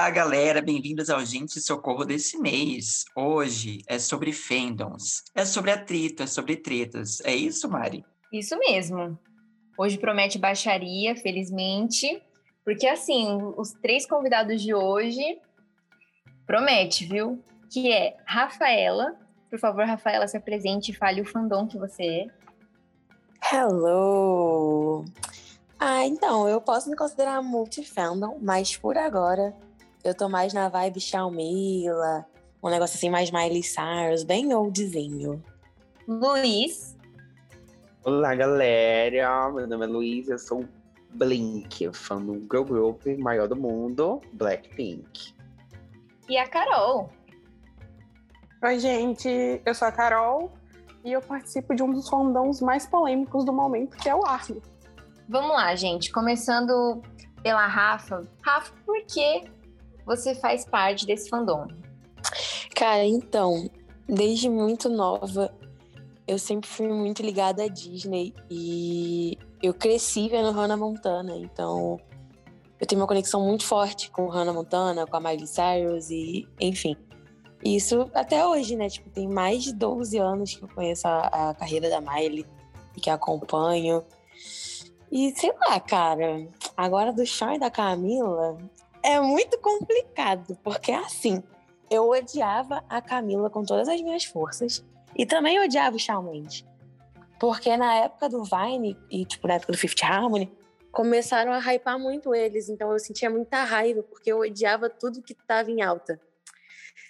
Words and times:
Olá, 0.00 0.08
galera, 0.08 0.62
bem-vindos 0.62 1.10
ao 1.10 1.22
Gente 1.26 1.60
Socorro 1.60 2.06
desse 2.06 2.38
mês. 2.38 3.04
Hoje 3.14 3.82
é 3.86 3.98
sobre 3.98 4.32
fandoms, 4.32 5.22
é 5.34 5.44
sobre 5.44 5.70
atrito, 5.72 6.22
é 6.22 6.26
sobre 6.26 6.56
tretas. 6.56 7.20
É 7.20 7.34
isso, 7.34 7.68
Mari? 7.68 8.02
Isso 8.32 8.58
mesmo. 8.58 9.18
Hoje 9.76 9.98
promete 9.98 10.38
baixaria, 10.38 11.14
felizmente, 11.14 12.18
porque 12.64 12.86
assim, 12.86 13.26
os 13.58 13.72
três 13.72 14.06
convidados 14.06 14.62
de 14.62 14.72
hoje 14.72 15.38
promete, 16.46 17.04
viu? 17.04 17.38
Que 17.70 17.92
é 17.92 18.16
Rafaela. 18.24 19.14
Por 19.50 19.58
favor, 19.58 19.84
Rafaela, 19.84 20.26
se 20.26 20.36
apresente 20.38 20.92
e 20.92 20.96
fale 20.96 21.20
o 21.20 21.26
fandom 21.26 21.66
que 21.66 21.76
você 21.76 22.02
é. 22.02 22.26
Hello! 23.54 25.04
Ah, 25.78 26.06
então, 26.06 26.48
eu 26.48 26.58
posso 26.58 26.88
me 26.88 26.96
considerar 26.96 27.42
multifandom, 27.42 28.38
mas 28.40 28.74
por 28.78 28.96
agora 28.96 29.54
eu 30.02 30.14
tô 30.14 30.28
mais 30.28 30.52
na 30.52 30.68
vibe 30.68 31.00
Shalmila, 31.00 32.26
um 32.62 32.70
negócio 32.70 32.96
assim 32.96 33.10
mais 33.10 33.30
Miley 33.30 33.62
Cyrus, 33.62 34.24
bem 34.24 34.54
oldzinho. 34.54 35.42
Luiz. 36.08 36.96
Olá, 38.02 38.34
galera. 38.34 39.50
Meu 39.52 39.66
nome 39.66 39.84
é 39.84 39.88
Luiz, 39.88 40.28
eu 40.28 40.38
sou 40.38 40.64
Blink, 41.10 41.90
fã 41.92 42.20
do 42.20 42.34
girl 42.50 42.64
group 42.64 43.06
maior 43.18 43.46
do 43.46 43.56
mundo, 43.56 44.20
Blackpink. 44.32 45.34
E 46.28 46.38
a 46.38 46.48
Carol. 46.48 47.10
Oi, 48.62 48.78
gente. 48.78 49.60
Eu 49.64 49.74
sou 49.74 49.88
a 49.88 49.92
Carol 49.92 50.50
e 51.04 51.12
eu 51.12 51.20
participo 51.20 51.74
de 51.74 51.82
um 51.82 51.92
dos 51.92 52.08
fandoms 52.08 52.60
mais 52.60 52.86
polêmicos 52.86 53.44
do 53.44 53.52
momento, 53.52 53.96
que 53.96 54.08
é 54.08 54.14
o 54.14 54.24
Army. 54.24 54.62
Vamos 55.28 55.50
lá, 55.50 55.74
gente. 55.74 56.10
Começando 56.10 57.02
pela 57.42 57.66
Rafa. 57.66 58.26
Rafa, 58.42 58.72
por 58.84 59.02
que 59.04 59.44
você 60.04 60.34
faz 60.34 60.64
parte 60.64 61.06
desse 61.06 61.28
fandom? 61.28 61.66
Cara, 62.74 63.04
então, 63.04 63.68
desde 64.08 64.48
muito 64.48 64.88
nova, 64.88 65.52
eu 66.26 66.38
sempre 66.38 66.68
fui 66.68 66.88
muito 66.88 67.22
ligada 67.22 67.64
à 67.64 67.68
Disney 67.68 68.34
e 68.50 69.38
eu 69.62 69.74
cresci 69.74 70.28
vendo 70.28 70.50
Hannah 70.52 70.76
Montana, 70.76 71.36
então 71.36 72.00
eu 72.80 72.86
tenho 72.86 73.00
uma 73.00 73.06
conexão 73.06 73.42
muito 73.42 73.64
forte 73.64 74.10
com 74.10 74.26
Hannah 74.28 74.52
Montana, 74.52 75.06
com 75.06 75.16
a 75.16 75.20
Miley 75.20 75.46
Cyrus 75.46 76.10
e, 76.10 76.48
enfim. 76.58 76.96
Isso 77.62 78.10
até 78.14 78.46
hoje, 78.46 78.74
né? 78.74 78.88
Tipo, 78.88 79.10
tem 79.10 79.28
mais 79.28 79.62
de 79.62 79.74
12 79.74 80.16
anos 80.16 80.54
que 80.54 80.62
eu 80.62 80.68
conheço 80.68 81.06
a, 81.06 81.50
a 81.50 81.54
carreira 81.54 81.90
da 81.90 82.00
Miley 82.00 82.46
e 82.96 83.00
que 83.00 83.10
acompanho. 83.10 84.02
E 85.12 85.30
sei 85.36 85.52
lá, 85.66 85.78
cara, 85.78 86.48
agora 86.74 87.12
do 87.12 87.26
Sean 87.26 87.54
e 87.54 87.58
da 87.58 87.70
Camila, 87.70 88.56
é 89.02 89.20
muito 89.20 89.58
complicado, 89.58 90.56
porque 90.62 90.92
assim, 90.92 91.42
eu 91.90 92.08
odiava 92.08 92.84
a 92.88 93.00
Camila 93.00 93.50
com 93.50 93.64
todas 93.64 93.88
as 93.88 94.00
minhas 94.00 94.24
forças 94.24 94.84
e 95.16 95.26
também 95.26 95.58
odiava 95.60 95.96
o 95.96 95.98
Shawn 95.98 96.22
Mendes. 96.22 96.64
Porque 97.38 97.76
na 97.76 97.94
época 97.94 98.28
do 98.28 98.44
Vine 98.44 98.96
e 99.10 99.24
tipo 99.24 99.48
na 99.48 99.54
época 99.54 99.72
do 99.72 99.78
Fifth 99.78 100.02
Harmony, 100.02 100.52
começaram 100.92 101.52
a 101.52 101.58
hypar 101.58 101.98
muito 101.98 102.34
eles, 102.34 102.68
então 102.68 102.92
eu 102.92 102.98
sentia 102.98 103.30
muita 103.30 103.64
raiva 103.64 104.02
porque 104.02 104.30
eu 104.30 104.40
odiava 104.40 104.90
tudo 104.90 105.22
que 105.22 105.32
estava 105.32 105.70
em 105.70 105.82
alta. 105.82 106.20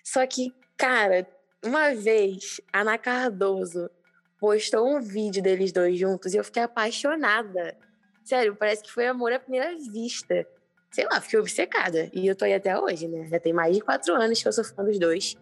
Só 0.05 0.27
que, 0.27 0.55
cara, 0.77 1.27
uma 1.65 1.95
vez 1.95 2.61
a 2.73 2.81
Ana 2.81 2.99
Cardoso 2.99 3.91
postou 4.39 4.87
um 4.87 5.01
vídeo 5.01 5.43
deles 5.43 5.73
dois 5.73 5.99
juntos 5.99 6.33
e 6.33 6.37
eu 6.37 6.45
fiquei 6.45 6.63
apaixonada. 6.63 7.77
Sério, 8.25 8.55
parece 8.55 8.83
que 8.83 8.93
foi 8.93 9.07
amor 9.07 9.33
à 9.33 9.41
primeira 9.41 9.75
vista 9.77 10.47
sei 10.91 11.05
lá, 11.05 11.21
fiquei 11.21 11.39
obcecada. 11.39 12.11
E 12.13 12.27
eu 12.27 12.35
tô 12.35 12.45
aí 12.45 12.55
até 12.55 12.79
hoje, 12.79 13.07
né? 13.09 13.27
Já 13.29 13.39
tem 13.39 13.53
mais 13.53 13.75
de 13.75 13.81
quatro 13.81 14.15
anos 14.15 14.43
que 14.43 14.49
eu 14.49 14.53
sou 14.53 14.65
fã 14.65 14.85
dos 14.85 14.99
dois. 14.99 15.37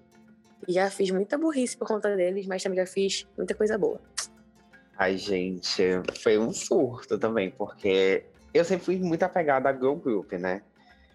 E 0.66 0.72
já 0.72 0.90
fiz 0.90 1.10
muita 1.10 1.38
burrice 1.38 1.76
por 1.76 1.88
conta 1.88 2.14
deles, 2.14 2.46
mas 2.46 2.62
também 2.62 2.78
já 2.78 2.86
fiz 2.86 3.26
muita 3.36 3.54
coisa 3.54 3.78
boa. 3.78 4.00
Ai, 4.96 5.16
gente, 5.16 5.82
foi 6.20 6.36
um 6.38 6.52
surto 6.52 7.18
também, 7.18 7.50
porque 7.50 8.24
eu 8.52 8.64
sempre 8.64 8.84
fui 8.84 8.96
muito 8.98 9.22
apegada 9.22 9.68
a 9.68 9.72
Girl 9.72 9.94
Group, 9.94 10.32
né? 10.32 10.62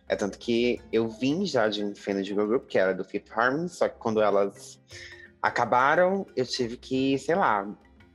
É 0.07 0.16
tanto 0.16 0.38
que 0.38 0.81
eu 0.91 1.07
vim 1.09 1.45
já 1.45 1.67
de 1.67 1.83
um 1.83 1.93
fã 1.93 2.13
de 2.22 2.29
Girl 2.29 2.47
Group, 2.47 2.67
que 2.67 2.77
era 2.77 2.93
do 2.93 3.03
Fifth 3.03 3.31
Harmony, 3.31 3.69
só 3.69 3.89
que 3.89 3.97
quando 3.99 4.22
elas 4.22 4.79
acabaram, 5.41 6.25
eu 6.35 6.45
tive 6.45 6.77
que, 6.77 7.17
sei 7.19 7.35
lá, 7.35 7.69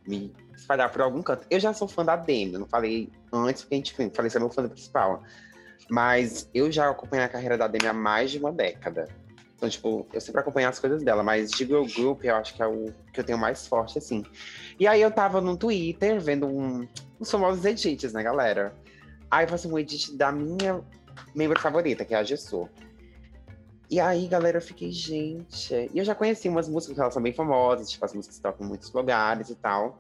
me 0.07 0.35
espalhar 0.57 0.91
por 0.91 1.03
algum 1.03 1.23
canto. 1.23 1.47
Eu 1.51 1.61
já 1.61 1.73
sou 1.75 1.87
fã 1.87 2.05
da 2.05 2.17
Demi, 2.17 2.55
eu 2.55 2.61
não 2.61 2.67
falei 2.67 3.11
antes, 3.33 3.63
porque 3.63 3.75
a 3.75 3.79
gente 3.79 4.17
falei 4.17 4.31
sobre 4.31 4.49
o 4.49 4.51
fã 4.51 4.67
principal. 4.67 5.23
Mas 5.91 6.49
eu 6.53 6.71
já 6.71 6.91
acompanhei 6.91 7.25
a 7.25 7.29
carreira 7.29 7.57
da 7.57 7.67
Demi 7.67 7.87
há 7.87 7.93
mais 7.93 8.31
de 8.31 8.39
uma 8.39 8.53
década. 8.53 9.09
Então, 9.59 9.69
tipo, 9.69 10.07
eu 10.13 10.21
sempre 10.21 10.41
acompanho 10.41 10.69
as 10.69 10.79
coisas 10.79 11.03
dela, 11.03 11.23
mas 11.23 11.51
de 11.51 11.65
Girl 11.65 11.85
Group 11.85 12.23
eu 12.23 12.37
acho 12.37 12.55
que 12.55 12.63
é 12.63 12.67
o 12.67 12.93
que 13.13 13.19
eu 13.19 13.25
tenho 13.25 13.39
mais 13.39 13.67
forte, 13.67 13.99
assim. 13.99 14.25
E 14.79 14.87
aí 14.87 15.03
eu 15.03 15.11
tava 15.11 15.41
no 15.41 15.57
Twitter 15.57 16.21
vendo 16.21 16.47
um, 16.47 16.87
uns 17.21 17.31
famosos 17.31 17.65
edits, 17.65 18.13
né, 18.13 18.23
galera? 18.23 18.73
Aí 19.29 19.45
eu 19.45 19.49
faço 19.49 19.69
um 19.69 19.77
edit 19.77 20.17
da 20.17 20.31
minha 20.31 20.81
membro 21.35 21.59
favorita, 21.59 22.05
que 22.05 22.15
é 22.15 22.19
a 22.19 22.23
Gessô. 22.23 22.69
E 23.91 23.99
aí, 23.99 24.29
galera, 24.29 24.59
eu 24.59 24.63
fiquei, 24.63 24.93
gente. 24.93 25.75
E 25.93 25.99
eu 25.99 26.05
já 26.05 26.15
conheci 26.15 26.49
umas 26.49 26.69
músicas 26.69 26.95
que 26.95 27.01
elas 27.01 27.15
são 27.15 27.23
bem 27.23 27.33
famosas, 27.33 27.91
tipo, 27.91 28.05
as 28.05 28.15
músicas 28.15 28.37
que 28.37 28.43
tocam 28.43 28.65
em 28.65 28.69
muitos 28.69 28.93
lugares 28.93 29.51
e 29.51 29.57
tal. 29.57 29.99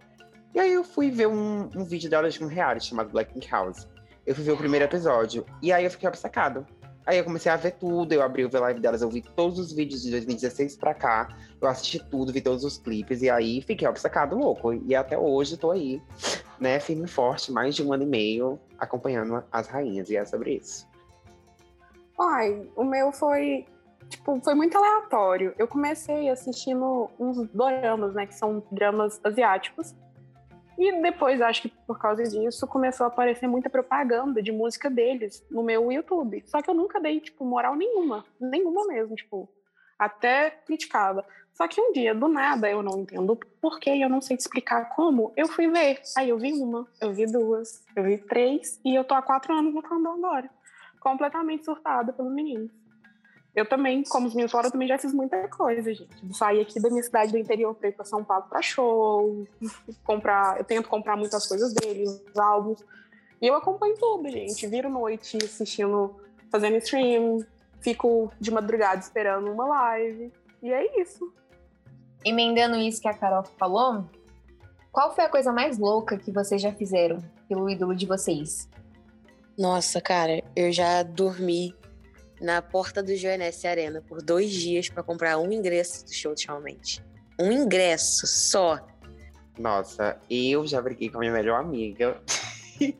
E 0.55 0.61
aí 0.61 0.73
eu 0.73 0.85
fui 0.85 1.11
ver 1.11 1.27
um, 1.27 1.69
um 1.75 1.85
vídeo 1.85 2.09
delas 2.09 2.35
de 2.35 2.45
um 2.45 2.47
reality 2.47 2.87
chamado 2.87 3.11
Black 3.11 3.35
House 3.49 3.89
eu 4.29 4.35
fui 4.35 4.45
ver 4.45 4.53
o 4.53 4.59
primeiro 4.59 4.85
episódio. 4.85 5.47
E 5.63 5.73
aí 5.73 5.85
eu 5.85 5.91
fiquei 5.91 6.07
obcecado. 6.07 6.67
Aí 7.07 7.17
eu 7.17 7.25
comecei 7.25 7.51
a 7.51 7.57
ver 7.57 7.73
tudo, 7.73 8.13
eu 8.13 8.23
abri 8.23 8.45
o 8.45 8.51
V-Live 8.51 8.79
delas, 8.79 9.01
eu 9.01 9.09
vi 9.09 9.23
todos 9.23 9.59
os 9.59 9.73
vídeos 9.73 10.03
de 10.03 10.11
2016 10.11 10.77
pra 10.77 10.93
cá, 10.93 11.35
eu 11.59 11.67
assisti 11.67 11.99
tudo, 11.99 12.31
vi 12.31 12.43
todos 12.43 12.63
os 12.63 12.77
clipes, 12.77 13.23
e 13.23 13.31
aí 13.31 13.63
fiquei 13.63 13.89
obcecado, 13.89 14.37
louco. 14.37 14.75
E 14.75 14.95
até 14.95 15.17
hoje 15.17 15.57
tô 15.57 15.71
aí, 15.71 16.03
né, 16.61 16.79
firme 16.79 17.07
e 17.07 17.09
forte, 17.09 17.51
mais 17.51 17.75
de 17.75 17.83
um 17.83 17.95
ano 17.95 18.03
e 18.03 18.07
meio, 18.07 18.61
acompanhando 18.79 19.43
as 19.51 19.67
rainhas, 19.67 20.11
e 20.11 20.19
é 20.19 20.25
sobre 20.27 20.57
isso. 20.57 20.87
Ai, 22.21 22.69
o 22.77 22.85
meu 22.85 23.11
foi, 23.11 23.65
tipo, 24.11 24.39
foi 24.45 24.55
muito 24.55 24.77
aleatório. 24.77 25.55
Eu 25.57 25.67
comecei 25.67 26.29
assistindo 26.29 27.09
uns 27.19 27.49
doramas, 27.55 28.13
né, 28.13 28.27
que 28.27 28.35
são 28.35 28.63
dramas 28.71 29.19
asiáticos, 29.25 29.95
e 30.79 31.03
depois, 31.03 31.41
acho 31.43 31.63
que 31.63 31.69
por 31.69 31.99
causa 31.99 32.23
disso, 32.23 32.65
começou 32.69 33.05
a 33.05 33.09
aparecer 33.09 33.49
muita 33.49 33.69
propaganda 33.69 34.41
de 34.41 34.53
música 34.53 34.89
deles 34.89 35.45
no 35.51 35.65
meu 35.65 35.91
YouTube. 35.91 36.45
Só 36.47 36.63
que 36.63 36.71
eu 36.71 36.75
nunca 36.75 37.01
dei, 37.01 37.19
tipo, 37.21 37.45
moral 37.45 37.75
nenhuma. 37.75 38.25
Nenhuma 38.41 38.87
mesmo, 38.87 39.17
tipo. 39.17 39.49
Até 39.99 40.51
criticava. 40.51 41.27
Só 41.53 41.67
que 41.67 41.81
um 41.81 41.91
dia, 41.91 42.15
do 42.15 42.29
nada, 42.29 42.71
eu 42.71 42.81
não 42.85 43.01
entendo 43.01 43.35
porquê, 43.61 43.91
eu 43.91 44.09
não 44.09 44.21
sei 44.21 44.37
te 44.37 44.41
explicar 44.41 44.91
como, 44.91 45.33
eu 45.37 45.49
fui 45.49 45.67
ver. 45.67 46.01
Aí 46.17 46.29
eu 46.29 46.39
vi 46.39 46.53
uma, 46.53 46.87
eu 47.01 47.13
vi 47.13 47.27
duas, 47.27 47.85
eu 47.97 48.05
vi 48.05 48.17
três, 48.17 48.81
e 48.85 48.95
eu 48.95 49.03
tô 49.03 49.15
há 49.15 49.23
quatro 49.23 49.53
anos 49.53 49.75
no 49.75 49.83
fandom 49.83 50.13
agora. 50.13 50.49
Completamente 51.01 51.65
surtada 51.65 52.13
pelos 52.13 52.33
meninos. 52.33 52.71
Eu 53.59 53.67
também, 53.67 54.05
como 54.05 54.29
os 54.29 54.35
meninos 54.35 54.53
fora, 54.53 54.69
eu 54.69 54.71
também 54.71 54.87
já 54.87 54.97
fiz 54.97 55.13
muita 55.13 55.49
coisa, 55.49 55.93
gente. 55.93 56.09
Saí 56.33 56.61
aqui 56.61 56.79
da 56.79 56.89
minha 56.89 57.03
cidade 57.03 57.33
do 57.33 57.39
interior 57.39 57.75
para 57.75 57.89
ir 57.89 57.93
para 57.93 58.05
São 58.05 58.23
Paulo 58.23 58.45
para 58.49 58.63
show, 58.63 59.45
comprar, 60.05 60.59
eu 60.59 60.65
tento 60.65 60.89
comprar 60.89 61.17
muitas 61.17 61.45
coisas 61.45 61.73
deles, 61.73 62.23
os 62.33 62.39
álbuns. 62.39 62.85
E 63.43 63.49
eu 63.49 63.57
acompanho 63.57 63.97
tudo, 63.99 64.31
gente. 64.31 64.65
Viro 64.69 64.89
noite 64.89 65.39
assistindo, 65.43 66.15
fazendo 66.53 66.77
stream, 66.77 67.45
fico 67.81 68.31
de 68.41 68.53
madrugada 68.53 69.01
esperando 69.01 69.51
uma 69.51 69.67
live. 69.67 70.33
E 70.63 70.73
é 70.73 71.01
isso. 71.03 71.33
Emendando 72.25 72.77
isso 72.77 73.03
que 73.03 73.09
a 73.09 73.15
Carol 73.15 73.43
falou, 73.59 74.05
qual 74.93 75.13
foi 75.13 75.25
a 75.25 75.29
coisa 75.29 75.53
mais 75.53 75.79
louca 75.79 76.17
que 76.17 76.31
vocês 76.31 76.63
já 76.63 76.73
fizeram 76.73 77.19
pelo 77.49 77.69
ídolo 77.69 77.93
de 77.93 78.07
vocês? 78.07 78.69
Nossa, 79.59 80.01
cara, 80.01 80.45
eu 80.55 80.71
já 80.71 81.03
dormi 81.03 81.75
na 82.41 82.63
porta 82.63 83.03
do 83.03 83.13
GNS 83.13 83.67
Arena 83.67 84.03
por 84.07 84.23
dois 84.23 84.51
dias 84.51 84.89
para 84.89 85.03
comprar 85.03 85.39
um 85.39 85.51
ingresso 85.53 86.05
do 86.05 86.13
show 86.13 86.35
de 86.35 86.47
Mendes. 86.63 87.03
Um 87.39 87.51
ingresso 87.53 88.27
só. 88.27 88.85
Nossa, 89.59 90.19
eu 90.31 90.67
já 90.67 90.81
briguei 90.81 91.11
com 91.11 91.19
a 91.19 91.21
minha 91.21 91.33
melhor 91.33 91.61
amiga 91.61 92.21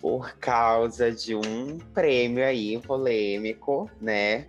por 0.00 0.32
causa 0.38 1.10
de 1.10 1.34
um 1.34 1.78
prêmio 1.92 2.44
aí 2.44 2.80
polêmico, 2.80 3.90
né? 4.00 4.46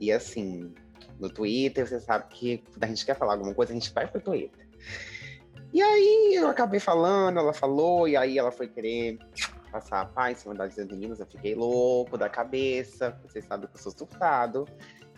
E 0.00 0.10
assim, 0.10 0.74
no 1.18 1.30
Twitter, 1.30 1.86
você 1.86 2.00
sabe 2.00 2.26
que 2.30 2.58
quando 2.58 2.84
a 2.84 2.86
gente 2.88 3.06
quer 3.06 3.16
falar 3.16 3.34
alguma 3.34 3.54
coisa, 3.54 3.72
a 3.72 3.74
gente 3.74 3.92
vai 3.92 4.06
pro 4.06 4.20
Twitter. 4.20 4.66
E 5.72 5.80
aí 5.80 6.34
eu 6.34 6.48
acabei 6.48 6.80
falando, 6.80 7.38
ela 7.38 7.52
falou, 7.52 8.06
e 8.06 8.16
aí 8.16 8.36
ela 8.36 8.50
foi 8.50 8.68
querer 8.68 9.18
passar 9.72 10.02
a 10.02 10.04
paz 10.04 10.38
em 10.38 10.42
cima 10.42 10.54
das 10.54 10.76
meninas, 10.76 11.18
eu 11.18 11.26
fiquei 11.26 11.54
louco 11.54 12.18
da 12.18 12.28
cabeça, 12.28 13.18
vocês 13.26 13.44
sabem 13.46 13.66
que 13.66 13.74
eu 13.74 13.80
sou 13.80 13.90
surtado. 13.90 14.68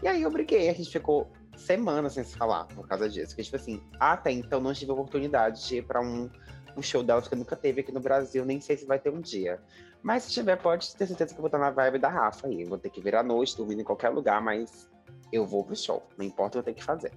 E 0.02 0.08
aí 0.08 0.22
eu 0.22 0.30
briguei, 0.30 0.68
a 0.68 0.72
gente 0.72 0.90
ficou 0.90 1.30
semanas 1.56 2.14
sem 2.14 2.24
se 2.24 2.36
falar 2.36 2.66
por 2.68 2.86
causa 2.86 3.08
disso. 3.08 3.28
Porque, 3.28 3.42
tipo 3.42 3.56
assim, 3.56 3.82
até 3.98 4.30
então 4.30 4.60
não 4.60 4.72
tive 4.72 4.92
oportunidade 4.92 5.66
de 5.66 5.78
ir 5.78 5.82
pra 5.82 6.00
um, 6.00 6.30
um 6.76 6.82
show 6.82 7.02
dela 7.02 7.20
que 7.20 7.34
nunca 7.34 7.56
teve 7.56 7.80
aqui 7.80 7.92
no 7.92 8.00
Brasil, 8.00 8.44
nem 8.44 8.60
sei 8.60 8.76
se 8.76 8.86
vai 8.86 8.98
ter 8.98 9.10
um 9.10 9.20
dia. 9.20 9.60
Mas 10.02 10.24
se 10.24 10.32
tiver, 10.32 10.56
pode 10.56 10.94
ter 10.94 11.06
certeza 11.06 11.32
que 11.32 11.38
eu 11.38 11.42
vou 11.42 11.48
estar 11.48 11.58
na 11.58 11.70
vibe 11.70 11.98
da 11.98 12.08
Rafa 12.08 12.46
aí. 12.46 12.62
Eu 12.62 12.68
vou 12.68 12.78
ter 12.78 12.90
que 12.90 13.00
vir 13.00 13.16
à 13.16 13.22
noite, 13.22 13.56
dormindo 13.56 13.80
em 13.80 13.84
qualquer 13.84 14.10
lugar, 14.10 14.40
mas 14.40 14.88
eu 15.32 15.46
vou 15.46 15.64
pro 15.64 15.74
show. 15.74 16.06
Não 16.16 16.24
importa 16.24 16.58
eu 16.58 16.62
tenho 16.62 16.76
que 16.76 16.84
fazer. 16.84 17.12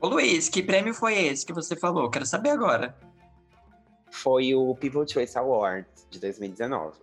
Ô 0.00 0.08
Luiz, 0.08 0.48
que 0.48 0.62
prêmio 0.62 0.94
foi 0.94 1.14
esse 1.14 1.44
que 1.44 1.52
você 1.52 1.74
falou? 1.74 2.08
Quero 2.10 2.26
saber 2.26 2.50
agora. 2.50 2.94
Foi 4.10 4.54
o 4.54 4.74
People 4.74 5.06
Choice 5.06 5.36
Awards 5.38 6.06
de 6.10 6.18
2019. 6.20 6.98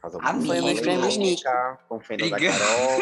Causou 0.00 0.20
Amigo. 0.22 0.46
Foi 0.46 0.60
um 0.60 0.72
dos 0.72 0.80
prêmios 0.80 1.16
Nick. 1.16 1.42
com 1.88 1.96
o 1.96 2.00
feno 2.00 2.30
da. 2.30 2.38
Carol. 2.38 3.00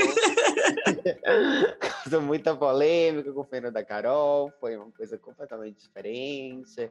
Causou 2.02 2.22
muita 2.22 2.56
polêmica 2.56 3.32
com 3.32 3.40
o 3.40 3.44
feno 3.44 3.70
da 3.70 3.84
Carol. 3.84 4.52
Foi 4.58 4.76
uma 4.76 4.90
coisa 4.90 5.16
completamente 5.16 5.78
diferente. 5.78 6.90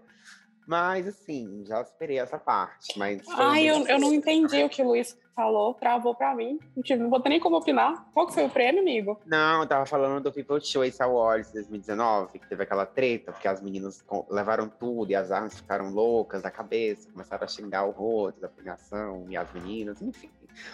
Mas, 0.68 1.08
assim, 1.08 1.64
já 1.66 1.82
esperei 1.82 2.20
essa 2.20 2.38
parte. 2.38 3.00
Mas 3.00 3.22
Ai, 3.30 3.70
eu, 3.70 3.88
eu 3.88 4.00
não 4.00 4.14
entendi 4.14 4.62
o 4.66 4.70
que 4.70 4.82
o 4.82 4.88
Luiz 4.88 5.18
falou, 5.34 5.74
travou 5.76 6.14
pra 6.14 6.36
mim. 6.36 6.60
Não, 6.76 6.84
tive, 6.84 7.02
não 7.02 7.10
vou 7.10 7.22
ter 7.22 7.30
nem 7.30 7.40
como 7.40 7.56
opinar. 7.56 8.06
Qual 8.14 8.28
que 8.28 8.34
foi 8.34 8.46
o 8.46 8.50
prêmio, 8.50 8.82
amigo? 8.82 9.18
Não, 9.26 9.62
eu 9.62 9.68
tava 9.68 9.86
falando 9.86 10.22
do 10.22 10.32
People 10.32 10.60
Choice 10.60 11.02
Awards 11.02 11.54
2019, 11.54 12.40
que 12.40 12.50
teve 12.50 12.64
aquela 12.64 12.86
treta, 12.86 13.32
porque 13.32 13.48
as 13.48 13.62
meninas 13.62 14.04
levaram 14.30 14.68
tudo 14.68 15.10
e 15.10 15.16
as 15.16 15.32
armas 15.32 15.56
ficaram 15.56 15.90
loucas 15.90 16.42
da 16.42 16.52
cabeça, 16.52 17.10
começaram 17.12 17.46
a 17.46 17.48
xingar 17.48 17.86
o 17.86 17.92
rosto 17.92 18.42
da 18.42 18.50
premiação 18.50 19.26
e 19.30 19.38
as 19.38 19.52
meninas, 19.54 20.02
enfim. 20.02 20.30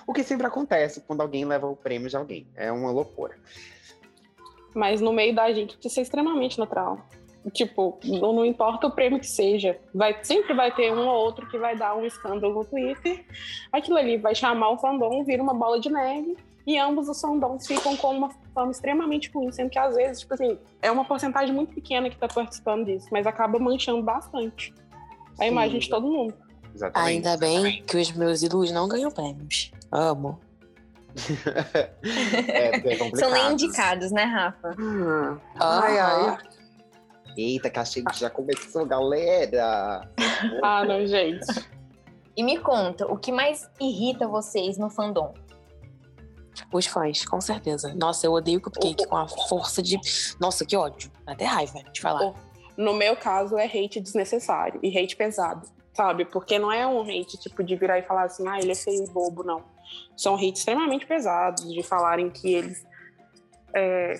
O 0.07 0.13
que 0.13 0.23
sempre 0.23 0.47
acontece 0.47 1.01
quando 1.01 1.21
alguém 1.21 1.45
leva 1.45 1.67
o 1.67 1.75
prêmio 1.75 2.09
de 2.09 2.15
alguém. 2.17 2.47
É 2.55 2.71
uma 2.71 2.89
loucura. 2.89 3.37
Mas 4.73 5.01
no 5.01 5.13
meio 5.13 5.35
da 5.35 5.51
gente, 5.51 5.77
isso 5.85 5.99
é 5.99 6.03
extremamente 6.03 6.57
natural. 6.57 6.97
Tipo, 7.51 7.99
não, 8.05 8.31
não 8.31 8.45
importa 8.45 8.87
o 8.87 8.91
prêmio 8.91 9.19
que 9.19 9.27
seja, 9.27 9.77
vai, 9.93 10.17
sempre 10.23 10.53
vai 10.53 10.71
ter 10.73 10.93
um 10.93 11.05
ou 11.05 11.15
outro 11.25 11.45
que 11.47 11.57
vai 11.57 11.75
dar 11.75 11.95
um 11.95 12.05
escândalo 12.05 12.53
no 12.53 12.65
Twitter. 12.65 13.25
Aquilo 13.71 13.97
ali 13.97 14.17
vai 14.17 14.33
chamar 14.33 14.69
o 14.69 14.77
fandom, 14.77 15.23
vira 15.23 15.43
uma 15.43 15.53
bola 15.53 15.79
de 15.79 15.89
neve, 15.91 16.37
e 16.65 16.77
ambos 16.77 17.09
os 17.09 17.19
fandoms 17.19 17.67
ficam 17.67 17.97
com 17.97 18.15
uma 18.15 18.29
fama 18.53 18.71
extremamente 18.71 19.29
ruim, 19.33 19.51
sendo 19.51 19.69
que 19.69 19.77
às 19.77 19.95
vezes, 19.95 20.21
tipo 20.21 20.33
assim, 20.33 20.57
é 20.81 20.89
uma 20.89 21.03
porcentagem 21.03 21.53
muito 21.53 21.73
pequena 21.73 22.09
que 22.09 22.15
tá 22.17 22.27
participando 22.27 22.85
disso, 22.85 23.07
mas 23.11 23.27
acaba 23.27 23.59
manchando 23.59 24.01
bastante 24.01 24.73
a 25.37 25.43
Sim, 25.43 25.51
imagem 25.51 25.79
de 25.79 25.89
todo 25.89 26.07
mundo. 26.07 26.33
Exatamente. 26.73 27.09
Ainda 27.27 27.37
bem 27.37 27.83
que 27.83 27.97
os 27.97 28.11
meus 28.13 28.41
ídolos 28.41 28.71
não 28.71 28.87
ganham 28.87 29.11
prêmios. 29.11 29.71
Amo. 29.91 30.39
É, 32.47 32.71
é. 32.75 32.97
São 33.15 33.29
nem 33.31 33.51
indicados, 33.53 34.11
né, 34.11 34.23
Rafa? 34.23 34.75
Ai, 35.59 35.99
Aham. 35.99 36.29
ai. 36.31 36.37
Eita, 37.37 37.69
que 37.69 37.79
achei 37.79 38.03
que 38.03 38.19
já 38.19 38.29
começou, 38.29 38.85
galera! 38.85 40.09
Ah, 40.61 40.83
não, 40.83 41.05
gente. 41.07 41.45
E 42.35 42.43
me 42.43 42.59
conta, 42.59 43.05
o 43.05 43.17
que 43.17 43.31
mais 43.31 43.69
irrita 43.79 44.27
vocês 44.27 44.77
no 44.77 44.89
fandom? 44.89 45.33
Os 46.71 46.85
fãs, 46.85 47.25
com 47.25 47.39
certeza. 47.39 47.93
Nossa, 47.95 48.25
eu 48.27 48.33
odeio 48.33 48.61
cupcake 48.61 49.07
com 49.07 49.15
a 49.15 49.27
força 49.27 49.81
de. 49.81 49.99
Nossa, 50.39 50.65
que 50.65 50.75
ódio. 50.75 51.11
Até 51.25 51.45
raiva 51.45 51.79
de 51.91 52.01
falar. 52.01 52.33
No 52.75 52.93
meu 52.93 53.15
caso, 53.15 53.57
é 53.57 53.65
hate 53.65 53.99
desnecessário 53.99 54.79
e 54.83 54.97
hate 54.97 55.15
pesado, 55.15 55.67
sabe? 55.93 56.25
Porque 56.25 56.57
não 56.59 56.71
é 56.71 56.85
um 56.85 57.01
hate 57.01 57.37
tipo 57.37 57.63
de 57.63 57.75
virar 57.75 57.99
e 57.99 58.03
falar 58.03 58.23
assim, 58.23 58.47
ah, 58.47 58.59
ele 58.59 58.71
é 58.71 58.75
feio 58.75 59.03
e 59.03 59.09
bobo, 59.09 59.43
não. 59.43 59.63
São 60.17 60.35
hates 60.35 60.59
extremamente 60.59 61.05
pesados, 61.05 61.71
de 61.71 61.83
falarem 61.83 62.29
que 62.29 62.53
eles. 62.53 62.83
é, 63.73 64.19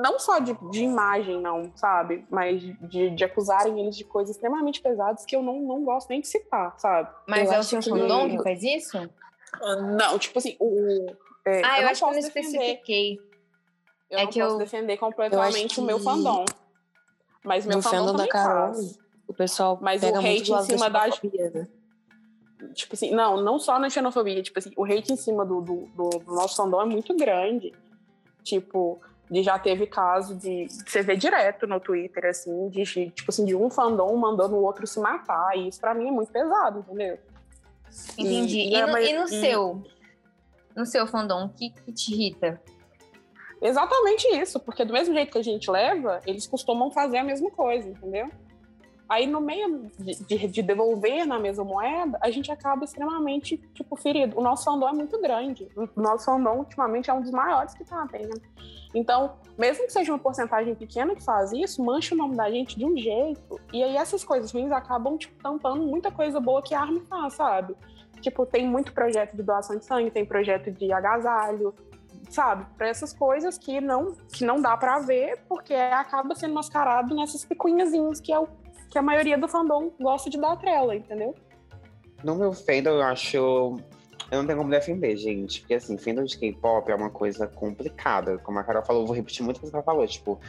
não 0.00 0.18
só 0.18 0.38
de, 0.38 0.52
de 0.70 0.84
imagem, 0.84 1.40
não, 1.40 1.70
sabe? 1.76 2.26
Mas 2.30 2.60
de, 2.62 3.10
de 3.10 3.24
acusarem 3.24 3.80
eles 3.80 3.96
de 3.96 4.04
coisas 4.04 4.36
extremamente 4.36 4.80
pesadas 4.80 5.24
que 5.24 5.34
eu 5.34 5.42
não, 5.42 5.60
não 5.60 5.84
gosto 5.84 6.08
nem 6.10 6.20
de 6.20 6.28
citar, 6.28 6.78
sabe? 6.78 7.10
Mas 7.26 7.48
Eu 7.48 7.54
é 7.54 7.58
o 7.58 7.62
seu 7.62 7.80
que- 7.80 7.90
fandom 7.90 8.28
que 8.30 8.42
faz 8.42 8.62
isso? 8.62 9.10
Não, 9.98 10.18
tipo 10.18 10.38
assim, 10.38 10.56
o. 10.60 11.06
é, 11.46 11.62
Ah, 11.64 11.78
eu, 11.78 11.82
não 11.84 11.90
acho 11.90 12.00
que 12.00 12.04
eu 12.08 12.12
não 12.12 12.18
especifiquei. 12.18 13.18
Eu 14.10 14.18
É 14.18 14.22
não 14.24 14.30
que 14.30 14.40
posso 14.40 14.54
eu- 14.54 14.58
defender 14.58 14.96
completamente 14.98 15.80
o 15.80 15.82
meu 15.82 15.98
que 15.98 16.04
fandom. 16.04 16.44
Mas 17.44 17.64
meu 17.64 17.76
No 17.76 17.82
fandom 17.82 17.96
fandom 17.98 18.12
da 18.12 18.18
também 18.18 18.28
Carol, 18.30 18.74
faz. 18.74 18.98
o 19.28 19.32
pessoal 19.34 19.78
Mas 19.80 20.00
pega 20.00 20.18
o 20.18 20.20
hate 20.20 20.50
do 20.50 20.56
em 20.58 20.62
cima 20.64 20.90
da 20.90 21.06
das- 21.06 21.14
xenofobia, 21.16 21.50
né? 21.50 21.68
Tipo 22.74 22.94
assim, 22.94 23.10
não, 23.12 23.42
não 23.42 23.58
só 23.58 23.78
na 23.78 23.88
xenofobia, 23.88 24.42
tipo 24.42 24.58
assim, 24.58 24.72
o 24.76 24.84
hate 24.84 25.12
em 25.12 25.16
cima 25.16 25.44
do, 25.44 25.60
do, 25.60 25.86
do- 25.94 26.18
do 26.18 26.34
nosso 26.34 26.56
fandom 26.56 26.80
é 26.82 26.84
muito 26.84 27.14
grande. 27.16 27.72
Tipo, 28.42 29.00
de 29.30 29.42
já 29.42 29.58
teve 29.58 29.86
caso 29.86 30.34
de 30.36 30.66
você 30.68 31.02
vê 31.02 31.16
direto 31.16 31.66
no 31.66 31.80
Twitter, 31.80 32.26
assim, 32.26 32.68
de 32.68 32.84
tipo 32.84 33.28
assim, 33.30 33.44
de 33.44 33.54
um 33.56 33.68
fandom 33.70 34.14
mandando 34.16 34.54
o 34.56 34.62
outro 34.62 34.86
se 34.86 35.00
matar. 35.00 35.56
E 35.56 35.68
isso 35.68 35.80
pra 35.80 35.94
mim 35.94 36.08
é 36.08 36.10
muito 36.12 36.30
pesado, 36.32 36.78
entendeu? 36.80 37.18
Entendi. 38.16 38.58
E- 38.58 38.68
E, 38.68 38.72
e 38.72 38.80
a 38.82 38.86
no, 38.86 38.98
e 38.98 39.12
no 39.14 39.26
seu? 39.28 39.82
No 40.76 40.84
seu 40.86 41.06
fandom, 41.06 41.46
o 41.46 41.48
que, 41.48 41.70
que 41.70 41.92
te 41.92 42.12
irrita? 42.12 42.60
Exatamente 43.62 44.26
isso, 44.36 44.60
porque 44.60 44.84
do 44.84 44.92
mesmo 44.92 45.14
jeito 45.14 45.32
que 45.32 45.38
a 45.38 45.42
gente 45.42 45.70
leva, 45.70 46.20
eles 46.26 46.46
costumam 46.46 46.90
fazer 46.90 47.16
a 47.18 47.24
mesma 47.24 47.50
coisa, 47.50 47.88
entendeu? 47.88 48.28
Aí, 49.08 49.26
no 49.26 49.40
meio 49.40 49.88
de, 49.98 50.14
de- 50.24 50.48
de 50.48 50.62
devolver 50.62 51.24
na 51.26 51.38
mesma 51.38 51.62
moeda, 51.64 52.18
a 52.20 52.30
gente 52.30 52.50
acaba 52.50 52.84
extremamente, 52.84 53.56
tipo, 53.72 53.94
ferido. 53.94 54.38
O 54.38 54.42
nosso 54.42 54.64
fandom 54.64 54.88
é 54.88 54.92
muito 54.92 55.20
grande. 55.20 55.68
O 55.76 56.00
nosso 56.00 56.24
fandom, 56.24 56.58
ultimamente, 56.58 57.08
é 57.08 57.14
um 57.14 57.20
dos 57.20 57.30
maiores 57.30 57.72
que 57.74 57.84
tá 57.84 58.04
tendo. 58.10 58.40
Então, 58.92 59.34
mesmo 59.56 59.84
que 59.86 59.92
seja 59.92 60.10
uma 60.12 60.18
porcentagem 60.18 60.74
pequena 60.74 61.14
que 61.14 61.22
faz 61.22 61.52
isso, 61.52 61.84
mancha 61.84 62.14
o 62.14 62.18
nome 62.18 62.34
da 62.36 62.50
gente 62.50 62.76
de 62.76 62.84
um 62.84 62.96
jeito. 62.96 63.60
E 63.72 63.82
aí, 63.82 63.96
essas 63.96 64.24
coisas 64.24 64.50
ruins 64.50 64.72
acabam, 64.72 65.16
tipo, 65.16 65.40
tampando 65.40 65.84
muita 65.84 66.10
coisa 66.10 66.40
boa 66.40 66.60
que 66.60 66.74
a 66.74 66.80
Army 66.80 67.00
faz, 67.08 67.34
sabe? 67.34 67.76
Tipo, 68.20 68.44
tem 68.44 68.66
muito 68.66 68.92
projeto 68.92 69.36
de 69.36 69.42
doação 69.42 69.76
de 69.76 69.84
sangue, 69.84 70.10
tem 70.10 70.24
projeto 70.24 70.70
de 70.72 70.90
agasalho, 70.92 71.72
sabe? 72.30 72.66
Para 72.76 72.88
essas 72.88 73.12
coisas 73.12 73.56
que 73.56 73.80
não, 73.80 74.16
que 74.32 74.44
não 74.44 74.60
dá 74.60 74.76
para 74.76 74.98
ver, 74.98 75.38
porque 75.48 75.74
acaba 75.74 76.34
sendo 76.34 76.54
mascarado 76.54 77.14
nessas 77.14 77.44
picuinhazinhas 77.44 78.20
que 78.20 78.32
é 78.32 78.38
o 78.40 78.48
que 78.90 78.98
a 78.98 79.02
maioria 79.02 79.36
do 79.38 79.48
fandom 79.48 79.90
gosta 80.00 80.30
de 80.30 80.40
dar 80.40 80.56
trela, 80.56 80.94
entendeu? 80.94 81.34
No 82.22 82.34
meu 82.34 82.52
fandom, 82.52 82.90
eu 82.90 83.02
acho. 83.02 83.36
Eu 84.30 84.38
não 84.38 84.46
tenho 84.46 84.58
como 84.58 84.70
defender, 84.70 85.16
gente. 85.16 85.60
Porque, 85.60 85.74
assim, 85.74 85.96
fandom 85.96 86.24
de 86.24 86.36
K-pop 86.38 86.90
é 86.90 86.94
uma 86.94 87.10
coisa 87.10 87.46
complicada. 87.46 88.38
Como 88.38 88.58
a 88.58 88.64
Carol 88.64 88.84
falou, 88.84 89.02
eu 89.02 89.06
vou 89.06 89.14
repetir 89.14 89.44
muito 89.44 89.58
o 89.58 89.60
que 89.60 89.74
ela 89.74 89.82
falou. 89.82 90.06
Tipo, 90.06 90.40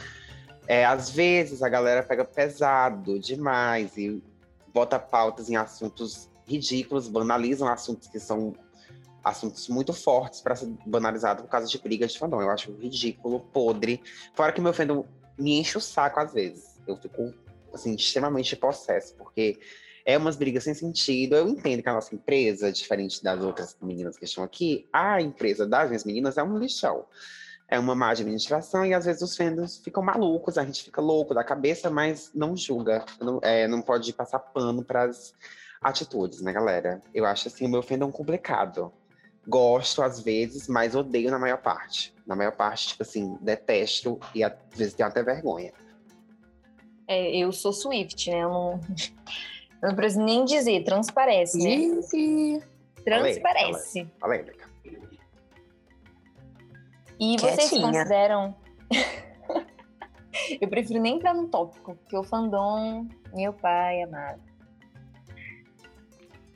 é, 0.66 0.84
às 0.84 1.10
vezes 1.10 1.62
a 1.62 1.68
galera 1.68 2.02
pega 2.02 2.24
pesado 2.24 3.18
demais 3.18 3.96
e 3.96 4.22
bota 4.72 4.98
pautas 4.98 5.48
em 5.48 5.56
assuntos 5.56 6.28
ridículos, 6.46 7.08
banalizam 7.08 7.68
assuntos 7.68 8.08
que 8.08 8.18
são 8.18 8.54
assuntos 9.22 9.68
muito 9.68 9.92
fortes 9.92 10.40
para 10.40 10.56
ser 10.56 10.72
banalizado 10.86 11.42
por 11.42 11.48
causa 11.48 11.66
de 11.66 11.78
brigas 11.78 12.12
de 12.12 12.18
fandom. 12.18 12.40
Eu 12.40 12.50
acho 12.50 12.72
ridículo, 12.72 13.40
podre. 13.40 14.02
Fora 14.34 14.52
que 14.52 14.60
meu 14.60 14.72
fandom 14.72 15.04
me 15.38 15.58
enche 15.58 15.76
o 15.76 15.80
saco 15.80 16.20
às 16.20 16.32
vezes. 16.32 16.80
Eu 16.86 16.96
fico, 16.96 17.32
assim, 17.80 17.94
extremamente 17.94 18.56
possesso, 18.56 19.14
porque 19.16 19.58
é 20.08 20.16
umas 20.16 20.36
brigas 20.36 20.64
sem 20.64 20.72
sentido. 20.72 21.36
Eu 21.36 21.48
entendo 21.48 21.82
que 21.82 21.88
a 21.88 21.92
nossa 21.92 22.14
empresa, 22.14 22.72
diferente 22.72 23.22
das 23.22 23.42
outras 23.42 23.76
meninas 23.82 24.16
que 24.16 24.24
estão 24.24 24.42
aqui, 24.42 24.88
a 24.90 25.20
empresa 25.20 25.66
das 25.66 25.88
minhas 25.88 26.04
meninas 26.04 26.38
é 26.38 26.42
um 26.42 26.56
lixão. 26.56 27.04
É 27.68 27.78
uma 27.78 27.94
má 27.94 28.10
administração 28.10 28.86
e 28.86 28.94
às 28.94 29.04
vezes 29.04 29.20
os 29.20 29.36
fandoms 29.36 29.76
ficam 29.76 30.02
malucos, 30.02 30.56
a 30.56 30.64
gente 30.64 30.82
fica 30.82 31.02
louco 31.02 31.34
da 31.34 31.44
cabeça, 31.44 31.90
mas 31.90 32.30
não 32.34 32.56
julga. 32.56 33.04
Não, 33.20 33.38
é, 33.42 33.68
não 33.68 33.82
pode 33.82 34.10
passar 34.14 34.38
pano 34.38 34.82
para 34.82 35.02
as 35.02 35.34
atitudes, 35.82 36.40
né, 36.40 36.54
galera? 36.54 37.02
Eu 37.12 37.26
acho 37.26 37.48
assim 37.48 37.66
o 37.66 37.68
meu 37.68 37.82
fandom 37.82 38.10
complicado. 38.10 38.90
Gosto 39.46 40.02
às 40.02 40.20
vezes, 40.20 40.68
mas 40.68 40.94
odeio 40.94 41.30
na 41.30 41.38
maior 41.38 41.58
parte. 41.58 42.14
Na 42.26 42.34
maior 42.34 42.52
parte, 42.52 42.88
tipo 42.88 43.02
assim, 43.02 43.36
detesto 43.42 44.18
e 44.34 44.42
às 44.42 44.54
vezes 44.74 44.94
tenho 44.94 45.06
até 45.06 45.22
vergonha. 45.22 45.74
É, 47.08 47.36
eu 47.36 47.50
sou 47.50 47.72
Swift, 47.72 48.30
né? 48.30 48.44
Eu 48.44 48.50
não, 48.50 48.80
eu 49.82 49.88
não 49.88 49.96
preciso 49.96 50.22
nem 50.22 50.44
dizer, 50.44 50.84
transparece, 50.84 51.58
né? 51.58 51.70
Ih, 52.14 52.60
Transparece. 53.02 54.06
Fala 54.20 54.34
aí, 54.34 54.42
Beca. 54.42 54.68
E 57.18 57.36
vocês 57.38 57.70
Quietinha. 57.70 57.90
consideram. 57.90 58.54
eu 60.60 60.68
prefiro 60.68 61.00
nem 61.00 61.16
entrar 61.16 61.34
no 61.34 61.48
tópico, 61.48 61.96
porque 61.96 62.16
o 62.16 62.22
fandom, 62.22 63.08
meu 63.34 63.52
pai 63.52 64.02
amado. 64.02 64.40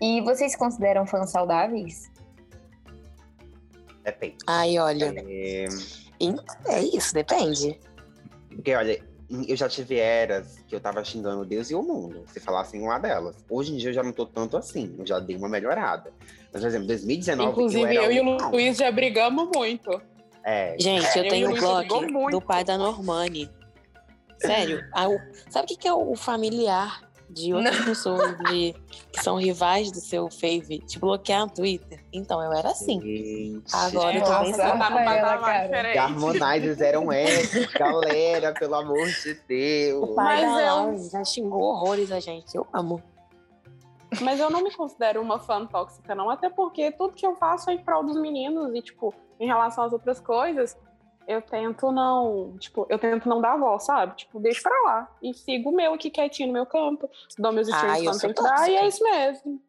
E 0.01 0.21
vocês 0.21 0.55
consideram 0.55 1.07
fãs 1.07 1.31
saudáveis? 1.31 2.11
Depende. 4.05 4.37
Ai, 4.47 4.79
olha, 4.79 5.15
É, 5.17 5.67
é 6.69 6.83
isso, 6.83 7.15
depende. 7.15 7.81
Porque, 8.49 8.75
olha, 8.75 9.03
eu 9.49 9.57
já 9.57 9.69
tive 9.69 9.99
eras 9.99 10.59
que 10.69 10.75
eu 10.75 10.81
tava 10.81 11.03
xingando 11.05 11.45
Deus 11.45 11.71
e 11.71 11.75
o 11.75 11.83
mundo, 11.83 12.25
se 12.27 12.39
falassem 12.41 12.81
uma 12.83 12.99
delas. 12.99 13.37
Hoje 13.49 13.73
em 13.73 13.77
dia 13.77 13.91
eu 13.91 13.95
já 13.95 14.03
não 14.03 14.13
tô 14.13 14.27
tanto 14.27 14.57
assim, 14.57 14.95
eu 14.99 15.07
já 15.07 15.19
dei 15.19 15.37
uma 15.37 15.49
melhorada. 15.49 16.13
Mas, 16.53 16.61
por 16.63 16.69
exemplo, 16.69 16.87
2019. 16.87 17.51
Inclusive, 17.51 17.95
eu, 17.95 18.03
eu, 18.05 18.13
e 18.13 18.21
um 18.21 18.37
o. 18.37 18.51
Luiz 18.51 18.77
já 18.77 18.91
brigamos 18.93 19.49
muito. 19.55 20.01
É, 20.45 20.77
Gente, 20.79 21.07
eu 21.17 21.25
Eu 21.25 21.31
tenho 21.31 21.49
o 21.49 21.53
brigou 21.53 21.87
blog 21.87 22.13
muito. 22.13 22.31
do 22.33 22.41
pai 22.45 22.65
da 22.65 22.77
Normani. 22.77 23.49
Sério. 24.39 24.85
O- 24.93 25.51
sabe 25.53 25.65
o 25.65 25.69
que 25.69 25.77
que 25.77 25.89
é 25.89 25.95
o 25.95 26.15
familiar 26.17 27.01
de 27.33 27.55
outras 27.55 27.85
pessoas 27.85 28.37
de, 28.39 28.75
que 29.11 29.23
são 29.23 29.37
rivais 29.37 29.91
do 29.91 30.01
seu 30.01 30.31
fave 30.31 30.79
te 30.87 30.99
bloquear 30.99 31.47
no 31.47 31.51
Twitter. 31.53 32.05
Então 32.13 32.43
eu 32.43 32.53
era 32.53 32.71
assim. 32.71 33.01
Gente. 33.01 33.75
Agora 33.75 34.17
eu 34.17 34.23
tô 34.23 34.31
Nossa, 34.31 34.57
Tá 34.59 34.69
saudável. 34.69 35.95
no 35.95 36.01
Harmonizers 36.01 36.81
eram 36.81 37.13
esses, 37.13 37.67
galera, 37.73 38.53
pelo 38.53 38.75
amor 38.75 39.07
de 39.07 39.35
Deus. 39.49 40.11
O 40.11 40.15
pai 40.15 40.45
Mas 40.47 41.03
eu- 41.05 41.11
já 41.11 41.25
xingou 41.25 41.63
horrores 41.63 42.13
a 42.13 42.21
gente. 42.21 42.55
Eu 42.55 42.67
amo. 42.73 43.03
Mas 44.21 44.39
eu 44.39 44.51
não 44.51 44.63
me 44.63 44.71
considero 44.75 45.23
uma 45.23 45.39
fã 45.39 45.65
tóxica, 45.67 46.15
não. 46.15 46.29
Até 46.29 46.51
porque 46.51 46.91
tudo 46.93 47.15
que 47.15 47.27
eu 47.27 47.35
faço 47.37 47.71
é 47.71 47.75
em 47.75 47.79
prol 47.79 48.05
dos 48.05 48.21
meninos. 48.21 48.75
E, 48.75 48.83
tipo, 48.83 49.15
em 49.41 49.47
relação 49.47 49.85
às 49.85 49.93
outras 49.93 50.21
coisas, 50.21 50.77
eu 51.27 51.41
tento 51.43 51.91
não. 51.93 52.57
Tipo, 52.59 52.87
eu 52.89 52.99
tento 52.99 53.29
não 53.29 53.41
dar 53.41 53.57
voz, 53.57 53.85
sabe? 53.85 54.17
Tipo, 54.17 54.41
deixo 54.41 54.63
pra 54.63 54.81
lá. 54.85 55.11
E 55.23 55.33
sigo 55.35 55.71
o 55.71 55.75
meu 55.77 55.95
aqui 55.95 56.11
quietinho 56.11 56.49
no 56.49 56.53
meu 56.53 56.67
campo. 56.67 57.09
Dou 57.39 57.53
meus 57.53 57.69
Ah, 57.69 57.77
streams 57.77 57.99
eu 57.99 58.05
quando 58.11 58.21
sou 58.21 58.35
tem 58.35 58.35
que 58.35 58.43
dar. 58.43 58.71
E 58.71 58.77
é 58.77 58.87
isso 58.89 59.03
mesmo. 59.03 59.63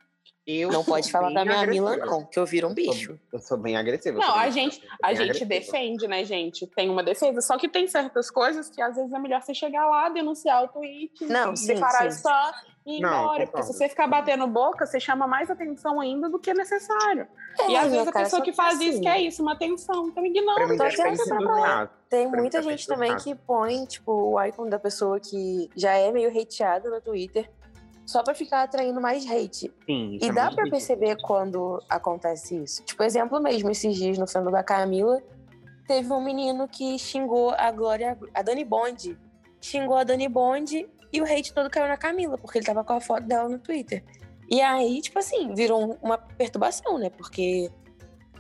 Eu 0.46 0.68
Não 0.68 0.84
sou 0.84 0.94
pode 0.96 1.10
falar 1.10 1.32
da 1.32 1.46
minha 1.46 1.66
Mila, 1.66 1.96
não, 1.96 2.26
que 2.26 2.38
eu 2.38 2.46
viro 2.46 2.68
um 2.68 2.74
bicho. 2.74 3.18
Eu 3.32 3.40
sou 3.40 3.58
bem 3.58 3.78
agressiva. 3.78 4.18
eu 4.18 4.20
Não, 4.20 4.28
sou 4.28 4.36
a 4.36 4.50
gente, 4.50 4.84
a 5.02 5.14
gente 5.14 5.22
agressiva. 5.42 5.46
defende, 5.48 6.06
né, 6.06 6.26
gente? 6.26 6.68
Tem 6.68 6.90
uma 6.90 7.02
defesa. 7.02 7.40
Só 7.40 7.58
que 7.58 7.70
tem 7.70 7.88
certas 7.88 8.30
coisas 8.30 8.70
que 8.70 8.82
às 8.82 8.94
vezes 8.98 9.14
é 9.14 9.20
melhor 9.20 9.42
você 9.42 9.54
chegar 9.54 9.88
lá, 9.88 10.10
denunciar 10.10 10.66
o 10.66 10.68
tweet, 10.68 11.24
Não, 11.28 11.56
sim, 11.56 11.68
declarar 11.68 12.12
sim. 12.12 12.18
spam 12.18 12.52
e 12.86 12.98
embora. 13.00 13.46
Porque 13.48 13.64
se 13.64 13.74
você 13.74 13.88
ficar 13.88 14.08
batendo 14.08 14.46
boca, 14.48 14.86
você 14.86 15.00
chama 15.00 15.26
mais 15.26 15.50
atenção 15.50 16.00
ainda 16.00 16.30
do 16.30 16.38
que 16.38 16.50
é 16.50 16.54
necessário. 16.54 17.28
e 17.70 17.76
É, 17.76 17.80
às 17.80 17.92
vezes 17.92 18.08
a 18.08 18.12
cara, 18.12 18.26
pessoa 18.26 18.42
que 18.42 18.52
faz 18.54 18.80
isso 18.80 18.92
assim, 18.92 19.02
quer 19.02 19.20
isso, 19.22 19.42
uma 19.42 19.54
atenção. 19.54 20.08
Então 20.08 20.26
ignora, 20.26 20.68
mim, 20.68 20.78
Tô 20.78 20.84
pra 20.84 21.40
lá. 21.56 21.62
caso. 21.68 21.92
Tem 22.10 22.30
Pra 22.30 22.42
muita 22.42 22.62
gente 22.62 22.86
também 22.88 23.12
caso. 23.14 23.24
que 23.24 23.36
põe, 23.36 23.86
tipo, 23.86 24.12
o 24.12 24.44
icon 24.44 24.68
da 24.70 24.78
pessoa 24.80 25.20
que 25.20 25.70
já 25.76 25.94
é 25.94 26.12
meio 26.12 26.30
hateada 26.30 26.90
no 26.90 27.00
Twitter, 27.02 27.50
só 28.06 28.22
pra 28.22 28.36
ficar 28.36 28.64
atraindo 28.64 29.00
mais 29.00 29.26
hate. 29.26 29.74
Sim, 29.86 30.16
isso 30.16 30.26
E 30.26 30.30
é 30.30 30.34
dá 30.34 30.52
pra 30.52 30.70
perceber 30.70 31.16
quando 31.24 31.82
acontece 31.90 32.56
isso. 32.62 32.84
Tipo, 32.84 33.02
exemplo 33.04 33.42
mesmo, 33.42 33.72
esses 33.72 33.96
dias 33.96 34.18
no 34.18 34.28
fandom 34.28 34.52
da 34.52 34.62
Camila, 34.62 35.22
teve 35.88 36.12
um 36.12 36.22
menino 36.22 36.68
que 36.68 37.00
xingou 37.00 37.52
a 37.58 37.72
Glória, 37.72 38.18
a 38.34 38.42
Dani 38.42 38.66
Bond. 38.66 39.18
Xingou 39.62 39.96
a 39.96 40.04
Dani 40.04 40.28
Bond 40.28 40.86
e 41.14 41.22
o 41.22 41.26
hate 41.26 41.54
todo 41.54 41.70
caiu 41.70 41.88
na 41.88 41.96
Camila, 41.96 42.40
porque 42.40 42.58
ele 42.58 42.66
tava 42.66 42.84
com 42.84 42.94
a 42.94 43.00
foto 43.00 43.28
dela 43.28 43.48
no 43.48 43.60
Twitter. 43.60 44.04
E 44.50 44.60
aí, 44.60 45.00
tipo 45.00 45.20
assim, 45.20 45.54
virou 45.54 45.98
uma 46.02 46.18
perturbação, 46.18 46.98
né? 46.98 47.12
Porque 47.12 47.70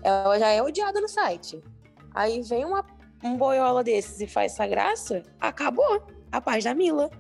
ela 0.02 0.40
já 0.40 0.50
é 0.50 0.62
odiada 0.62 1.00
no 1.00 1.08
site. 1.08 1.62
Aí 2.16 2.42
vem 2.42 2.66
uma, 2.66 2.84
um 3.24 3.38
boiola 3.38 3.84
desses 3.84 4.20
e 4.20 4.28
faz 4.28 4.54
essa 4.54 4.66
graça, 4.66 5.22
acabou 5.40 6.04
a 6.32 6.42
paz 6.42 6.64
da 6.64 6.74
Mila. 6.74 7.12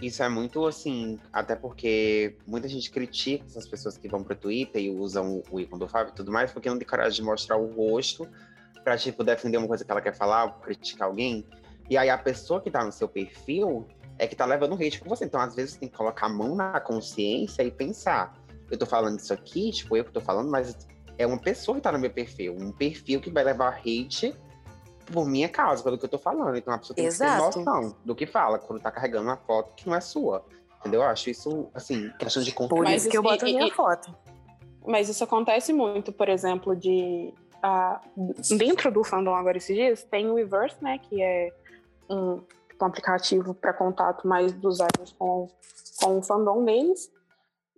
Isso 0.00 0.22
é 0.22 0.28
muito 0.28 0.66
assim, 0.66 1.18
até 1.32 1.54
porque 1.54 2.36
muita 2.46 2.68
gente 2.68 2.90
critica 2.90 3.44
essas 3.46 3.66
pessoas 3.66 3.96
que 3.96 4.08
vão 4.08 4.22
pro 4.22 4.36
Twitter 4.36 4.82
e 4.82 4.90
usam 4.90 5.42
o 5.50 5.60
ícone 5.60 5.80
do 5.80 5.88
Fábio 5.88 6.12
e 6.12 6.14
tudo 6.14 6.32
mais, 6.32 6.52
porque 6.52 6.68
não 6.68 6.78
tem 6.78 6.86
coragem 6.86 7.16
de 7.16 7.22
mostrar 7.22 7.56
o 7.56 7.66
rosto 7.66 8.28
pra, 8.84 8.96
tipo, 8.96 9.24
defender 9.24 9.56
uma 9.58 9.66
coisa 9.66 9.84
que 9.84 9.90
ela 9.90 10.00
quer 10.00 10.14
falar, 10.14 10.60
criticar 10.60 11.08
alguém. 11.08 11.46
E 11.88 11.96
aí 11.96 12.10
a 12.10 12.18
pessoa 12.18 12.60
que 12.60 12.70
tá 12.70 12.84
no 12.84 12.92
seu 12.92 13.08
perfil 13.08 13.86
é 14.18 14.26
que 14.26 14.34
tá 14.36 14.44
levando 14.44 14.74
hate 14.74 15.00
com 15.00 15.08
você. 15.08 15.24
Então, 15.24 15.40
às 15.40 15.54
vezes, 15.54 15.72
você 15.72 15.80
tem 15.80 15.88
que 15.88 15.96
colocar 15.96 16.26
a 16.26 16.28
mão 16.28 16.54
na 16.54 16.80
consciência 16.80 17.62
e 17.62 17.70
pensar. 17.70 18.34
Eu 18.70 18.78
tô 18.78 18.86
falando 18.86 19.18
isso 19.18 19.32
aqui, 19.32 19.70
tipo, 19.70 19.96
eu 19.96 20.04
que 20.04 20.10
tô 20.12 20.20
falando, 20.20 20.50
mas 20.50 20.76
é 21.18 21.26
uma 21.26 21.38
pessoa 21.38 21.76
que 21.76 21.82
tá 21.82 21.92
no 21.92 21.98
meu 21.98 22.10
perfil. 22.10 22.56
Um 22.58 22.72
perfil 22.72 23.20
que 23.20 23.30
vai 23.30 23.44
levar 23.44 23.78
hate 23.78 24.34
por 25.12 25.24
minha 25.26 25.48
causa, 25.48 25.82
pelo 25.84 25.96
que 25.98 26.04
eu 26.04 26.08
tô 26.08 26.18
falando. 26.18 26.56
Então 26.56 26.74
a 26.74 26.78
pessoa 26.78 26.96
tem 26.96 27.06
Exato. 27.06 27.50
que 27.50 27.52
ter 27.58 27.64
noção 27.64 27.96
do 28.04 28.14
que 28.14 28.26
fala 28.26 28.58
quando 28.58 28.80
tá 28.80 28.90
carregando 28.90 29.28
uma 29.28 29.36
foto 29.36 29.72
que 29.76 29.86
não 29.88 29.94
é 29.94 30.00
sua. 30.00 30.44
Entendeu? 30.80 31.00
Eu 31.02 31.06
acho 31.08 31.30
isso, 31.30 31.68
assim, 31.74 32.10
questão 32.18 32.42
de 32.42 32.50
Por 32.52 32.58
controle. 32.58 32.84
Mas 32.90 33.02
isso 33.02 33.10
que 33.10 33.16
eu 33.18 33.22
boto 33.22 33.44
a 33.44 33.48
e- 33.48 33.54
minha 33.54 33.68
e- 33.68 33.70
foto. 33.70 34.14
Mas 34.86 35.08
isso 35.08 35.22
acontece 35.24 35.72
muito, 35.72 36.12
por 36.12 36.28
exemplo, 36.28 36.74
de. 36.76 37.32
ah, 37.62 38.00
dentro 38.56 38.90
do 38.92 39.02
fandom 39.02 39.34
agora 39.34 39.56
esses 39.56 39.74
dias, 39.74 40.04
tem 40.04 40.28
o 40.28 40.34
Reverse, 40.36 40.76
né? 40.80 40.98
Que 40.98 41.20
é 41.22 41.52
um, 42.08 42.40
um 42.84 42.88
aplicativo 42.88 43.54
para 43.54 43.72
contato 43.72 44.26
mais 44.26 44.52
dos 44.52 44.74
usuários 44.74 45.12
com, 45.18 45.48
com 46.00 46.18
o 46.18 46.22
fandom 46.22 46.64
deles. 46.64 47.10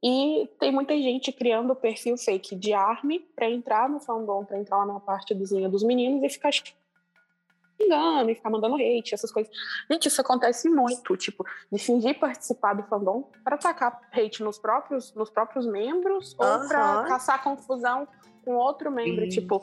E 0.02 0.48
tem 0.60 0.72
muita 0.72 0.94
gente 0.94 1.32
criando 1.32 1.74
perfil 1.74 2.16
fake 2.16 2.54
de 2.54 2.72
ARMY 2.72 3.20
para 3.34 3.50
entrar 3.50 3.88
no 3.88 3.98
fandom, 3.98 4.44
para 4.44 4.58
entrar 4.58 4.78
lá 4.78 4.86
na 4.86 5.00
partidazinha 5.00 5.68
dos 5.68 5.82
meninos 5.82 6.22
e 6.22 6.28
ficar 6.28 6.52
xingando 6.52 8.30
e 8.30 8.34
ficar 8.34 8.50
mandando 8.50 8.76
hate, 8.76 9.14
essas 9.14 9.32
coisas. 9.32 9.52
Gente, 9.90 10.06
isso 10.06 10.20
acontece 10.20 10.68
muito, 10.68 11.16
tipo, 11.16 11.44
de 11.72 11.78
fingir 11.80 12.16
participar 12.18 12.74
do 12.74 12.84
fandom 12.84 13.28
para 13.42 13.56
atacar 13.56 14.00
hate 14.12 14.42
nos 14.42 14.56
próprios, 14.56 15.12
nos 15.14 15.30
próprios 15.30 15.66
membros 15.66 16.34
ou 16.38 16.68
para 16.68 17.04
caçar 17.04 17.42
confusão 17.42 18.06
com 18.44 18.54
outro 18.54 18.92
membro. 18.92 19.28
Tipo, 19.28 19.60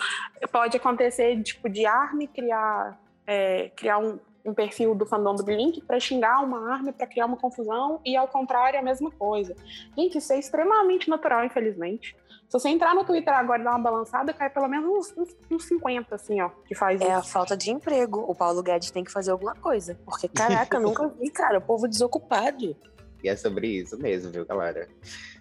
pode 0.51 0.75
acontecer 0.75 1.41
tipo, 1.43 1.69
de 1.69 1.85
ARMY 1.85 2.27
criar, 2.27 2.99
é, 3.25 3.69
criar 3.69 3.99
um, 3.99 4.19
um 4.45 4.53
perfil 4.53 4.93
do 4.93 5.05
fandom 5.05 5.33
do 5.35 5.43
Blink 5.43 5.81
para 5.81 5.99
xingar 5.99 6.43
uma 6.43 6.71
ARMY, 6.73 6.91
para 6.93 7.07
criar 7.07 7.25
uma 7.25 7.37
confusão, 7.37 7.99
e 8.05 8.15
ao 8.15 8.27
contrário, 8.27 8.77
é 8.77 8.79
a 8.79 8.83
mesma 8.83 9.09
coisa. 9.11 9.55
Gente, 9.97 10.17
isso 10.19 10.31
é 10.33 10.39
extremamente 10.39 11.09
natural, 11.09 11.43
infelizmente. 11.43 12.15
Se 12.47 12.53
você 12.59 12.69
entrar 12.69 12.93
no 12.93 13.03
Twitter 13.03 13.33
agora 13.33 13.59
e 13.61 13.65
dar 13.65 13.71
uma 13.71 13.79
balançada, 13.79 14.31
cai 14.31 14.49
pelo 14.51 14.67
menos 14.67 14.87
uns, 14.87 15.17
uns, 15.17 15.35
uns 15.51 15.65
50, 15.65 16.13
assim, 16.13 16.39
ó, 16.41 16.49
que 16.67 16.75
faz 16.75 17.01
É 17.01 17.11
a 17.15 17.19
isso. 17.19 17.29
falta 17.29 17.57
de 17.57 17.71
emprego. 17.71 18.19
O 18.27 18.35
Paulo 18.35 18.61
Guedes 18.61 18.91
tem 18.91 19.03
que 19.03 19.11
fazer 19.11 19.31
alguma 19.31 19.55
coisa. 19.55 19.97
Porque, 20.05 20.27
caraca, 20.27 20.79
nunca 20.79 21.07
vi, 21.19 21.29
cara. 21.31 21.57
O 21.57 21.61
povo 21.61 21.87
desocupado. 21.87 22.75
E 23.23 23.27
é 23.27 23.35
sobre 23.35 23.67
isso 23.67 23.97
mesmo, 23.97 24.31
viu, 24.31 24.45
galera? 24.45 24.87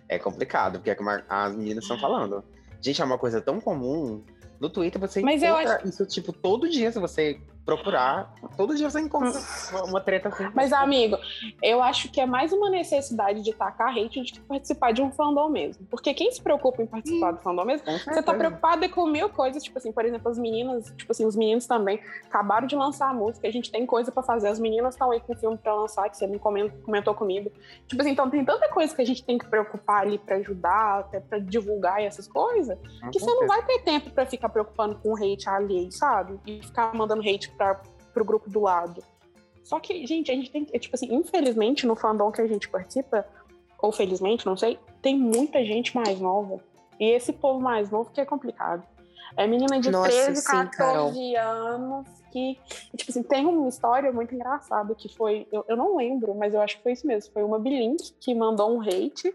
É 0.09 0.19
complicado, 0.19 0.79
porque 0.79 0.91
é 0.91 0.95
como 0.95 1.11
a- 1.11 1.23
as 1.29 1.55
meninas 1.55 1.85
estão 1.85 1.99
falando. 2.01 2.43
Gente, 2.81 3.03
é 3.03 3.05
uma 3.05 3.19
coisa 3.19 3.39
tão 3.41 3.61
comum. 3.61 4.25
No 4.59 4.71
Twitter 4.71 4.99
você 5.01 5.21
Mas 5.21 5.43
eu 5.43 5.61
encontra 5.61 5.87
isso, 5.87 6.07
tipo, 6.07 6.33
todo 6.33 6.69
dia, 6.71 6.91
se 6.91 6.99
você 6.99 7.39
procurar, 7.65 8.33
todo 8.57 8.75
dia 8.75 8.91
você 8.91 9.01
encontra 9.01 9.41
uma, 9.73 9.85
uma 9.85 10.01
treta 10.01 10.29
assim. 10.29 10.49
Mas, 10.55 10.73
amigo, 10.73 11.17
eu 11.63 11.83
acho 11.83 12.11
que 12.11 12.21
é 12.21 12.27
mais 12.27 12.53
uma 12.53 12.69
necessidade 12.69 13.43
de 13.43 13.53
tacar 13.55 13.97
hate 13.97 14.21
do 14.21 14.27
que 14.27 14.41
participar 14.41 14.93
de 14.93 15.01
um 15.03 15.11
fandom 15.11 15.49
mesmo. 15.49 15.87
Porque 15.87 16.13
quem 16.13 16.31
se 16.31 16.43
preocupa 16.43 16.83
em 16.83 16.87
participar 16.87 17.33
do 17.33 17.39
fandom 17.41 17.65
mesmo, 17.65 17.87
você 17.87 17.99
tá 18.05 18.13
certeza. 18.15 18.35
preocupada 18.37 18.89
com 18.89 19.07
mil 19.07 19.29
coisas. 19.31 19.63
Tipo 19.63 19.79
assim, 19.79 19.93
por 19.93 20.05
exemplo, 20.05 20.31
as 20.31 20.39
meninas, 20.39 20.93
tipo 20.97 21.11
assim, 21.13 21.25
os 21.25 21.35
meninos 21.37 21.67
também 21.67 22.01
acabaram 22.27 22.67
de 22.67 22.77
lançar 22.77 23.09
a 23.09 23.15
música, 23.15 23.49
a 23.49 23.51
gente 23.51 23.71
tem 23.73 23.87
coisa 23.87 24.13
pra 24.13 24.23
fazer. 24.23 24.49
As 24.49 24.59
meninas 24.61 24.95
estão 24.95 25.11
aí 25.11 25.21
com 25.21 25.33
o 25.33 25.37
filme 25.37 25.57
pra 25.57 25.75
lançar, 25.75 26.09
que 26.11 26.17
você 26.19 26.27
me 26.27 26.39
comen- 26.39 26.71
comentou 26.85 27.15
comigo. 27.15 27.51
Tipo 27.87 28.03
assim, 28.03 28.11
então 28.11 28.29
tem 28.29 28.45
tanta 28.45 28.69
coisa 28.69 28.95
que 28.95 29.01
a 29.01 29.07
gente 29.07 29.25
tem 29.25 29.39
que 29.39 29.47
preocupar 29.47 30.03
ali 30.03 30.19
pra 30.19 30.37
ajudar, 30.37 31.01
até 31.01 31.21
pra 31.21 31.39
divulgar 31.39 32.03
e 32.03 32.05
essas 32.07 32.29
coisas, 32.29 32.77
Com 33.01 33.11
que 33.11 33.19
você 33.19 33.27
não 33.27 33.39
certeza. 33.49 33.55
vai 33.55 33.63
ter 33.67 33.79
tempo 33.83 34.11
pra 34.11 34.27
ficar 34.27 34.49
preocupando 34.51 34.97
com 34.97 35.15
hate 35.17 35.49
alheio, 35.49 35.91
sabe? 35.91 36.39
E 36.47 36.61
ficar 36.63 36.95
mandando 36.95 37.23
hate 37.23 37.54
pra, 37.57 37.81
pro 38.13 38.25
grupo 38.25 38.49
do 38.51 38.61
lado. 38.61 39.03
Só 39.63 39.81
que, 39.81 40.07
gente, 40.07 40.31
a 40.31 40.35
gente 40.35 40.51
tem 40.51 40.65
que, 40.65 40.79
tipo 40.79 40.95
assim, 40.95 41.13
infelizmente 41.15 41.87
no 41.87 41.97
fandom 41.97 42.31
que 42.31 42.41
a 42.41 42.47
gente 42.47 42.69
participa, 42.69 43.27
ou 43.79 43.91
felizmente, 43.91 44.47
não 44.47 44.57
sei, 44.57 44.79
tem 45.01 45.19
muita 45.19 45.65
gente 45.65 45.95
mais 45.95 46.21
nova. 46.21 46.59
E 46.99 47.11
esse 47.11 47.33
povo 47.33 47.61
mais 47.61 47.91
novo 47.91 48.11
que 48.11 48.21
é 48.21 48.25
complicado. 48.25 48.83
É 49.37 49.47
menina 49.47 49.81
de 49.81 49.91
Nossa, 49.91 50.11
13, 50.11 50.41
sim, 50.41 50.47
14 50.47 51.37
anos 51.37 52.07
que, 52.31 52.59
tipo 52.97 53.11
assim, 53.11 53.23
tem 53.23 53.47
uma 53.47 53.69
história 53.69 54.13
muito 54.13 54.35
engraçada 54.35 54.95
que 54.95 55.09
foi, 55.09 55.47
eu, 55.53 55.65
eu 55.69 55.77
não 55.77 55.97
lembro, 55.97 56.35
mas 56.35 56.53
eu 56.53 56.61
acho 56.61 56.77
que 56.77 56.83
foi 56.83 56.93
isso 56.93 57.07
mesmo. 57.07 57.33
Foi 57.33 57.45
uma 57.45 57.59
Blink 57.59 58.13
que 58.21 58.35
mandou 58.35 58.77
um 58.77 58.81
hate 58.81 59.35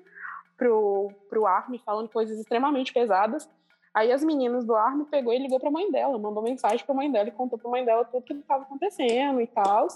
pro, 0.58 1.10
pro 1.30 1.46
Army 1.46 1.80
falando 1.80 2.10
coisas 2.10 2.38
extremamente 2.38 2.94
pesadas. 2.94 3.50
Aí 3.94 4.12
as 4.12 4.24
meninas 4.24 4.66
do 4.66 4.76
Army 4.76 5.06
pegou 5.06 5.34
e 5.34 5.40
ligou 5.40 5.60
pra 5.60 5.72
mãe 5.72 5.90
dela, 5.92 6.18
mandou 6.18 6.44
mensagem 6.44 6.86
pra 6.86 6.94
mãe 6.94 7.12
dela 7.12 7.28
e 7.28 7.32
contou 7.32 7.58
pra 7.58 7.70
mãe 7.72 7.84
dela 7.84 8.06
tudo 8.06 8.24
que 8.24 8.34
estava 8.34 8.64
acontecendo 8.64 9.42
e 9.42 9.48
tal, 9.48 9.88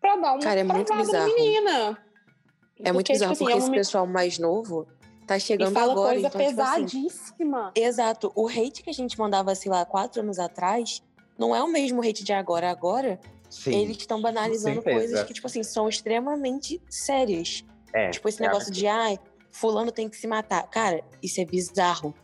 pra 0.00 0.16
dar 0.16 0.32
uma 0.34 0.38
Cara, 0.38 0.60
é 0.60 0.64
muito 0.64 0.94
bizarro. 0.94 1.26
menina. 1.34 1.98
É 2.84 2.92
muito 2.92 3.06
Porque, 3.06 3.12
bizarro, 3.12 3.32
tipo 3.34 3.44
assim, 3.44 3.44
porque 3.44 3.52
é 3.52 3.56
esse 3.58 3.66
uma- 3.68 3.76
pessoal 3.76 4.06
mais 4.06 4.38
novo 4.38 4.86
tá 5.26 5.36
e 5.36 5.40
chegando 5.40 5.72
fala 5.72 5.92
agora. 5.92 6.12
coisa 6.14 6.28
então, 6.28 6.40
tipo 6.40 6.60
assim, 6.62 6.84
pesadíssima. 6.84 7.72
Exato. 7.74 8.32
O 8.34 8.48
hate 8.48 8.82
que 8.82 8.90
a 8.90 8.94
gente 8.94 9.18
mandava, 9.18 9.54
sei 9.54 9.70
lá, 9.70 9.84
quatro 9.84 10.20
anos 10.22 10.38
atrás, 10.38 11.02
não 11.38 11.54
é 11.54 11.62
o 11.62 11.68
mesmo 11.68 12.00
hate 12.00 12.24
de 12.24 12.32
agora. 12.32 12.70
Agora, 12.70 13.20
Sim. 13.50 13.74
eles 13.82 13.96
estão 13.98 14.20
banalizando 14.20 14.82
coisas 14.82 15.22
que, 15.24 15.34
tipo 15.34 15.46
assim, 15.46 15.62
são 15.62 15.88
extremamente 15.88 16.80
sérias. 16.88 17.64
É, 17.92 18.10
Tipo, 18.10 18.28
esse 18.28 18.42
é, 18.42 18.46
negócio 18.46 18.72
de, 18.72 18.86
ai, 18.86 19.18
fulano 19.50 19.92
tem 19.92 20.08
que 20.08 20.16
se 20.16 20.26
matar. 20.26 20.66
Cara, 20.68 21.02
isso 21.22 21.40
é 21.40 21.44
bizarro. 21.44 22.14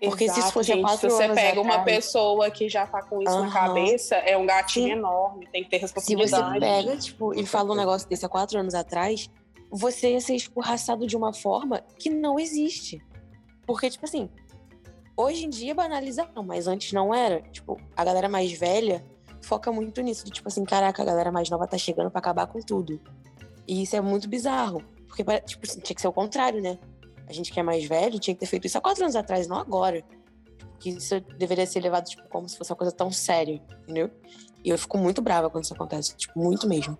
Porque 0.00 0.24
se 0.26 0.30
isso 0.30 0.38
Exato, 0.38 0.52
fosse 0.54 0.66
gente, 0.72 0.80
quatro 0.82 1.10
se 1.10 1.16
você 1.16 1.34
pega 1.34 1.60
uma 1.60 1.80
pessoa 1.80 2.50
que 2.50 2.68
já 2.68 2.86
tá 2.86 3.02
com 3.02 3.20
isso 3.20 3.34
na 3.36 3.46
Aham. 3.46 3.52
cabeça, 3.52 4.14
é 4.16 4.36
um 4.36 4.46
gatinho 4.46 4.86
Sim. 4.86 4.92
enorme, 4.92 5.48
tem 5.50 5.64
que 5.64 5.70
ter 5.70 5.76
Se 5.78 5.82
responsabilidade. 5.82 6.54
você 6.54 6.60
pega, 6.60 6.96
tipo, 6.96 7.34
e 7.34 7.44
fala 7.44 7.72
um 7.72 7.76
negócio 7.76 8.08
desse 8.08 8.24
há 8.24 8.28
quatro 8.28 8.58
anos 8.60 8.74
atrás, 8.74 9.28
você 9.70 10.12
ia 10.12 10.20
ser 10.20 10.36
escorraçado 10.36 11.04
de 11.06 11.16
uma 11.16 11.32
forma 11.32 11.82
que 11.98 12.10
não 12.10 12.38
existe. 12.38 13.02
Porque, 13.66 13.90
tipo 13.90 14.04
assim, 14.06 14.30
hoje 15.16 15.46
em 15.46 15.50
dia 15.50 15.74
banalizaram, 15.74 16.44
mas 16.44 16.68
antes 16.68 16.92
não 16.92 17.12
era. 17.12 17.42
Tipo, 17.50 17.76
a 17.96 18.04
galera 18.04 18.28
mais 18.28 18.52
velha 18.52 19.04
foca 19.42 19.72
muito 19.72 20.00
nisso. 20.00 20.24
De, 20.24 20.30
tipo 20.30 20.46
assim, 20.48 20.64
caraca, 20.64 21.02
a 21.02 21.04
galera 21.04 21.32
mais 21.32 21.50
nova 21.50 21.66
tá 21.66 21.76
chegando 21.76 22.10
pra 22.10 22.20
acabar 22.20 22.46
com 22.46 22.60
tudo. 22.60 23.00
E 23.66 23.82
isso 23.82 23.96
é 23.96 24.00
muito 24.00 24.28
bizarro. 24.28 24.82
Porque, 25.08 25.24
tipo, 25.40 25.66
assim, 25.66 25.80
tinha 25.80 25.94
que 25.94 26.00
ser 26.00 26.08
o 26.08 26.12
contrário, 26.12 26.62
né? 26.62 26.78
A 27.28 27.32
gente 27.32 27.52
que 27.52 27.60
é 27.60 27.62
mais 27.62 27.84
velho 27.84 28.18
tinha 28.18 28.34
que 28.34 28.40
ter 28.40 28.46
feito 28.46 28.66
isso 28.66 28.78
há 28.78 28.80
quatro 28.80 29.02
anos 29.02 29.14
atrás, 29.14 29.46
não 29.46 29.58
agora. 29.58 30.02
Que 30.80 30.90
isso 30.90 31.20
deveria 31.36 31.66
ser 31.66 31.80
levado, 31.80 32.06
tipo, 32.06 32.26
como 32.28 32.48
se 32.48 32.56
fosse 32.56 32.70
uma 32.72 32.76
coisa 32.76 32.92
tão 32.92 33.10
séria, 33.10 33.60
entendeu? 33.82 34.10
E 34.64 34.70
eu 34.70 34.78
fico 34.78 34.96
muito 34.96 35.20
brava 35.20 35.50
quando 35.50 35.64
isso 35.64 35.74
acontece, 35.74 36.16
tipo, 36.16 36.38
muito 36.38 36.66
mesmo. 36.66 36.96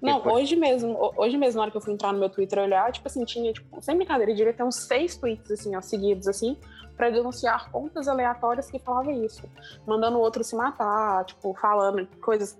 Não, 0.00 0.24
hoje 0.26 0.54
mesmo, 0.54 1.12
hoje 1.16 1.36
mesmo, 1.36 1.56
na 1.56 1.62
hora 1.62 1.70
que 1.70 1.76
eu 1.76 1.80
fui 1.80 1.92
entrar 1.92 2.12
no 2.12 2.18
meu 2.18 2.28
Twitter 2.28 2.58
olhar, 2.58 2.92
tipo 2.92 3.08
assim, 3.08 3.24
tinha, 3.24 3.52
tipo, 3.52 3.82
sem 3.82 3.96
brincadeira, 3.96 4.30
eu 4.30 4.36
diria 4.36 4.52
ter 4.52 4.62
uns 4.62 4.86
seis 4.86 5.16
tweets, 5.16 5.50
assim, 5.50 5.74
ó, 5.74 5.80
seguidos, 5.80 6.28
assim, 6.28 6.56
para 6.96 7.10
denunciar 7.10 7.70
contas 7.70 8.06
aleatórias 8.06 8.70
que 8.70 8.78
falavam 8.78 9.24
isso. 9.24 9.42
Mandando 9.86 10.18
o 10.18 10.20
outro 10.20 10.44
se 10.44 10.54
matar, 10.54 11.24
tipo, 11.24 11.54
falando 11.54 12.06
coisas 12.20 12.58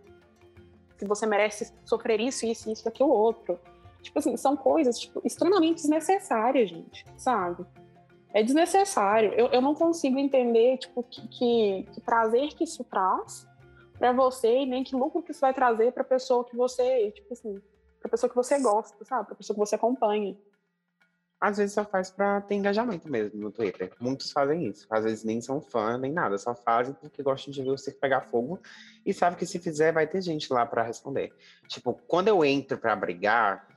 que 0.99 1.07
você 1.07 1.27
merece 1.27 1.73
sofrer 1.85 2.21
isso, 2.21 2.47
isso, 2.47 2.71
isso, 2.71 2.89
aquilo 2.89 3.11
outro. 3.11 3.59
Tipo 4.07 4.21
assim, 4.21 4.37
são 4.37 4.57
coisas 4.57 5.01
tipo, 5.01 5.21
extremamente 5.25 5.83
desnecessárias, 5.83 6.71
gente, 6.71 7.05
sabe? 7.17 7.67
É 8.33 8.41
desnecessário. 8.41 9.33
Eu, 9.33 9.49
eu 9.49 9.61
não 9.61 9.75
consigo 9.75 10.17
entender, 10.17 10.79
tipo, 10.79 11.03
que, 11.03 11.27
que, 11.27 11.89
que 11.93 12.01
prazer 12.01 12.55
que 12.55 12.63
isso 12.63 12.85
traz 12.85 13.49
para 13.99 14.13
você 14.13 14.61
e 14.61 14.67
nem 14.67 14.85
que 14.85 14.95
lucro 14.95 15.23
que 15.23 15.33
isso 15.33 15.41
vai 15.41 15.53
trazer 15.53 15.91
para 15.93 16.05
pessoa 16.05 16.45
que 16.45 16.55
você, 16.55 17.11
tipo 17.11 17.33
assim, 17.33 17.61
para 17.99 18.09
pessoa 18.11 18.31
que 18.31 18.37
você 18.37 18.61
gosta, 18.61 19.05
sabe? 19.05 19.27
Para 19.27 19.35
pessoa 19.35 19.55
que 19.55 19.61
você 19.61 19.75
acompanha. 19.75 20.37
Às 21.41 21.57
vezes 21.57 21.75
só 21.75 21.85
faz 21.85 22.11
para 22.11 22.41
ter 22.43 22.55
engajamento 22.55 23.11
mesmo 23.11 23.41
no 23.41 23.51
Twitter. 23.51 23.93
Muitos 24.01 24.31
fazem 24.31 24.69
isso. 24.69 24.87
Às 24.89 25.05
vezes 25.05 25.25
nem 25.25 25.41
são 25.41 25.61
fã 25.61 25.99
nem 25.99 26.13
nada, 26.13 26.39
só 26.39 26.55
fazem 26.55 26.95
porque 26.95 27.25
gostam 27.25 27.53
de 27.53 27.63
ver 27.63 27.77
circo 27.77 27.99
pegar 27.99 28.21
fogo 28.21 28.61
e 29.05 29.13
sabe 29.13 29.37
que 29.37 29.45
se 29.45 29.59
fizer 29.59 29.93
vai 29.93 30.07
ter 30.07 30.23
gente 30.23 30.53
lá 30.53 30.65
para 30.65 30.85
responder. 30.85 31.33
Tipo, 31.67 31.95
quando 32.07 32.29
eu 32.29 32.45
entro 32.45 32.79
para 32.79 32.95
brigar, 32.95 33.76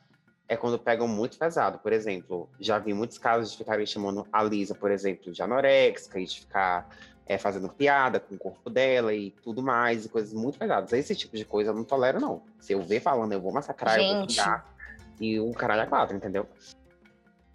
é 0.50 0.58
quando 0.58 0.80
pegam 0.80 1.08
muito 1.08 1.38
pesado. 1.38 1.78
Por 1.78 1.94
exemplo, 1.94 2.50
já 2.60 2.80
vi 2.80 2.92
muitos 2.92 3.20
casos 3.20 3.52
de 3.52 3.58
ficarem 3.58 3.86
chamando 3.86 4.28
a 4.34 4.44
Lisa, 4.44 4.74
por 4.74 4.90
exemplo, 4.90 5.32
de 5.32 5.42
anorexica 5.44 6.20
e 6.20 6.26
de 6.26 6.40
ficar 6.40 6.90
é, 7.28 7.38
fazendo 7.38 7.70
piada 7.70 8.20
com 8.20 8.34
o 8.34 8.38
corpo 8.38 8.68
dela 8.68 9.14
e 9.14 9.30
tudo 9.30 9.62
mais, 9.62 10.06
e 10.06 10.10
coisas 10.10 10.34
muito 10.34 10.58
pesadas. 10.58 10.92
Esse 10.92 11.16
tipo 11.16 11.38
de 11.38 11.46
coisa 11.46 11.70
eu 11.70 11.76
não 11.76 11.84
tolero, 11.84 12.20
não. 12.20 12.42
Se 12.60 12.74
eu 12.74 12.82
ver 12.82 13.00
falando, 13.00 13.32
eu 13.32 13.40
vou 13.40 13.54
massacrar, 13.54 14.00
Gente. 14.00 14.10
eu 14.10 14.18
vou 14.18 14.30
xingar. 14.30 14.66
E 15.22 15.40
o 15.40 15.54
caralho 15.54 15.84
é 15.84 15.86
quatro, 15.86 16.18
entendeu? 16.18 16.48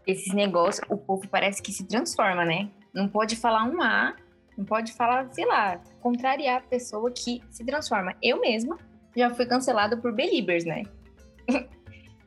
Esses 0.06 0.32
negócios, 0.32 0.86
o 0.88 0.96
povo 0.96 1.26
parece 1.28 1.60
que 1.60 1.72
se 1.72 1.84
transforma, 1.84 2.44
né? 2.44 2.70
Não 2.94 3.08
pode 3.08 3.34
falar 3.34 3.64
um 3.64 3.82
A, 3.82 4.14
não 4.56 4.64
pode 4.64 4.92
falar, 4.92 5.28
sei 5.32 5.46
lá, 5.46 5.80
contrariar 6.00 6.58
a 6.58 6.60
pessoa 6.60 7.10
que 7.10 7.42
se 7.50 7.64
transforma. 7.64 8.14
Eu 8.22 8.40
mesma 8.40 8.78
já 9.16 9.34
fui 9.34 9.46
cancelada 9.46 9.96
por 9.96 10.12
Beliebers, 10.12 10.64
né? 10.64 10.84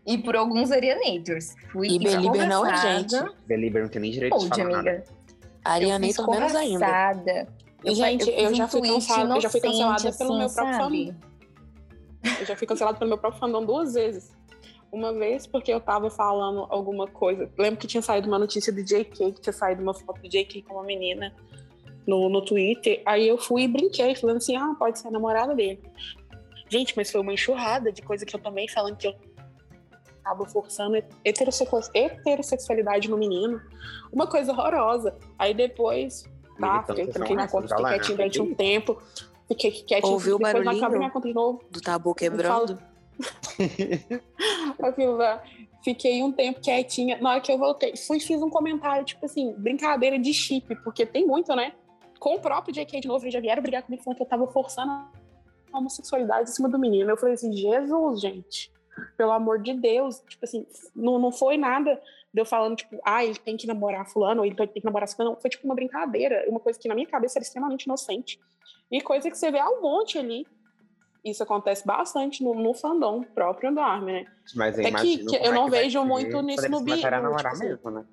e 0.08 0.18
por 0.18 0.38
alguns 0.38 0.72
Arianators. 0.72 1.54
Fui 1.70 1.90
e 1.90 2.00
Belieber 2.00 2.48
não 2.48 2.66
é 2.66 2.78
gente. 2.78 3.16
Belieber 3.46 3.84
não 3.84 3.90
tem 3.90 4.02
nem 4.02 4.12
direito 4.12 4.38
de 4.40 4.48
falar 4.48 4.64
amiga. 4.64 4.78
nada. 4.78 5.04
Arianator 5.66 6.30
menos 6.30 6.56
ainda. 6.56 7.48
Eu, 7.84 7.94
gente, 7.94 8.30
eu, 8.30 8.36
eu 8.36 8.56
já 8.56 8.68
fui 8.68 8.82
cancelada, 8.82 9.36
eu 9.36 9.42
já 9.42 9.50
fui 9.50 9.60
cancelada 9.60 10.10
assim, 10.10 10.18
pelo 10.18 10.38
meu 10.38 10.50
próprio 10.50 10.78
fandom. 10.78 11.16
Eu 12.40 12.46
já 12.46 12.56
fui 12.56 12.68
cancelada 12.68 12.98
pelo 12.98 13.10
meu 13.10 13.18
próprio 13.18 13.40
fandom 13.40 13.66
duas 13.66 13.94
vezes. 13.94 14.36
Uma 14.90 15.14
vez 15.14 15.46
porque 15.46 15.72
eu 15.72 15.82
tava 15.82 16.10
falando 16.10 16.66
alguma 16.70 17.06
coisa. 17.08 17.52
Lembro 17.58 17.78
que 17.78 17.88
tinha 17.88 18.02
saído 18.02 18.30
uma 18.30 18.40
notícia 18.40 18.72
do 18.72 18.82
JK, 18.82 19.34
que 19.34 19.42
tinha 19.42 19.54
saído 19.54 19.84
uma 19.84 19.94
foto 19.94 20.22
do 20.22 20.30
JK 20.30 20.62
com 20.62 20.76
uma 20.76 20.84
menina 20.84 21.36
no, 22.08 22.30
no 22.30 22.42
Twitter. 22.42 23.02
Aí 23.06 23.28
eu 23.28 23.38
fui 23.38 23.64
e 23.64 23.68
brinquei, 23.68 24.16
falando 24.16 24.38
assim: 24.38 24.56
ah, 24.56 24.74
pode 24.80 25.00
ser 25.00 25.10
a 25.10 25.12
namorada 25.12 25.54
dele. 25.54 25.82
Gente, 26.70 26.96
mas 26.96 27.12
foi 27.12 27.20
uma 27.20 27.34
enxurrada 27.34 27.92
de 27.92 28.02
coisa 28.02 28.26
que 28.26 28.36
eu 28.36 28.40
tomei 28.40 28.68
falando 28.70 28.96
que 28.96 29.08
eu 29.08 29.14
acaba 30.28 30.46
forçando 30.46 30.98
heterossexualidade 31.24 33.10
no 33.10 33.18
menino. 33.18 33.62
Uma 34.12 34.28
coisa 34.28 34.52
horrorosa. 34.52 35.16
Aí 35.40 35.54
depois, 35.54 36.26
tá, 36.60 36.84
fiquei, 36.84 37.36
na 37.36 37.48
conta, 37.48 37.70
fiquei 37.70 37.86
quietinho 37.86 38.18
durante 38.18 38.42
um 38.42 38.54
tempo. 38.54 39.02
Fiquei 39.48 39.72
quietinho. 39.72 40.14
Ouviu 40.14 40.36
o 40.36 40.40
barulhinho 40.40 41.12
conta 41.12 41.28
de 41.28 41.34
novo. 41.34 41.64
do 41.72 41.80
tabu 41.80 42.14
quebrando? 42.14 42.78
fiquei 45.84 46.22
um 46.22 46.32
tempo 46.32 46.60
quietinha. 46.60 47.18
Na 47.22 47.32
hora 47.32 47.42
que 47.42 47.52
eu 47.52 47.58
voltei, 47.58 47.96
fui 47.96 48.20
fiz 48.20 48.42
um 48.42 48.50
comentário, 48.50 49.06
tipo 49.06 49.26
assim, 49.26 49.54
brincadeira 49.58 50.20
de 50.20 50.34
chip, 50.34 50.76
porque 50.84 51.06
tem 51.06 51.26
muito, 51.26 51.56
né? 51.56 51.72
Com 52.20 52.36
o 52.36 52.40
próprio 52.40 52.74
JK 52.74 53.00
de 53.00 53.08
novo, 53.08 53.24
eles 53.24 53.34
já 53.34 53.40
vieram 53.40 53.62
brigar 53.62 53.84
comigo 53.84 54.04
falando 54.04 54.18
que 54.18 54.24
eu 54.24 54.28
tava 54.28 54.48
forçando 54.48 54.92
a 54.92 55.78
homossexualidade 55.78 56.50
em 56.50 56.54
cima 56.54 56.68
do 56.68 56.78
menino. 56.78 57.10
Eu 57.10 57.18
falei 57.18 57.36
assim, 57.36 57.54
Jesus, 57.54 58.20
gente 58.20 58.72
pelo 59.16 59.32
amor 59.32 59.60
de 59.60 59.74
Deus, 59.74 60.22
tipo 60.28 60.44
assim, 60.44 60.66
não, 60.96 61.20
não 61.20 61.32
foi 61.32 61.58
nada 61.58 62.02
de 62.34 62.42
eu 62.42 62.46
falando, 62.46 62.76
tipo, 62.76 63.00
ah, 63.04 63.24
ele 63.24 63.38
tem 63.38 63.58
que 63.58 63.68
namorar 63.68 64.08
fulano, 64.08 64.42
ou 64.42 64.46
ele 64.46 64.56
tem 64.56 64.68
que 64.68 64.86
namorar 64.86 65.10
fulano, 65.10 65.36
não, 65.36 65.42
foi 65.42 65.50
tipo 65.50 65.66
uma 65.66 65.76
brincadeira, 65.76 66.46
uma 66.48 66.60
coisa 66.60 66.78
que 66.78 66.88
na 66.88 66.96
minha 66.96 67.08
cabeça 67.08 67.40
era 67.40 67.44
extremamente 67.44 67.84
inocente, 67.84 68.40
e 68.92 69.02
coisa 69.02 69.30
que 69.30 69.38
você 69.38 69.52
vê 69.52 69.60
ao 69.60 69.82
monte 69.82 70.18
ali, 70.18 70.46
isso 71.24 71.44
acontece 71.44 71.86
bastante 71.86 72.44
no, 72.44 72.54
no 72.54 72.74
fandom 72.74 73.24
próprio 73.24 73.74
do 73.74 73.80
Armin, 73.80 74.14
né? 74.14 74.26
Mas 74.56 74.78
eu 74.78 74.86
é 74.86 74.92
que, 74.92 75.26
que 75.26 75.36
eu 75.36 75.54
não 75.54 75.70
vejo 75.70 76.04
muito 76.06 76.42
nisso 76.42 76.70
no 76.70 76.82
BR. 76.82 76.94
Tipo 76.96 77.48
assim. 77.48 77.68
mesmo, 77.68 77.92
né? 77.92 78.06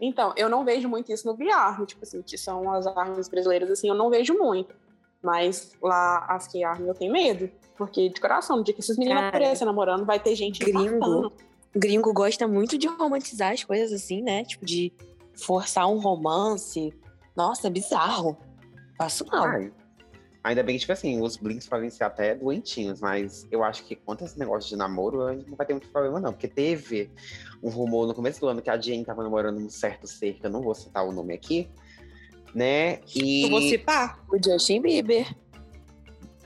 Então, 0.00 0.32
eu 0.36 0.48
não 0.48 0.64
vejo 0.64 0.88
muito 0.88 1.12
isso 1.12 1.26
no 1.26 1.34
BR, 1.34 1.84
tipo 1.86 2.02
assim, 2.02 2.22
que 2.22 2.38
são 2.38 2.72
as 2.72 2.86
armas 2.86 3.28
brasileiras, 3.28 3.70
assim, 3.70 3.88
eu 3.88 3.94
não 3.94 4.08
vejo 4.08 4.34
muito. 4.34 4.74
Mas 5.22 5.72
lá, 5.82 6.26
as 6.28 6.46
que 6.46 6.62
Armin, 6.62 6.88
eu 6.88 6.94
tenho 6.94 7.12
medo. 7.12 7.50
Porque, 7.76 8.08
de 8.08 8.20
coração, 8.20 8.56
no 8.56 8.64
dia 8.64 8.74
que 8.74 8.80
esses 8.80 8.96
meninos 8.96 9.22
aparecem 9.24 9.66
namorando, 9.66 10.04
vai 10.04 10.18
ter 10.18 10.34
gente 10.34 10.58
gringo. 10.58 11.32
Gringo 11.74 12.12
gosta 12.12 12.48
muito 12.48 12.78
de 12.78 12.86
romantizar 12.86 13.52
as 13.52 13.62
coisas 13.62 13.92
assim, 13.92 14.22
né? 14.22 14.44
Tipo, 14.44 14.64
de 14.64 14.92
forçar 15.34 15.88
um 15.88 15.98
romance. 15.98 16.92
Nossa, 17.36 17.68
é 17.68 17.70
bizarro. 17.70 18.36
Passo 18.96 19.24
mal. 19.26 19.46
Ai, 19.46 19.72
ainda 20.42 20.62
bem 20.62 20.74
que, 20.74 20.80
tipo 20.80 20.92
assim, 20.92 21.20
os 21.20 21.36
blinks 21.36 21.68
podem 21.68 21.90
ser 21.90 22.04
até 22.04 22.34
doentinhos, 22.34 23.00
mas 23.00 23.46
eu 23.50 23.62
acho 23.62 23.84
que 23.84 23.94
quanto 23.94 24.24
a 24.24 24.26
esse 24.26 24.38
negócio 24.38 24.68
de 24.68 24.76
namoro, 24.76 25.22
a 25.22 25.34
gente 25.34 25.48
não 25.48 25.56
vai 25.56 25.66
ter 25.66 25.74
muito 25.74 25.88
problema, 25.88 26.18
não. 26.18 26.32
Porque 26.32 26.48
teve 26.48 27.10
um 27.62 27.68
rumor 27.68 28.06
no 28.06 28.14
começo 28.14 28.40
do 28.40 28.48
ano 28.48 28.62
que 28.62 28.70
a 28.70 28.80
Jane 28.80 29.04
tava 29.04 29.22
namorando 29.22 29.58
um 29.58 29.70
certo 29.70 30.06
ser, 30.06 30.34
que 30.34 30.46
eu 30.46 30.50
não 30.50 30.62
vou 30.62 30.74
citar 30.74 31.06
o 31.06 31.12
nome 31.12 31.34
aqui, 31.34 31.70
né? 32.54 33.00
E. 33.14 33.44
Eu 33.44 33.50
vou 33.50 33.62
citar 33.62 34.18
o 34.30 34.36
Justin 34.42 34.82
Bieber. 34.82 35.26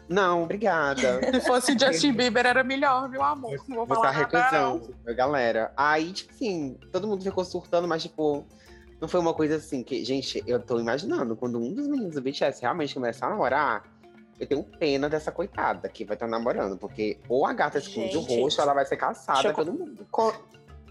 Não, 0.08 0.42
obrigada. 0.42 1.20
Se 1.32 1.40
fosse 1.46 1.76
Justin 1.78 2.12
Bieber, 2.12 2.46
era 2.46 2.62
melhor, 2.62 3.08
viu, 3.08 3.22
amor? 3.22 3.56
Não 3.66 3.76
vou 3.76 3.86
falar 3.86 4.12
Você 4.12 4.26
tá 4.26 4.50
recusando, 4.50 4.94
galera. 5.14 5.72
Aí, 5.76 6.12
tipo 6.12 6.32
assim, 6.34 6.76
todo 6.90 7.08
mundo 7.08 7.22
ficou 7.24 7.44
surtando, 7.44 7.88
mas, 7.88 8.02
tipo, 8.02 8.44
não 9.00 9.08
foi 9.08 9.20
uma 9.20 9.32
coisa 9.32 9.56
assim 9.56 9.82
que, 9.82 10.04
gente, 10.04 10.42
eu 10.46 10.60
tô 10.60 10.78
imaginando, 10.78 11.34
quando 11.34 11.58
um 11.58 11.72
dos 11.72 11.88
meninos 11.88 12.14
do 12.14 12.20
BTS 12.22 12.60
realmente 12.60 12.94
começar 12.94 13.26
a 13.26 13.30
namorar, 13.30 13.84
eu 14.38 14.46
tenho 14.46 14.62
pena 14.62 15.08
dessa 15.08 15.32
coitada 15.32 15.88
que 15.88 16.04
vai 16.04 16.14
estar 16.14 16.26
tá 16.26 16.30
namorando, 16.30 16.76
porque 16.76 17.18
ou 17.28 17.46
a 17.46 17.52
gata 17.52 17.78
esconde 17.78 18.16
o 18.16 18.20
rosto, 18.20 18.60
ela 18.60 18.74
vai 18.74 18.84
ser 18.84 18.96
caçada 18.96 19.54
pelo 19.54 19.72
mundo. 19.72 20.06
Co 20.10 20.32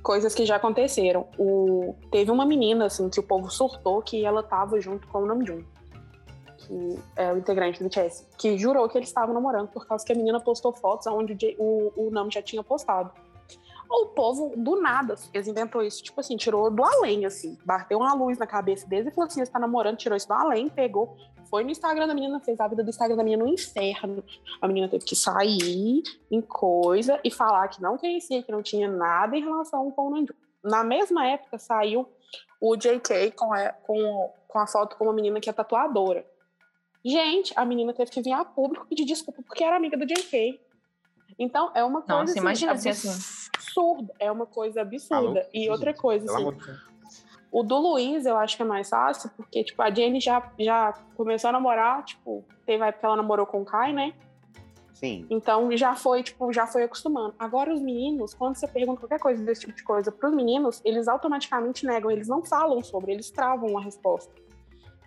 coisas 0.01 0.33
que 0.33 0.45
já 0.45 0.55
aconteceram. 0.55 1.27
O... 1.37 1.95
Teve 2.11 2.31
uma 2.31 2.45
menina, 2.45 2.85
assim, 2.85 3.09
que 3.09 3.19
o 3.19 3.23
povo 3.23 3.49
surtou 3.49 4.01
que 4.01 4.25
ela 4.25 4.43
tava 4.43 4.79
junto 4.79 5.07
com 5.07 5.19
o 5.19 5.25
Namjoon 5.25 5.63
que 6.61 6.99
é 7.15 7.33
o 7.33 7.37
integrante 7.37 7.79
do 7.79 7.89
BTS, 7.89 8.27
que 8.37 8.57
jurou 8.57 8.87
que 8.87 8.97
eles 8.97 9.09
estavam 9.09 9.33
namorando 9.33 9.67
por 9.69 9.85
causa 9.85 10.05
que 10.05 10.13
a 10.13 10.15
menina 10.15 10.39
postou 10.39 10.71
fotos 10.71 11.07
onde 11.07 11.55
o, 11.57 11.91
o, 11.95 12.11
Nam 12.11 12.29
já 12.29 12.41
tinha 12.41 12.63
postado. 12.63 13.11
O 13.89 14.05
povo, 14.07 14.53
do 14.55 14.79
nada, 14.79 15.15
eles 15.33 15.47
inventou 15.47 15.83
isso, 15.83 16.01
tipo 16.01 16.19
assim, 16.21 16.37
tirou 16.37 16.71
do 16.71 16.81
além, 16.81 17.25
assim, 17.25 17.57
bateu 17.65 17.99
uma 17.99 18.13
luz 18.13 18.37
na 18.37 18.47
cabeça 18.47 18.87
deles 18.87 19.07
e 19.07 19.11
falou 19.11 19.27
assim: 19.27 19.43
você 19.43 19.51
tá 19.51 19.59
namorando, 19.59 19.97
tirou 19.97 20.15
isso 20.15 20.27
do 20.27 20.33
além, 20.33 20.69
pegou, 20.69 21.17
foi 21.51 21.65
no 21.65 21.69
Instagram 21.69 22.07
da 22.07 22.15
menina, 22.15 22.39
fez 22.39 22.57
a 22.61 22.67
vida 22.67 22.81
do 22.81 22.89
Instagram 22.89 23.17
da 23.17 23.23
menina 23.25 23.43
no 23.43 23.51
inferno. 23.51 24.23
A 24.61 24.67
menina 24.69 24.87
teve 24.87 25.03
que 25.03 25.17
sair 25.17 26.01
em 26.31 26.41
coisa 26.41 27.19
e 27.25 27.29
falar 27.29 27.67
que 27.67 27.81
não 27.81 27.97
conhecia, 27.97 28.41
que 28.41 28.51
não 28.53 28.63
tinha 28.63 28.89
nada 28.89 29.35
em 29.35 29.43
relação 29.43 29.91
com 29.91 30.07
o 30.07 30.09
Nanju. 30.11 30.33
Na 30.63 30.81
mesma 30.81 31.27
época 31.27 31.59
saiu 31.59 32.07
o 32.61 32.77
JK 32.77 33.31
com 33.35 33.53
a, 33.53 33.73
com, 33.73 34.33
com 34.47 34.59
a 34.59 34.65
foto 34.65 34.95
com 34.95 35.03
uma 35.03 35.13
menina 35.13 35.41
que 35.41 35.49
é 35.49 35.53
tatuadora. 35.53 36.25
Gente, 37.03 37.51
a 37.57 37.65
menina 37.65 37.93
teve 37.93 38.09
que 38.09 38.21
vir 38.21 38.31
a 38.31 38.45
público 38.45 38.87
pedir 38.87 39.03
desculpa 39.03 39.43
porque 39.43 39.63
era 39.63 39.75
amiga 39.75 39.97
do 39.97 40.05
JK. 40.05 40.57
Então, 41.37 41.71
é 41.75 41.83
uma 41.83 42.01
coisa 42.01 42.19
Nossa, 42.19 42.31
assim, 42.31 42.39
imagina 42.39 42.71
assim. 42.71 42.89
absurda. 42.89 44.13
É 44.19 44.31
uma 44.31 44.45
coisa 44.45 44.81
absurda. 44.81 45.49
e 45.53 45.69
outra 45.69 45.93
coisa, 45.93 46.31
assim, 46.31 46.45
o 47.51 47.63
do 47.63 47.77
Luiz 47.77 48.25
eu 48.25 48.37
acho 48.37 48.55
que 48.55 48.63
é 48.63 48.65
mais 48.65 48.89
fácil, 48.89 49.29
porque, 49.35 49.63
tipo, 49.63 49.81
a 49.81 49.91
Jenny 49.91 50.19
já, 50.19 50.51
já 50.57 50.93
começou 51.15 51.49
a 51.49 51.53
namorar, 51.53 52.03
tipo, 52.03 52.45
teve 52.65 52.83
a 52.83 52.87
época 52.87 52.99
que 53.01 53.05
ela 53.05 53.15
namorou 53.17 53.45
com 53.45 53.61
o 53.61 53.65
Kai, 53.65 53.91
né? 53.91 54.13
Sim. 54.93 55.25
Então 55.29 55.75
já 55.75 55.95
foi, 55.95 56.21
tipo, 56.21 56.53
já 56.53 56.67
foi 56.67 56.83
acostumando. 56.83 57.33
Agora 57.37 57.73
os 57.73 57.81
meninos, 57.81 58.33
quando 58.33 58.55
você 58.55 58.67
pergunta 58.67 58.99
qualquer 58.99 59.19
coisa 59.19 59.43
desse 59.43 59.61
tipo 59.61 59.75
de 59.75 59.83
coisa 59.83 60.11
para 60.11 60.29
os 60.29 60.35
meninos, 60.35 60.79
eles 60.85 61.07
automaticamente 61.07 61.85
negam, 61.85 62.09
eles 62.11 62.27
não 62.27 62.43
falam 62.43 62.83
sobre, 62.83 63.11
eles 63.11 63.31
travam 63.31 63.77
a 63.77 63.81
resposta 63.81 64.31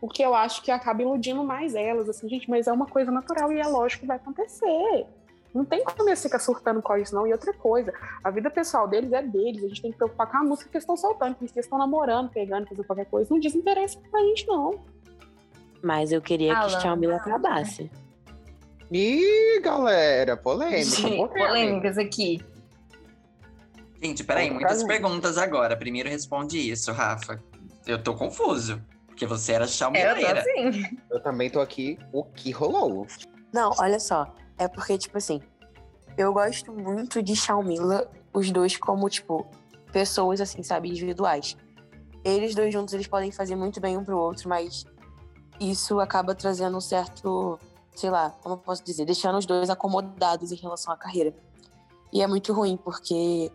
o 0.05 0.09
que 0.09 0.23
eu 0.23 0.35
acho 0.35 0.63
que 0.63 0.71
acaba 0.71 1.01
iludindo 1.01 1.43
mais 1.43 1.75
elas, 1.75 2.07
assim, 2.11 2.29
gente, 2.29 2.51
mas 2.51 2.67
é 2.67 2.73
uma 2.73 2.85
coisa 2.85 3.11
natural 3.11 3.51
e 3.51 3.59
é 3.59 3.67
lógico 3.67 4.03
que 4.03 4.07
vai 4.07 4.19
acontecer. 4.19 5.07
Não 5.55 5.65
tem 5.65 5.85
como 5.85 6.09
eles 6.09 6.21
ficar 6.21 6.41
surtando 6.41 6.83
com 6.83 6.97
isso, 6.97 7.15
não. 7.15 7.27
E 7.27 7.33
outra 7.33 7.53
coisa, 7.55 7.95
a 8.25 8.31
vida 8.31 8.51
pessoal 8.51 8.89
deles 8.89 9.13
é 9.13 9.23
deles. 9.23 9.63
A 9.63 9.69
gente 9.69 9.83
tem 9.83 9.93
que 9.93 9.97
preocupar 9.97 10.29
com 10.29 10.39
a 10.39 10.43
música 10.43 10.69
que 10.69 10.77
eles 10.77 10.83
estão 10.83 10.97
soltando, 10.97 11.37
que 11.37 11.45
eles 11.45 11.57
estão 11.57 11.79
namorando, 11.79 12.29
pegando, 12.31 12.67
fazendo 12.67 12.85
qualquer 12.85 13.07
coisa. 13.07 13.33
Não 13.33 13.39
desinteressa 13.39 14.01
pra 14.11 14.21
gente, 14.21 14.47
não. 14.49 14.83
Mas 15.81 16.11
eu 16.11 16.21
queria 16.21 16.57
Alan. 16.57 16.75
que 16.75 16.83
Chamila 16.83 17.17
acabasse. 17.17 17.89
Ih, 18.91 19.61
galera, 19.61 20.37
polêmica. 20.37 20.85
Gente, 20.85 21.03
polêmica. 21.03 21.47
polêmicas 21.47 21.99
aqui. 21.99 22.45
Gente, 24.03 24.25
peraí, 24.25 24.51
muitas 24.51 24.83
pra 24.83 24.89
perguntas 24.89 25.39
agora. 25.39 25.77
Primeiro 25.77 26.09
responde 26.09 26.59
isso, 26.59 26.91
Rafa. 26.91 27.41
Eu 27.87 28.03
tô 28.03 28.15
confuso. 28.15 28.83
Porque 29.07 29.25
você 29.25 29.53
era 29.53 29.67
É, 29.95 30.21
eu 30.21 30.39
assim. 30.39 30.99
Eu 31.09 31.21
também 31.21 31.49
tô 31.49 31.61
aqui, 31.61 31.97
o 32.13 32.25
que 32.25 32.51
rolou? 32.51 33.07
Não, 33.53 33.73
olha 33.79 34.01
só. 34.01 34.35
É 34.59 34.69
porque, 34.69 34.97
tipo 34.97 35.19
assim, 35.19 35.41
eu 36.17 36.33
gosto 36.33 36.73
muito 36.73 37.23
de 37.23 37.35
Shaumila, 37.35 38.11
os 38.33 38.51
dois 38.51 38.77
como, 38.77 39.09
tipo, 39.09 39.47
pessoas, 39.93 40.41
assim, 40.41 40.63
sabe, 40.63 40.89
individuais. 40.89 41.57
Eles 42.25 42.55
dois 42.55 42.73
juntos, 42.73 42.95
eles 42.95 43.07
podem 43.07 43.31
fazer 43.31 43.57
muito 43.57 43.81
bem 43.81 43.97
um 43.97 44.05
pro 44.05 44.19
outro, 44.19 44.49
mas 44.49 44.85
isso 45.61 46.01
acaba 46.01 46.35
trazendo 46.35 46.77
um 46.77 46.81
certo, 46.81 47.59
sei 47.95 48.11
lá, 48.11 48.31
como 48.43 48.55
eu 48.55 48.59
posso 48.59 48.83
dizer, 48.85 49.05
deixando 49.05 49.39
os 49.39 49.47
dois 49.47 49.69
acomodados 49.71 50.51
em 50.53 50.57
relação 50.57 50.93
à 50.93 50.97
carreira. 50.97 51.35
E 52.13 52.23
é 52.23 52.27
muito 52.27 52.53
ruim, 52.53 52.77
porque 52.77 53.51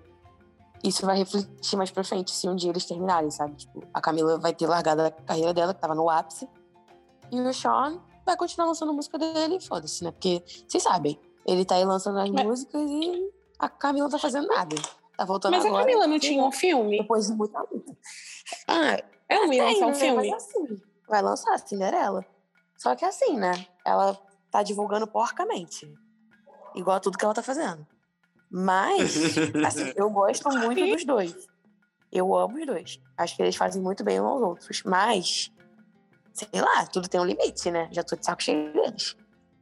isso 0.83 1.05
vai 1.05 1.17
refletir 1.17 1.77
mais 1.77 1.91
pra 1.91 2.03
frente 2.03 2.31
se 2.31 2.47
um 2.47 2.55
dia 2.55 2.69
eles 2.69 2.85
terminarem, 2.85 3.31
sabe? 3.31 3.55
Tipo, 3.55 3.83
a 3.93 4.01
Camila 4.01 4.37
vai 4.37 4.53
ter 4.53 4.67
largado 4.67 5.01
a 5.01 5.11
carreira 5.11 5.53
dela, 5.53 5.73
que 5.73 5.79
tava 5.81 5.95
no 5.95 6.09
ápice, 6.09 6.47
e 7.31 7.39
o 7.39 7.53
Sean 7.53 7.99
vai 8.29 8.37
continuar 8.37 8.67
lançando 8.67 8.93
música 8.93 9.17
dele 9.17 9.55
e 9.57 9.59
foda-se, 9.61 10.03
né? 10.03 10.11
Porque 10.11 10.43
vocês 10.67 10.83
sabem, 10.83 11.19
ele 11.45 11.65
tá 11.65 11.75
aí 11.75 11.85
lançando 11.85 12.19
as 12.19 12.29
Mas- 12.29 12.45
músicas 12.45 12.81
e 12.89 13.31
a 13.57 13.67
Camila 13.67 14.05
não 14.05 14.11
tá 14.11 14.19
fazendo 14.19 14.47
nada. 14.47 14.75
Tá 15.17 15.25
voltando 15.25 15.51
Mas 15.53 15.65
a 15.65 15.67
agora. 15.67 15.83
Camila 15.85 16.07
não 16.07 16.19
tinha 16.19 16.43
um 16.43 16.51
filme? 16.51 16.97
Depois 16.99 17.27
de 17.27 17.33
muita 17.33 17.59
luta. 17.61 17.97
Ah, 18.67 19.01
Ela 19.27 19.45
não 19.47 19.53
ia 19.53 19.63
lançar 19.65 19.85
um 19.85 19.89
né? 19.89 19.95
filme? 19.95 20.29
Mas 20.31 20.43
assim, 20.43 20.81
vai 21.07 21.21
lançar 21.21 21.59
Cinderela. 21.59 22.25
Só 22.77 22.95
que 22.95 23.03
assim, 23.03 23.35
né? 23.37 23.51
Ela 23.85 24.17
tá 24.49 24.63
divulgando 24.63 25.05
porcamente. 25.07 25.91
Igual 26.75 26.97
a 26.97 26.99
tudo 26.99 27.17
que 27.17 27.25
ela 27.25 27.33
tá 27.33 27.43
fazendo. 27.43 27.85
Mas, 28.49 29.15
assim, 29.67 29.91
eu 29.95 30.09
gosto 30.09 30.49
muito 30.51 30.85
dos 30.85 31.03
dois. 31.05 31.47
Eu 32.11 32.33
amo 32.35 32.57
os 32.57 32.65
dois. 32.65 32.99
Acho 33.17 33.35
que 33.35 33.41
eles 33.43 33.55
fazem 33.55 33.81
muito 33.81 34.03
bem 34.03 34.19
uns 34.21 34.25
aos 34.25 34.41
outros. 34.41 34.83
Mas, 34.83 35.51
sei 36.39 36.61
lá, 36.61 36.85
tudo 36.85 37.07
tem 37.07 37.19
um 37.19 37.25
limite, 37.25 37.69
né? 37.71 37.87
Já 37.91 38.03
tô 38.03 38.15
de 38.15 38.25
saco 38.25 38.41
cheio 38.43 38.71
deles. 38.73 39.15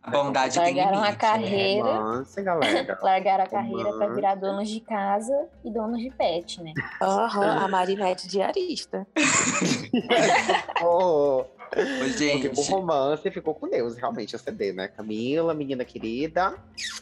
A 0.03 0.11
bondade 0.11 0.53
tem 0.57 0.73
Largaram 0.75 0.99
a 0.99 1.01
limite. 1.05 1.17
carreira. 1.19 1.83
Romance, 1.97 2.41
galera. 2.41 2.99
Largaram 3.03 3.43
a 3.43 3.47
carreira 3.47 3.83
pra 3.83 3.91
Romance. 3.91 4.15
virar 4.15 4.35
donos 4.35 4.69
de 4.69 4.79
casa 4.79 5.47
e 5.65 5.69
donos 5.71 5.99
de 5.99 6.09
pet, 6.11 6.63
né? 6.63 6.73
Aham, 7.01 7.65
a 7.65 7.67
Marinette 7.67 8.27
diarista. 8.27 9.05
oh, 10.81 11.39
Ô, 11.39 11.43
porque 11.73 12.09
gente, 12.17 12.47
o 12.47 12.61
romance 12.63 13.29
ficou 13.29 13.53
com 13.53 13.67
Deus, 13.67 13.97
realmente, 13.97 14.33
o 14.35 14.39
CD, 14.39 14.71
né? 14.71 14.87
Camila, 14.87 15.53
menina 15.53 15.83
querida. 15.83 16.55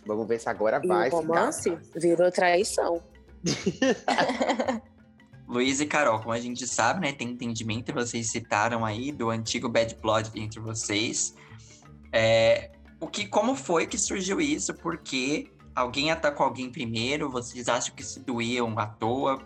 Vamos 0.06 0.28
ver 0.28 0.40
se 0.40 0.50
agora 0.50 0.82
E 0.84 0.88
vai. 0.88 1.10
o 1.10 1.18
romance 1.18 1.78
virou 1.96 2.32
traição. 2.32 3.00
Luiz 5.56 5.80
e 5.80 5.86
Carol, 5.86 6.20
como 6.20 6.34
a 6.34 6.39
gente 6.39 6.68
sabe, 6.68 7.00
né? 7.00 7.13
Tem 7.13 7.30
entendimento, 7.30 7.94
vocês 7.94 8.30
citaram 8.30 8.84
aí 8.84 9.10
do 9.10 9.30
antigo 9.30 9.70
Bad 9.70 9.96
Blood 10.02 10.30
entre 10.36 10.60
vocês. 10.60 11.34
É, 12.12 12.72
o 13.00 13.08
que, 13.08 13.26
como 13.26 13.56
foi 13.56 13.88
que 13.88 13.98
surgiu 13.98 14.41
isso? 14.41 14.74
Por 14.74 14.98
quê? 14.98 15.50
Alguém 15.74 16.12
atacou 16.12 16.46
alguém 16.46 16.70
primeiro? 16.70 17.30
Vocês 17.30 17.70
acham 17.70 17.96
que 17.96 18.04
se 18.04 18.20
doíam 18.20 18.78
à 18.78 18.86
toa? 18.86 19.41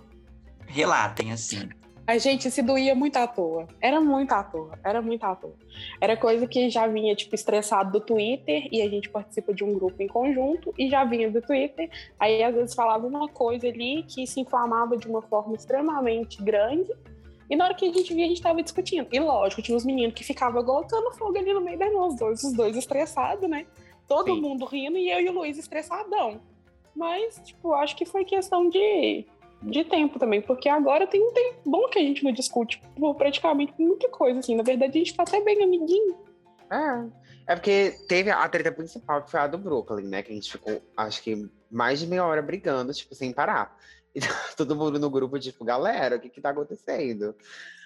Relatem, 0.65 1.32
assim. 1.32 1.69
A 2.10 2.17
gente 2.17 2.50
se 2.50 2.63
doía 2.63 2.95
muito 2.95 3.17
à 3.17 3.28
toa. 3.28 3.67
Era 3.80 4.02
muito 4.02 4.32
à 4.32 4.43
toa. 4.43 4.80
Era 4.84 5.00
muito 5.00 5.24
à 5.24 5.36
toa. 5.36 5.54
Era 6.02 6.17
coisa 6.17 6.48
que 6.48 6.67
já 6.67 6.88
vinha, 6.88 7.15
tipo, 7.15 7.36
estressado 7.36 7.91
do 7.91 8.02
Twitter 8.04 8.67
e 8.72 8.82
a 8.82 8.89
gente 8.89 9.08
participa 9.08 9.54
de 9.54 9.63
um 9.63 9.76
grupo 9.76 10.02
em 10.02 10.08
conjunto 10.08 10.74
e 10.76 10.89
já 10.89 11.04
vinha 11.04 11.30
do 11.30 11.39
Twitter. 11.39 11.88
Aí, 12.19 12.41
às 12.41 12.56
vezes, 12.56 12.74
falava 12.74 13.06
uma 13.06 13.28
coisa 13.28 13.67
ali 13.67 14.02
que 14.08 14.26
se 14.26 14.39
inflamava 14.39 14.98
de 14.98 15.08
uma 15.08 15.22
forma 15.22 15.54
extremamente 15.54 16.41
grande. 16.41 16.91
E 17.48 17.56
na 17.56 17.65
hora 17.65 17.76
que 17.76 17.88
a 17.88 17.93
gente 17.93 18.12
via, 18.12 18.26
a 18.26 18.30
gente 18.30 18.41
tava 18.41 18.63
discutindo. 18.63 19.08
E 19.12 19.19
lógico, 19.19 19.62
tinha 19.62 19.78
os 19.78 19.86
meninos 19.86 20.15
que 20.15 20.24
ficavam 20.24 20.65
colocando 20.65 21.12
fogo 21.12 21.38
ali 21.38 21.54
no 21.54 21.62
meio 21.62 21.78
da 21.78 21.91
nós, 21.91 22.13
os 22.13 22.19
dois, 22.19 22.43
os 22.43 22.54
dois 22.54 22.76
estressados, 22.76 23.48
né? 23.48 23.67
Todo 24.08 24.34
Sim. 24.34 24.41
mundo 24.41 24.65
rindo 24.65 24.98
e 24.98 25.12
eu 25.12 25.19
e 25.19 25.30
o 25.30 25.32
Luiz 25.32 25.60
estressadão. 25.60 26.41
Mas, 26.95 27.39
tipo, 27.45 27.72
acho 27.76 27.95
que 27.95 28.04
foi 28.04 28.26
questão 28.26 28.67
de, 28.67 29.28
de 29.62 29.84
tempo 29.84 30.17
também, 30.19 30.41
porque 30.41 30.69
agora 30.69 31.06
tem 31.08 31.22
um 31.22 31.34
tempo 31.34 31.60
bom 31.65 31.88
que 31.89 32.00
a 32.00 32.02
gente 32.02 32.24
não 32.24 32.32
discute 32.32 32.82
por 32.95 33.15
praticamente 33.15 33.74
muita 33.78 34.08
coisa, 34.10 34.39
assim. 34.39 34.56
Na 34.56 34.63
verdade, 34.63 34.91
a 34.98 35.00
gente 35.00 35.13
tá 35.15 35.24
até 35.24 35.41
bem 35.41 35.63
amiguinho. 35.63 36.17
É. 36.72 37.19
É 37.54 37.56
porque 37.56 37.95
teve 38.08 38.30
a 38.30 38.48
treta 38.48 38.72
principal, 38.72 39.24
que 39.24 39.32
foi 39.32 39.39
a 39.39 39.48
do 39.48 39.58
Brooklyn, 39.58 40.08
né? 40.08 40.22
Que 40.22 40.32
a 40.32 40.36
gente 40.36 40.52
ficou, 40.52 40.82
acho 40.95 41.24
que, 41.24 41.50
mais 41.72 42.00
de 42.00 42.06
meia 42.08 42.24
hora 42.24 42.41
brigando, 42.43 42.93
tipo, 42.93 43.13
sem 43.15 43.34
parar. 43.34 43.76
E 44.15 44.22
todo 44.58 44.76
mundo 44.76 44.98
no 44.98 45.08
grupo, 45.10 45.38
tipo, 45.38 45.63
galera, 45.63 46.15
o 46.15 46.19
que 46.19 46.30
que 46.30 46.41
tá 46.41 46.50
acontecendo? 46.50 47.36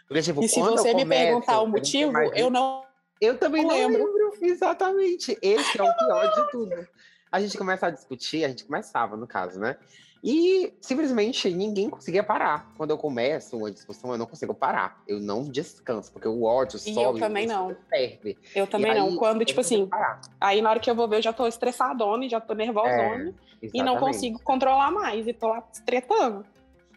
Porque, 0.08 0.22
tipo, 0.22 0.42
E 0.42 0.48
se 0.48 0.58
eu 0.58 0.66
você 0.68 0.94
me 0.94 1.02
começo, 1.04 1.22
perguntar 1.22 1.60
o 1.60 1.64
eu 1.64 1.68
motivo, 1.68 2.12
mais- 2.14 2.32
eu 2.34 2.50
não. 2.50 2.84
Eu 3.20 3.38
também 3.38 3.62
não 3.64 3.76
lembro. 3.76 4.06
lembro. 4.06 4.34
Exatamente. 4.42 5.38
Esse 5.42 5.80
é 5.80 5.84
o 5.84 5.98
pior 5.98 6.34
de 6.34 6.52
tudo. 6.52 6.88
A 7.30 7.42
gente 7.42 7.58
começa 7.58 7.88
a 7.88 7.90
discutir, 7.90 8.46
a 8.46 8.48
gente 8.48 8.64
começava, 8.64 9.18
no 9.18 9.28
caso, 9.28 9.60
né? 9.60 9.76
E 10.24 10.72
simplesmente 10.80 11.50
ninguém 11.54 11.90
conseguia 11.90 12.24
parar. 12.24 12.72
Quando 12.78 12.92
eu 12.92 12.98
começo 12.98 13.58
uma 13.58 13.70
discussão, 13.70 14.12
eu 14.14 14.18
não 14.18 14.26
consigo 14.26 14.54
parar. 14.54 15.04
Eu 15.06 15.20
não 15.20 15.44
descanso, 15.44 16.12
porque 16.14 16.28
o 16.28 16.44
ódio 16.44 16.80
sobe. 16.80 17.02
eu 17.02 17.14
também 17.20 17.46
não. 17.46 17.76
Ferve. 17.90 18.38
Eu 18.56 18.66
também 18.66 18.92
E 18.92 18.96
não. 18.96 19.08
aí, 19.10 19.16
Quando, 19.18 19.44
tipo 19.44 19.60
assim, 19.60 19.86
parar. 19.86 20.22
aí 20.40 20.62
na 20.62 20.70
hora 20.70 20.80
que 20.80 20.90
eu 20.90 20.96
vou 20.96 21.10
ver, 21.10 21.18
eu 21.18 21.22
já 21.22 21.34
tô 21.34 21.46
estressadona, 21.46 22.30
já 22.30 22.40
tô 22.40 22.54
nervosona. 22.54 23.34
e 23.62 23.84
não 23.84 23.98
consigo 23.98 24.40
controlar 24.42 24.92
mais 24.92 25.28
e 25.28 25.34
tô 25.34 25.50
lá 25.50 25.62
tretando. 25.86 26.46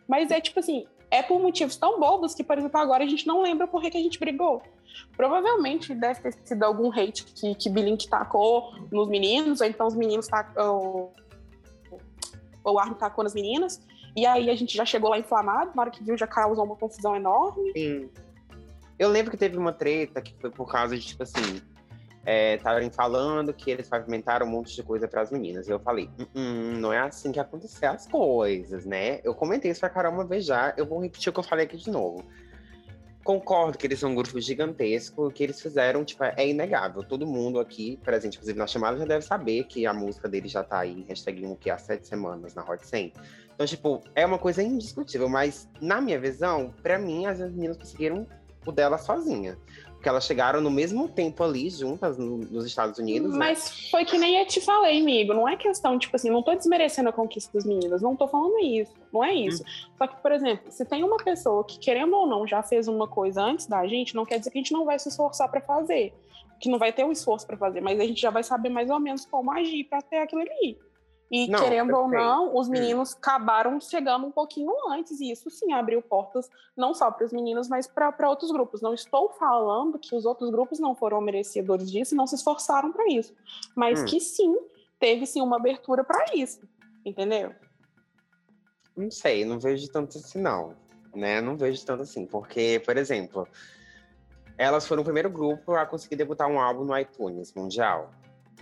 Mas 0.07 0.31
é 0.31 0.41
tipo 0.41 0.61
assim, 0.61 0.87
é 1.11 1.21
por 1.21 1.41
motivos 1.41 1.77
tão 1.77 1.99
bobos 1.99 2.33
que, 2.33 2.45
por 2.45 2.57
exemplo, 2.59 2.79
agora 2.81 3.03
a 3.03 3.09
gente 3.09 3.27
não 3.27 3.43
lembra 3.43 3.67
por 3.67 3.83
que, 3.83 3.91
que 3.91 3.99
a 3.99 4.03
gente 4.03 4.21
brigou. 4.21 4.63
Provavelmente 5.17 5.95
deve 5.95 6.21
ter 6.21 6.33
sido 6.45 6.63
algum 6.63 6.91
hate 6.93 7.25
que, 7.25 7.55
que 7.57 7.69
Bilink 7.69 8.09
tacou 8.09 8.73
nos 8.93 9.09
meninos, 9.09 9.61
ou 9.61 9.67
então 9.67 9.87
os 9.87 9.95
meninos 9.97 10.29
tacou. 10.29 11.13
O 12.73 12.79
Armin 12.79 12.95
tacou 12.95 13.23
nas 13.23 13.35
meninas. 13.35 13.81
E 14.17 14.27
aí 14.27 14.51
a 14.51 14.57
gente 14.57 14.77
já 14.77 14.85
chegou 14.85 15.11
lá 15.11 15.19
inflamado, 15.19 15.73
na 15.75 15.83
hora 15.83 15.91
que 15.91 16.03
viu 16.03 16.17
já 16.17 16.27
causou 16.27 16.65
uma 16.65 16.77
confusão 16.77 17.15
enorme. 17.15 17.73
Sim. 17.77 18.11
Eu 18.99 19.11
lembro 19.11 19.31
que 19.31 19.37
teve 19.37 19.57
uma 19.59 19.73
treta 19.73 20.23
que 20.23 20.35
foi 20.41 20.51
por 20.51 20.67
causa 20.71 20.97
de, 20.97 21.05
tipo 21.05 21.23
assim, 21.23 21.61
estavam 22.27 22.91
falando 22.91 23.53
que 23.53 23.71
eles 23.71 23.89
pavimentaram 23.89 24.47
um 24.47 24.51
monte 24.51 24.75
de 24.75 24.83
coisa 24.83 25.07
para 25.07 25.21
as 25.21 25.31
meninas. 25.31 25.69
E 25.69 25.71
eu 25.71 25.79
falei, 25.79 26.11
"Hum, 26.19 26.27
hum, 26.35 26.73
não 26.81 26.93
é 26.93 26.99
assim 26.99 27.31
que 27.31 27.39
acontecem 27.39 27.89
as 27.89 28.07
coisas, 28.07 28.85
né? 28.87 29.21
Eu 29.23 29.35
comentei 29.35 29.71
isso 29.71 29.81
pra 29.81 29.91
Carol 29.91 30.13
uma 30.13 30.25
vez 30.25 30.45
já, 30.45 30.75
eu 30.77 30.87
vou 30.87 30.99
repetir 31.01 31.31
o 31.31 31.33
que 31.33 31.39
eu 31.39 31.45
falei 31.45 31.67
aqui 31.67 31.77
de 31.77 31.91
novo. 31.91 32.25
Concordo 33.27 33.77
que 33.77 33.85
eles 33.85 33.99
são 33.99 34.13
um 34.13 34.15
grupo 34.15 34.41
gigantesco, 34.41 35.27
o 35.27 35.33
que 35.33 35.43
eles 35.43 35.61
fizeram, 35.61 36.05
tipo, 36.05 36.23
é 36.23 36.47
inegável. 36.47 37.03
Todo 37.03 37.27
mundo 37.27 37.59
aqui, 37.59 37.99
presente, 38.05 38.37
inclusive 38.37 38.57
na 38.57 38.69
chamada, 38.69 38.99
já 38.99 39.05
deve 39.05 39.25
saber 39.25 39.65
que 39.65 39.85
a 39.85 39.93
música 39.93 40.29
deles 40.29 40.53
já 40.53 40.63
tá 40.63 40.79
aí, 40.79 41.05
hashtag 41.09 41.45
um, 41.45 41.57
que 41.57 41.69
há 41.69 41.77
sete 41.77 42.07
semanas 42.07 42.55
na 42.55 42.63
Hot 42.63 42.87
100. 42.87 43.13
Então, 43.53 43.67
tipo, 43.67 44.01
é 44.15 44.25
uma 44.25 44.39
coisa 44.39 44.63
indiscutível, 44.63 45.29
mas 45.29 45.69
na 45.81 46.01
minha 46.01 46.21
visão, 46.21 46.73
pra 46.85 47.01
mim, 47.01 47.27
as 47.27 47.41
meninas 47.41 47.77
conseguiram 47.77 48.29
o 48.65 48.71
dela 48.71 48.97
sozinha. 48.97 49.59
Porque 50.07 50.11
elas 50.11 50.25
chegaram 50.25 50.61
no 50.61 50.71
mesmo 50.71 51.09
tempo 51.09 51.43
ali, 51.43 51.69
juntas, 51.69 52.17
no- 52.17 52.37
nos 52.39 52.65
Estados 52.65 52.97
Unidos. 52.97 53.33
né? 53.33 53.39
Mas 53.39 53.91
foi 53.91 54.05
que 54.05 54.17
nem 54.17 54.39
eu 54.39 54.47
te 54.47 54.61
falei, 54.61 55.01
amigo. 55.01 55.35
Não 55.35 55.49
é 55.49 55.57
questão, 55.57 55.99
tipo 55.99 56.15
assim, 56.15 56.31
não 56.31 56.45
tô 56.45 56.55
desmerecendo 56.55 57.09
a 57.09 57.13
conquista 57.13 57.51
das 57.53 57.65
meninas. 57.67 58.01
Não 58.03 58.15
tô 58.15 58.29
falando 58.29 58.57
isso. 58.61 58.93
Não 59.13 59.25
é 59.25 59.35
isso. 59.35 59.65
Só 59.99 60.07
que, 60.07 60.15
por 60.23 60.31
exemplo, 60.31 60.71
se 60.71 60.85
tem 60.85 61.03
uma 61.03 61.17
pessoa 61.17 61.65
que, 61.65 61.77
querendo 61.77 62.15
ou 62.15 62.25
não, 62.25 62.47
já 62.47 62.63
fez 62.63 62.87
uma 62.87 63.09
coisa 63.09 63.43
antes 63.43 63.67
da 63.67 63.85
gente, 63.89 64.15
não 64.15 64.25
quer 64.25 64.39
dizer 64.39 64.53
que 64.53 64.59
a 64.59 64.63
gente 64.63 64.73
não 64.73 64.85
vai 64.85 64.97
se 64.97 65.09
esforçar 65.09 65.51
pra 65.51 65.61
fazer. 65.61 66.15
Que 66.61 66.69
não 66.71 66.79
vai 66.79 66.93
ter 66.93 67.05
um 67.05 67.11
esforço 67.11 67.45
pra 67.45 67.57
fazer, 67.57 67.81
mas 67.81 67.99
a 67.99 68.05
gente 68.05 68.21
já 68.21 68.31
vai 68.31 68.45
saber 68.45 68.69
mais 68.69 68.89
ou 68.89 69.01
menos 69.01 69.27
como 69.27 69.51
agir 69.51 69.83
pra 69.91 70.01
ter 70.01 70.19
aquilo 70.19 70.43
ali. 70.43 70.79
E 71.31 71.49
Não, 71.49 71.59
querendo 71.59 71.93
ou 71.95 72.09
não, 72.09 72.57
os 72.57 72.69
Hum. 72.69 72.73
meninos 72.73 73.15
acabaram 73.15 73.81
chegando 73.81 74.27
um 74.27 74.31
pouquinho 74.31 74.73
antes, 74.91 75.21
e 75.21 75.31
isso 75.33 75.51
sim 75.51 75.73
abriu 75.73 76.01
portas 76.01 76.49
não 76.77 76.95
só 76.95 77.11
para 77.11 77.27
os 77.27 77.33
meninos, 77.33 77.69
mas 77.69 77.87
para 77.87 78.29
outros 78.29 78.53
grupos. 78.53 78.81
Não 78.81 78.95
estou 78.95 79.31
falando 79.31 79.99
que 79.99 80.15
os 80.15 80.25
outros 80.25 80.51
grupos 80.51 80.79
não 80.79 80.95
foram 80.95 81.21
merecedores 81.21 81.91
disso 81.91 82.15
e 82.15 82.17
não 82.17 82.27
se 82.27 82.37
esforçaram 82.37 82.93
para 82.93 83.09
isso, 83.09 83.35
mas 83.75 84.03
Hum. 84.03 84.05
que 84.05 84.21
sim, 84.21 84.57
teve 85.01 85.27
sim 85.27 85.43
uma 85.43 85.57
abertura 85.57 86.05
para 86.05 86.27
isso, 86.35 86.61
entendeu? 87.05 87.53
Não 88.97 89.11
sei, 89.11 89.45
não 89.45 89.59
vejo 89.59 89.91
tanto 89.91 90.17
assim, 90.19 90.41
não. 90.41 90.75
Né? 91.15 91.41
Não 91.41 91.57
vejo 91.57 91.85
tanto 91.85 92.03
assim. 92.03 92.27
Porque, 92.27 92.81
por 92.85 92.97
exemplo, 92.97 93.49
elas 94.57 94.87
foram 94.87 95.03
o 95.03 95.05
primeiro 95.05 95.29
grupo 95.31 95.73
a 95.75 95.85
conseguir 95.85 96.17
debutar 96.17 96.49
um 96.49 96.61
álbum 96.61 96.85
no 96.85 96.99
iTunes 96.99 97.53
mundial. 97.55 98.11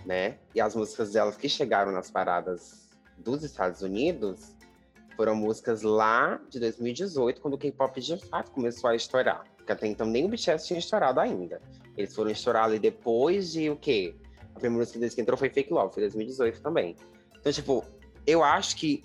Né? 0.03 0.37
E 0.53 0.61
as 0.61 0.75
músicas 0.75 1.13
delas 1.13 1.37
que 1.37 1.47
chegaram 1.47 1.91
nas 1.91 2.09
paradas 2.09 2.89
dos 3.17 3.43
Estados 3.43 3.81
Unidos 3.81 4.55
foram 5.15 5.35
músicas 5.35 5.81
lá 5.81 6.39
de 6.49 6.59
2018, 6.59 7.39
quando 7.39 7.53
o 7.53 7.57
K-pop 7.57 8.01
de 8.01 8.17
fato 8.27 8.51
começou 8.51 8.89
a 8.89 8.95
estourar. 8.95 9.43
Porque 9.55 9.71
até 9.71 9.87
então 9.87 10.05
nem 10.05 10.25
o 10.25 10.27
BTS 10.27 10.67
tinha 10.67 10.79
estourado 10.79 11.19
ainda. 11.19 11.61
Eles 11.97 12.13
foram 12.13 12.29
estourar 12.31 12.65
ali 12.65 12.79
depois 12.79 13.51
de 13.51 13.69
o 13.69 13.75
quê? 13.75 14.15
A 14.53 14.59
primeira 14.59 14.79
música 14.79 14.99
deles 14.99 15.15
que 15.15 15.21
entrou 15.21 15.37
foi 15.37 15.49
Fake 15.49 15.71
Love, 15.71 15.93
foi 15.93 16.03
2018 16.03 16.61
também. 16.61 16.95
Então, 17.39 17.51
tipo, 17.51 17.83
eu 18.27 18.43
acho 18.43 18.75
que 18.75 19.03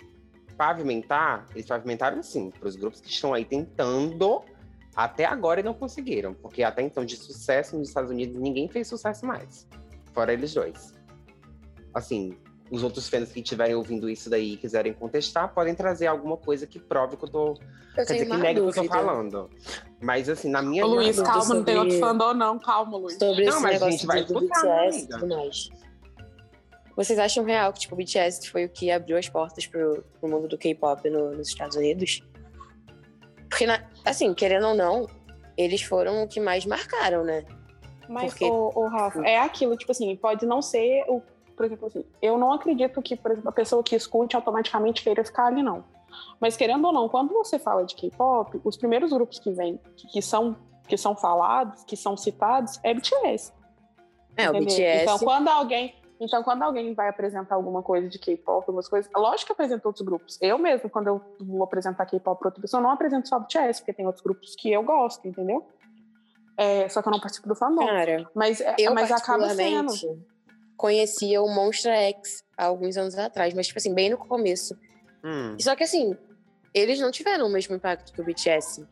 pavimentar, 0.57 1.45
eles 1.55 1.65
pavimentaram 1.65 2.21
sim, 2.21 2.51
para 2.51 2.67
os 2.67 2.75
grupos 2.75 3.01
que 3.01 3.09
estão 3.09 3.33
aí 3.33 3.43
tentando 3.43 4.43
até 4.95 5.25
agora 5.25 5.59
e 5.59 5.63
não 5.63 5.73
conseguiram, 5.73 6.33
porque 6.33 6.63
até 6.63 6.81
então 6.81 7.03
de 7.03 7.15
sucesso 7.15 7.77
nos 7.77 7.87
Estados 7.87 8.11
Unidos 8.11 8.37
ninguém 8.37 8.67
fez 8.67 8.87
sucesso 8.87 9.25
mais, 9.25 9.67
fora 10.13 10.33
eles 10.33 10.53
dois. 10.53 10.93
Assim, 11.93 12.37
os 12.69 12.83
outros 12.83 13.09
fãs 13.09 13.31
que 13.31 13.41
estiverem 13.41 13.75
ouvindo 13.75 14.09
isso 14.09 14.29
daí 14.29 14.53
e 14.53 14.57
quiserem 14.57 14.93
contestar, 14.93 15.53
podem 15.53 15.75
trazer 15.75 16.07
alguma 16.07 16.37
coisa 16.37 16.65
que 16.65 16.79
prove 16.79 17.17
que 17.17 17.25
eu 17.25 17.29
tô. 17.29 17.47
Eu 17.49 17.55
quer 17.95 18.13
dizer, 18.13 18.25
que 18.25 18.37
nega 18.37 18.63
o 18.63 18.71
que 18.71 18.79
eu 18.79 18.83
tô 18.83 18.89
falando. 18.89 19.49
Mas 20.01 20.29
assim, 20.29 20.49
na 20.49 20.61
minha. 20.61 20.85
Ô, 20.85 20.89
Luiz, 20.95 21.19
calma, 21.21 21.53
não 21.55 21.63
tem 21.63 21.77
outro 21.77 21.99
fandom, 21.99 22.33
não. 22.33 22.57
Calma, 22.59 22.97
Luiz. 22.97 23.17
Sobre 23.17 23.43
Não, 23.43 23.53
esse 23.53 23.61
mas 23.61 23.81
a 23.81 23.85
negócio 23.85 23.91
gente 23.91 24.05
vai 24.07 24.23
do, 24.23 24.33
do 24.33 24.45
escutar, 24.45 24.85
BTS. 24.89 25.69
Vocês 26.95 27.17
acham 27.19 27.43
real 27.43 27.71
que 27.73 27.79
tipo, 27.81 27.95
o 27.95 27.97
BTS 27.97 28.49
foi 28.49 28.65
o 28.65 28.69
que 28.69 28.91
abriu 28.91 29.17
as 29.17 29.27
portas 29.27 29.65
pro, 29.65 30.03
pro 30.19 30.29
mundo 30.29 30.47
do 30.47 30.57
K-pop 30.57 31.09
no- 31.09 31.31
nos 31.31 31.47
Estados 31.49 31.75
Unidos? 31.75 32.21
Porque, 33.49 33.65
na- 33.65 33.83
assim, 34.05 34.33
querendo 34.33 34.67
ou 34.67 34.75
não, 34.75 35.07
eles 35.57 35.81
foram 35.81 36.23
o 36.23 36.27
que 36.27 36.39
mais 36.39 36.65
marcaram, 36.65 37.23
né? 37.23 37.43
Mas, 38.11 38.33
Porque- 38.33 38.45
ô, 38.45 38.71
ô, 38.75 38.87
Rafa, 38.87 39.21
é 39.25 39.39
aquilo, 39.39 39.77
tipo 39.77 39.91
assim, 39.91 40.15
pode 40.17 40.45
não 40.45 40.61
ser 40.61 41.05
o. 41.07 41.21
Por 41.55 41.65
exemplo, 41.65 41.87
assim, 41.87 42.03
eu 42.21 42.37
não 42.37 42.51
acredito 42.51 43.01
que, 43.01 43.15
por 43.15 43.31
exemplo, 43.31 43.49
a 43.49 43.53
pessoa 43.53 43.81
que 43.81 43.95
escute 43.95 44.35
automaticamente 44.35 45.01
queira 45.03 45.23
ficar 45.23 45.45
ali, 45.45 45.63
não. 45.63 45.83
Mas 46.39 46.57
querendo 46.57 46.85
ou 46.85 46.91
não, 46.91 47.07
quando 47.07 47.33
você 47.33 47.57
fala 47.57 47.85
de 47.85 47.95
K-pop, 47.95 48.59
os 48.65 48.75
primeiros 48.75 49.13
grupos 49.13 49.39
que 49.39 49.51
vêm, 49.51 49.79
que, 49.95 50.07
que 50.07 50.21
são, 50.21 50.57
que 50.87 50.97
são 50.97 51.15
falados, 51.15 51.83
que 51.85 51.95
são 51.95 52.17
citados, 52.17 52.79
é 52.83 52.93
BTS. 52.93 53.53
É, 54.35 54.49
o 54.49 54.55
entendeu? 54.55 54.75
BTS. 54.75 55.03
Então, 55.03 55.19
quando 55.19 55.47
alguém. 55.47 55.95
Então, 56.19 56.43
quando 56.43 56.61
alguém 56.63 56.93
vai 56.93 57.09
apresentar 57.09 57.55
alguma 57.55 57.81
coisa 57.81 58.07
de 58.09 58.19
K-pop, 58.19 58.65
algumas 58.67 58.87
coisas, 58.87 59.09
lógico 59.15 59.47
que 59.47 59.53
apresenta 59.53 59.87
outros 59.87 60.05
grupos. 60.05 60.37
Eu 60.41 60.57
mesmo, 60.57 60.89
quando 60.89 61.07
eu 61.07 61.21
vou 61.39 61.63
apresentar 61.63 62.05
K-pop 62.05 62.37
para 62.37 62.47
outra 62.49 62.61
pessoa, 62.61 62.79
eu 62.79 62.83
não 62.83 62.91
apresento 62.91 63.27
só 63.27 63.39
BTS, 63.39 63.81
porque 63.81 63.93
tem 63.93 64.05
outros 64.05 64.23
grupos 64.23 64.55
que 64.55 64.71
eu 64.71 64.83
gosto, 64.83 65.27
entendeu? 65.27 65.65
É, 66.57 66.87
só 66.89 67.01
que 67.01 67.07
eu 67.07 67.11
não 67.11 67.19
participo 67.19 67.47
do 67.47 67.55
fandom. 67.55 67.85
Cara, 67.85 68.29
Mas, 68.35 68.61
é- 68.61 68.75
eu 68.77 68.93
mas 68.93 69.11
acaba 69.11 69.49
sendo. 69.49 69.91
conhecia 70.77 71.41
o 71.41 71.47
Monster 71.47 71.93
X 71.93 72.43
há 72.57 72.65
alguns 72.65 72.97
anos 72.97 73.17
atrás, 73.17 73.53
mas, 73.53 73.67
tipo 73.67 73.79
assim, 73.79 73.93
bem 73.93 74.09
no 74.09 74.17
começo. 74.17 74.75
Hum, 75.23 75.55
Só 75.59 75.75
que, 75.75 75.83
assim, 75.83 76.15
eles 76.73 76.99
não 76.99 77.11
tiveram 77.11 77.47
o 77.47 77.49
mesmo 77.49 77.75
impacto 77.75 78.11
que 78.13 78.21
o 78.21 78.23
BTS. 78.23 78.85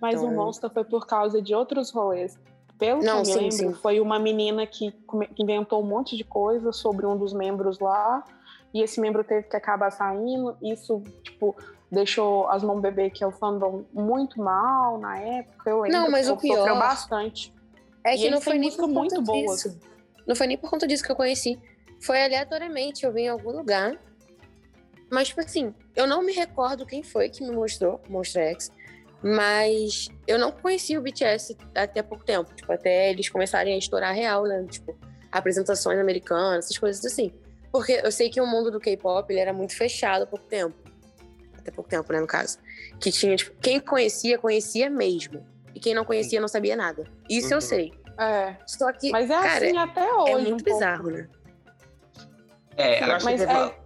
Mas 0.00 0.20
o 0.20 0.24
Então- 0.26 0.34
Monster 0.36 0.70
foi 0.70 0.84
por 0.84 1.06
causa 1.06 1.40
de 1.40 1.54
outros 1.54 1.90
rolês. 1.90 2.38
Pelo 2.78 3.02
Não, 3.02 3.22
que 3.22 3.30
eu 3.30 3.34
sim, 3.34 3.40
lembro, 3.40 3.56
sim. 3.56 3.72
foi 3.74 4.00
uma 4.00 4.18
menina 4.18 4.66
que 4.66 4.92
inventou 5.38 5.82
um 5.82 5.86
monte 5.86 6.14
de 6.16 6.24
coisa 6.24 6.70
sobre 6.72 7.06
um 7.06 7.16
dos 7.16 7.32
membros 7.32 7.78
lá. 7.78 8.22
E 8.74 8.82
esse 8.82 9.00
membro 9.00 9.24
teve 9.24 9.44
que 9.48 9.56
acabar 9.56 9.90
saindo. 9.90 10.54
Isso, 10.60 11.02
tipo, 11.22 11.56
deixou 11.90 12.48
as 12.48 12.62
mãos 12.62 12.80
bebê, 12.80 13.10
que 13.10 13.22
é 13.22 13.26
o 13.26 13.30
fandom, 13.32 13.84
muito 13.92 14.40
mal 14.40 14.98
na 14.98 15.18
época. 15.18 15.70
Eu 15.70 15.80
lembro 15.82 15.98
Não, 15.98 16.10
mas 16.10 16.26
o 16.26 16.30
sofreu 16.34 16.64
pior- 16.64 16.78
bastante. 16.78 17.52
É 18.04 18.14
E 18.14 18.18
que 18.18 18.30
não 18.30 18.40
foi 18.40 18.58
nem 18.58 18.70
por 18.74 18.88
muito 18.88 19.16
conta 19.16 19.20
boas. 19.20 19.62
disso. 19.62 19.78
Não 20.26 20.34
foi 20.36 20.46
nem 20.46 20.56
por 20.58 20.68
conta 20.70 20.86
disso 20.86 21.04
que 21.04 21.10
eu 21.10 21.16
conheci. 21.16 21.58
Foi 22.00 22.22
aleatoriamente, 22.22 23.04
eu 23.04 23.12
vi 23.12 23.22
em 23.22 23.28
algum 23.28 23.50
lugar. 23.50 23.98
Mas, 25.10 25.28
tipo 25.28 25.40
assim, 25.40 25.72
eu 25.94 26.06
não 26.06 26.22
me 26.22 26.32
recordo 26.32 26.84
quem 26.84 27.02
foi 27.02 27.28
que 27.28 27.42
me 27.44 27.50
mostrou 27.54 28.00
Monster 28.08 28.42
X. 28.54 28.70
Mas 29.22 30.08
eu 30.26 30.38
não 30.38 30.52
conhecia 30.52 30.98
o 30.98 31.02
BTS 31.02 31.56
até 31.74 32.02
pouco 32.02 32.24
tempo. 32.24 32.52
Tipo, 32.54 32.72
até 32.72 33.10
eles 33.10 33.28
começarem 33.28 33.74
a 33.74 33.78
estourar 33.78 34.14
real, 34.14 34.44
né? 34.44 34.64
Tipo, 34.68 34.96
apresentações 35.32 35.98
americanas, 35.98 36.66
essas 36.66 36.78
coisas 36.78 37.04
assim. 37.04 37.32
Porque 37.72 38.00
eu 38.04 38.12
sei 38.12 38.28
que 38.30 38.40
o 38.40 38.46
mundo 38.46 38.70
do 38.70 38.78
K-pop 38.80 39.30
ele 39.32 39.40
era 39.40 39.52
muito 39.52 39.74
fechado 39.76 40.22
há 40.24 40.26
pouco 40.26 40.44
tempo. 40.46 40.74
Até 41.66 41.74
pouco 41.74 41.90
tempo, 41.90 42.12
né, 42.12 42.20
no 42.20 42.26
caso. 42.28 42.58
Que 43.00 43.10
tinha, 43.10 43.34
tipo, 43.34 43.52
quem 43.60 43.80
conhecia, 43.80 44.38
conhecia 44.38 44.88
mesmo. 44.88 45.44
E 45.74 45.80
quem 45.80 45.94
não 45.94 46.04
conhecia, 46.04 46.40
não 46.40 46.46
sabia 46.46 46.76
nada. 46.76 47.02
Isso 47.28 47.52
eu 47.52 47.56
Uhum. 47.56 47.60
sei. 47.60 47.92
É. 48.18 48.56
Só 48.66 48.92
que, 48.92 49.10
Mas 49.10 49.28
é 49.28 49.34
cara, 49.34 49.66
assim 49.66 49.76
até 49.76 50.12
hoje. 50.14 50.30
é 50.32 50.36
um 50.36 50.42
muito 50.42 50.64
pouco. 50.64 50.78
bizarro, 50.78 51.10
né? 51.10 51.28
É, 52.76 53.02
Eu 53.02 53.12
acho 53.14 53.24
Mas 53.24 53.40
que 53.42 53.50
é, 53.50 53.76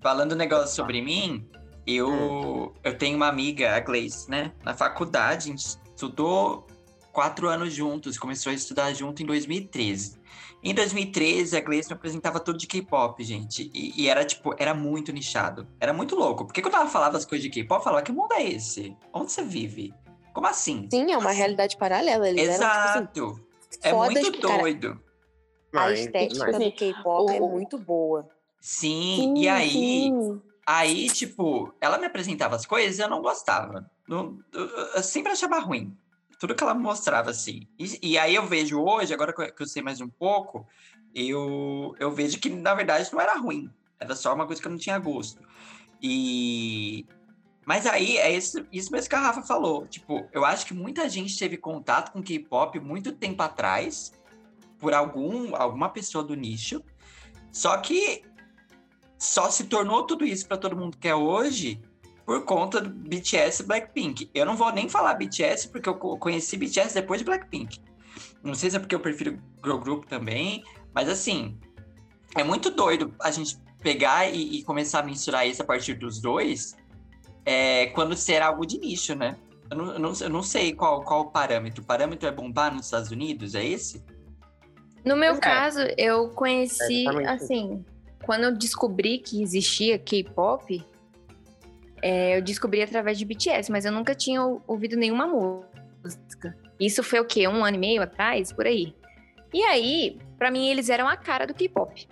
falando 0.00 0.32
um 0.32 0.36
negócio 0.36 0.74
sobre 0.76 1.00
mim, 1.00 1.48
eu, 1.86 2.74
eu 2.84 2.96
tenho 2.98 3.16
uma 3.16 3.26
amiga, 3.28 3.74
a 3.74 3.80
Gleice, 3.80 4.30
né? 4.30 4.52
Na 4.62 4.74
faculdade, 4.74 5.48
a 5.48 5.50
gente 5.52 5.64
estudou 5.88 6.66
quatro 7.10 7.48
anos 7.48 7.72
juntos, 7.72 8.18
começou 8.18 8.50
a 8.52 8.54
estudar 8.54 8.92
junto 8.92 9.22
em 9.22 9.26
2013. 9.26 10.20
Em 10.62 10.74
2013, 10.74 11.56
a 11.56 11.60
Gleice 11.60 11.88
me 11.88 11.94
apresentava 11.94 12.38
tudo 12.38 12.58
de 12.58 12.66
K-pop, 12.66 13.22
gente. 13.24 13.70
E, 13.74 14.02
e 14.02 14.08
era, 14.08 14.24
tipo, 14.24 14.54
era 14.58 14.72
muito 14.74 15.12
nichado. 15.12 15.66
Era 15.80 15.92
muito 15.92 16.14
louco. 16.14 16.44
Porque 16.46 16.62
quando 16.62 16.74
ela 16.74 16.86
falava 16.86 17.16
as 17.16 17.24
coisas 17.24 17.42
de 17.42 17.50
K-pop, 17.50 17.80
eu 17.80 17.84
falava, 17.84 18.02
que 18.02 18.12
mundo 18.12 18.32
é 18.32 18.42
esse? 18.44 18.96
Onde 19.12 19.32
você 19.32 19.42
vive? 19.42 19.92
Como 20.32 20.46
assim? 20.46 20.88
Sim, 20.90 21.12
é 21.12 21.18
uma 21.18 21.32
realidade 21.32 21.76
paralela. 21.76 22.28
Eles 22.28 22.42
eram, 22.48 22.54
tipo 22.54 22.64
Exato. 22.64 23.22
assim, 23.70 23.78
é 23.82 23.92
muito 23.92 24.40
cara, 24.40 24.58
doido. 24.58 25.00
A 25.72 25.76
mas- 25.80 26.00
estética 26.00 26.46
mas- 26.52 26.58
do 26.58 26.72
K-pop 26.72 27.32
é 27.32 27.40
muito 27.40 27.78
boa. 27.78 28.28
Sim, 28.60 29.16
sim, 29.16 29.38
e 29.38 29.48
aí, 29.48 29.70
sim. 29.70 30.40
aí, 30.66 31.08
tipo, 31.10 31.74
ela 31.80 31.98
me 31.98 32.06
apresentava 32.06 32.54
as 32.54 32.64
coisas 32.64 32.98
e 32.98 33.02
eu 33.02 33.08
não 33.08 33.20
gostava. 33.20 33.90
Não- 34.08 34.38
eu, 34.52 34.68
eu 34.96 35.02
sempre 35.02 35.32
achava 35.32 35.58
ruim. 35.58 35.96
Tudo 36.42 36.56
que 36.56 36.64
ela 36.64 36.74
mostrava, 36.74 37.30
assim. 37.30 37.68
E, 37.78 38.14
e 38.14 38.18
aí 38.18 38.34
eu 38.34 38.44
vejo 38.44 38.82
hoje, 38.82 39.14
agora 39.14 39.32
que 39.32 39.62
eu 39.62 39.66
sei 39.66 39.80
mais 39.80 40.00
um 40.00 40.08
pouco, 40.08 40.66
eu, 41.14 41.94
eu 42.00 42.10
vejo 42.10 42.40
que, 42.40 42.50
na 42.50 42.74
verdade, 42.74 43.08
não 43.12 43.20
era 43.20 43.38
ruim. 43.38 43.70
Era 44.00 44.16
só 44.16 44.34
uma 44.34 44.44
coisa 44.44 44.60
que 44.60 44.66
eu 44.66 44.72
não 44.72 44.76
tinha 44.76 44.98
gosto. 44.98 45.40
E... 46.02 47.06
Mas 47.64 47.86
aí, 47.86 48.16
é 48.16 48.36
isso, 48.36 48.66
isso 48.72 48.90
mesmo 48.90 49.08
que 49.08 49.14
a 49.14 49.20
Rafa 49.20 49.42
falou. 49.42 49.86
Tipo, 49.86 50.28
eu 50.32 50.44
acho 50.44 50.66
que 50.66 50.74
muita 50.74 51.08
gente 51.08 51.38
teve 51.38 51.56
contato 51.56 52.10
com 52.10 52.20
K-pop 52.20 52.80
muito 52.80 53.12
tempo 53.12 53.40
atrás, 53.40 54.12
por 54.80 54.92
algum, 54.92 55.54
alguma 55.54 55.90
pessoa 55.90 56.24
do 56.24 56.34
nicho. 56.34 56.82
Só 57.52 57.76
que 57.76 58.24
só 59.16 59.48
se 59.48 59.62
tornou 59.68 60.08
tudo 60.08 60.24
isso 60.24 60.48
para 60.48 60.56
todo 60.56 60.76
mundo 60.76 60.96
que 60.98 61.06
é 61.06 61.14
hoje 61.14 61.80
por 62.24 62.44
conta 62.44 62.80
do 62.80 62.88
BTS 62.90 63.62
e 63.62 63.66
Blackpink. 63.66 64.30
Eu 64.34 64.46
não 64.46 64.56
vou 64.56 64.72
nem 64.72 64.88
falar 64.88 65.14
BTS 65.14 65.68
porque 65.68 65.88
eu 65.88 65.94
co- 65.94 66.16
conheci 66.18 66.56
BTS 66.56 66.94
depois 66.94 67.20
de 67.20 67.24
Blackpink. 67.24 67.80
Não 68.42 68.54
sei 68.54 68.70
se 68.70 68.76
é 68.76 68.78
porque 68.78 68.94
eu 68.94 69.00
prefiro 69.00 69.38
girl 69.64 69.78
group 69.78 70.04
também, 70.06 70.62
mas 70.94 71.08
assim, 71.08 71.58
é 72.36 72.42
muito 72.44 72.70
doido 72.70 73.14
a 73.20 73.30
gente 73.30 73.56
pegar 73.80 74.28
e, 74.28 74.58
e 74.58 74.62
começar 74.64 75.00
a 75.00 75.02
mensurar 75.02 75.46
isso 75.46 75.62
a 75.62 75.64
partir 75.64 75.94
dos 75.94 76.20
dois, 76.20 76.76
é, 77.44 77.86
quando 77.86 78.16
ser 78.16 78.40
algo 78.42 78.64
de 78.64 78.78
nicho, 78.78 79.14
né? 79.14 79.36
Eu 79.70 79.76
não, 79.76 79.92
eu 79.94 79.98
não, 79.98 80.12
eu 80.20 80.30
não 80.30 80.42
sei 80.42 80.72
qual, 80.72 81.02
qual 81.02 81.22
o 81.22 81.30
parâmetro. 81.30 81.82
O 81.82 81.86
parâmetro 81.86 82.28
é 82.28 82.32
bombar 82.32 82.72
nos 82.74 82.84
Estados 82.86 83.10
Unidos? 83.10 83.54
É 83.54 83.64
esse? 83.64 84.04
No 85.04 85.16
meu 85.16 85.34
É. 85.34 85.38
caso, 85.38 85.80
eu 85.96 86.28
conheci, 86.30 87.02
exatamente 87.02 87.28
assim, 87.28 87.84
quando 88.22 88.44
eu 88.44 88.56
descobri 88.56 89.18
que 89.18 89.42
existia 89.42 89.98
K-pop, 89.98 90.84
é, 92.02 92.36
eu 92.36 92.42
descobri 92.42 92.82
através 92.82 93.16
de 93.16 93.24
BTS, 93.24 93.70
mas 93.70 93.84
eu 93.84 93.92
nunca 93.92 94.14
tinha 94.14 94.42
ou- 94.42 94.62
ouvido 94.66 94.96
nenhuma 94.96 95.26
música. 95.26 96.56
Isso 96.80 97.02
foi 97.02 97.20
o 97.20 97.24
quê? 97.24 97.46
Um 97.46 97.64
ano 97.64 97.76
e 97.76 97.80
meio 97.80 98.02
atrás, 98.02 98.52
por 98.52 98.66
aí. 98.66 98.94
E 99.54 99.62
aí, 99.62 100.18
pra 100.36 100.50
mim, 100.50 100.68
eles 100.68 100.90
eram 100.90 101.08
a 101.08 101.16
cara 101.16 101.46
do 101.46 101.54
K-pop. 101.54 102.08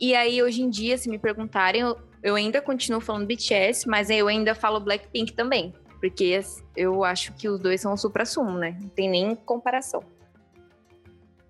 E 0.00 0.14
aí, 0.14 0.42
hoje 0.42 0.62
em 0.62 0.68
dia, 0.68 0.98
se 0.98 1.08
me 1.08 1.18
perguntarem, 1.18 1.82
eu, 1.82 1.96
eu 2.22 2.34
ainda 2.34 2.60
continuo 2.60 3.00
falando 3.00 3.26
BTS, 3.26 3.88
mas 3.88 4.10
eu 4.10 4.26
ainda 4.26 4.54
falo 4.54 4.80
Blackpink 4.80 5.32
também. 5.32 5.72
Porque 6.00 6.38
eu 6.76 7.04
acho 7.04 7.32
que 7.34 7.48
os 7.48 7.60
dois 7.60 7.80
são 7.80 7.92
o 7.92 7.96
supra-sumo, 7.96 8.58
né? 8.58 8.76
Não 8.80 8.88
tem 8.88 9.08
nem 9.08 9.34
comparação. 9.34 10.02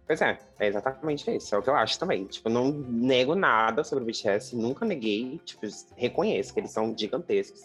Pois 0.07 0.21
é, 0.21 0.39
é 0.59 0.67
exatamente 0.67 1.35
isso. 1.35 1.55
É 1.55 1.59
o 1.59 1.63
que 1.63 1.71
eu 1.71 1.75
acho 1.75 1.99
também. 1.99 2.25
Tipo, 2.27 2.49
não 2.51 2.71
nego 2.71 3.35
nada 3.35 3.83
sobre 3.83 4.05
o 4.05 4.07
BTS, 4.07 4.55
nunca 4.55 4.85
neguei. 4.85 5.41
Tipo, 5.45 5.67
reconheço 5.97 6.53
que 6.53 6.61
eles 6.61 6.71
são 6.71 6.97
gigantescos. 6.97 7.63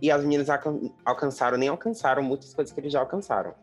E 0.00 0.10
as 0.10 0.22
meninas 0.22 0.50
alcan- 0.50 0.90
alcançaram, 1.04 1.56
nem 1.56 1.68
alcançaram 1.68 2.22
muitas 2.22 2.52
coisas 2.52 2.72
que 2.72 2.80
eles 2.80 2.92
já 2.92 3.00
alcançaram. 3.00 3.54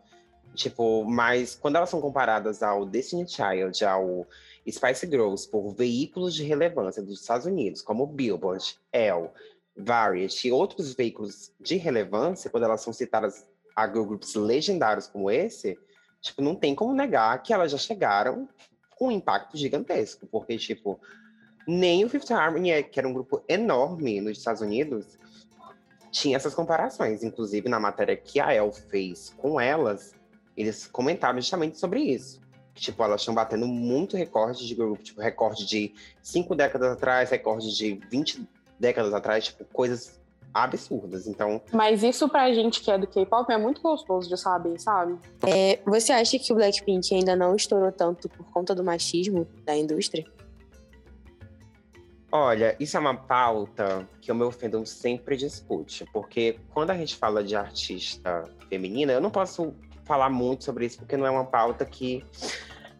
Tipo, 0.55 1.03
mas 1.05 1.55
quando 1.55 1.75
elas 1.75 1.89
são 1.89 2.01
comparadas 2.01 2.63
ao 2.63 2.85
Destiny 2.85 3.27
Child, 3.27 3.85
ao 3.85 4.25
Spice 4.67 5.05
Girls, 5.05 5.47
por 5.47 5.69
veículos 5.73 6.33
de 6.33 6.43
relevância 6.43 7.03
dos 7.03 7.19
Estados 7.21 7.45
Unidos, 7.45 7.81
como 7.81 8.07
Billboard, 8.07 8.77
Elle, 8.91 9.29
Variety 9.77 10.47
e 10.47 10.51
outros 10.51 10.93
veículos 10.93 11.51
de 11.59 11.75
relevância, 11.75 12.49
quando 12.49 12.63
elas 12.63 12.81
são 12.81 12.93
citadas 12.93 13.45
a 13.75 13.85
groups 13.85 14.33
legendários 14.35 15.05
como 15.07 15.29
esse, 15.29 15.77
tipo, 16.25 16.41
não 16.41 16.55
tem 16.55 16.73
como 16.73 16.93
negar 16.93 17.41
que 17.43 17.53
elas 17.53 17.71
já 17.71 17.77
chegaram 17.77 18.49
com 18.97 19.07
um 19.07 19.11
impacto 19.11 19.55
gigantesco, 19.57 20.25
porque, 20.25 20.57
tipo, 20.57 20.99
nem 21.67 22.03
o 22.03 22.09
Fifth 22.09 22.31
Harmony, 22.31 22.83
que 22.83 22.99
era 22.99 23.07
um 23.07 23.13
grupo 23.13 23.43
enorme 23.47 24.19
nos 24.21 24.37
Estados 24.37 24.61
Unidos, 24.61 25.19
tinha 26.11 26.35
essas 26.35 26.55
comparações. 26.55 27.23
Inclusive, 27.23 27.69
na 27.69 27.79
matéria 27.79 28.15
que 28.15 28.39
a 28.39 28.53
El 28.53 28.71
fez 28.71 29.33
com 29.37 29.59
elas, 29.59 30.15
eles 30.57 30.87
comentaram 30.87 31.39
justamente 31.39 31.77
sobre 31.77 32.01
isso. 32.01 32.41
Tipo, 32.73 33.03
elas 33.03 33.21
estão 33.21 33.33
batendo 33.33 33.67
muito 33.67 34.17
recorde 34.17 34.65
de 34.65 34.73
grupo, 34.73 35.03
tipo, 35.03 35.21
recorde 35.21 35.65
de 35.65 35.93
cinco 36.23 36.55
décadas 36.55 36.91
atrás, 36.91 37.29
recorde 37.29 37.75
de 37.75 37.99
20 38.09 38.47
décadas 38.79 39.13
atrás, 39.13 39.45
tipo, 39.45 39.63
coisas 39.65 40.19
absurdas. 40.55 41.27
Então. 41.27 41.61
Mas 41.73 42.01
isso 42.01 42.29
pra 42.29 42.53
gente 42.53 42.79
que 42.79 42.89
é 42.89 42.97
do 42.97 43.05
K-pop 43.05 43.51
é 43.51 43.57
muito 43.57 43.81
gostoso 43.81 44.29
de 44.29 44.37
saber, 44.37 44.79
sabe? 44.79 45.19
É, 45.45 45.79
você 45.85 46.13
acha 46.13 46.39
que 46.39 46.53
o 46.53 46.55
Blackpink 46.55 47.13
ainda 47.13 47.35
não 47.35 47.53
estourou 47.55 47.91
tanto 47.91 48.29
por 48.29 48.45
conta 48.51 48.73
do 48.73 48.83
machismo 48.83 49.45
da 49.65 49.75
indústria? 49.75 50.25
Olha, 52.31 52.75
isso 52.79 52.95
é 52.95 52.99
uma 52.99 53.15
pauta 53.15 54.07
que 54.21 54.31
o 54.31 54.35
meu 54.35 54.51
fandom 54.51 54.85
sempre 54.85 55.37
discute, 55.37 56.05
porque 56.11 56.57
quando 56.73 56.91
a 56.91 56.97
gente 56.97 57.15
fala 57.15 57.43
de 57.43 57.55
artista 57.55 58.43
feminina, 58.69 59.13
eu 59.13 59.21
não 59.21 59.29
posso 59.29 59.73
falar 60.03 60.29
muito 60.29 60.63
sobre 60.63 60.85
isso, 60.85 60.97
porque 60.97 61.17
não 61.17 61.25
é 61.25 61.29
uma 61.29 61.45
pauta 61.45 61.85
que 61.85 62.25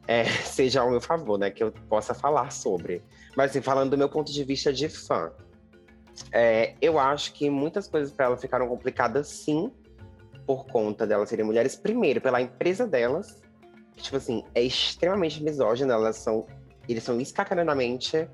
é, 0.07 0.25
seja 0.43 0.81
ao 0.81 0.91
meu 0.91 1.01
favor, 1.01 1.37
né? 1.37 1.49
Que 1.49 1.63
eu 1.63 1.71
possa 1.89 2.13
falar 2.13 2.51
sobre. 2.51 3.01
Mas 3.35 3.51
assim, 3.51 3.61
falando 3.61 3.91
do 3.91 3.97
meu 3.97 4.09
ponto 4.09 4.31
de 4.31 4.43
vista 4.43 4.71
de 4.71 4.87
fã, 4.87 5.31
é, 6.32 6.75
eu 6.82 6.99
acho 6.99 7.34
que 7.34 7.49
muitas 7.49 7.88
coisas 7.88 8.12
para 8.12 8.25
ela 8.25 8.38
ficaram 8.38 8.67
complicadas, 8.67 9.28
sim, 9.28 9.71
por 10.45 10.65
conta 10.67 11.06
delas 11.08 11.30
serem 11.30 11.45
mulheres. 11.45 11.75
Primeiro, 11.75 12.21
pela 12.21 12.41
empresa 12.41 12.86
delas, 12.86 13.41
que, 13.93 14.04
tipo 14.04 14.17
assim, 14.17 14.43
é 14.54 14.62
extremamente 14.62 15.43
misógina. 15.43 15.93
Elas 15.93 16.17
são, 16.17 16.45
eles 16.88 17.04
são 17.04 17.19
escacaradamente 17.19 18.28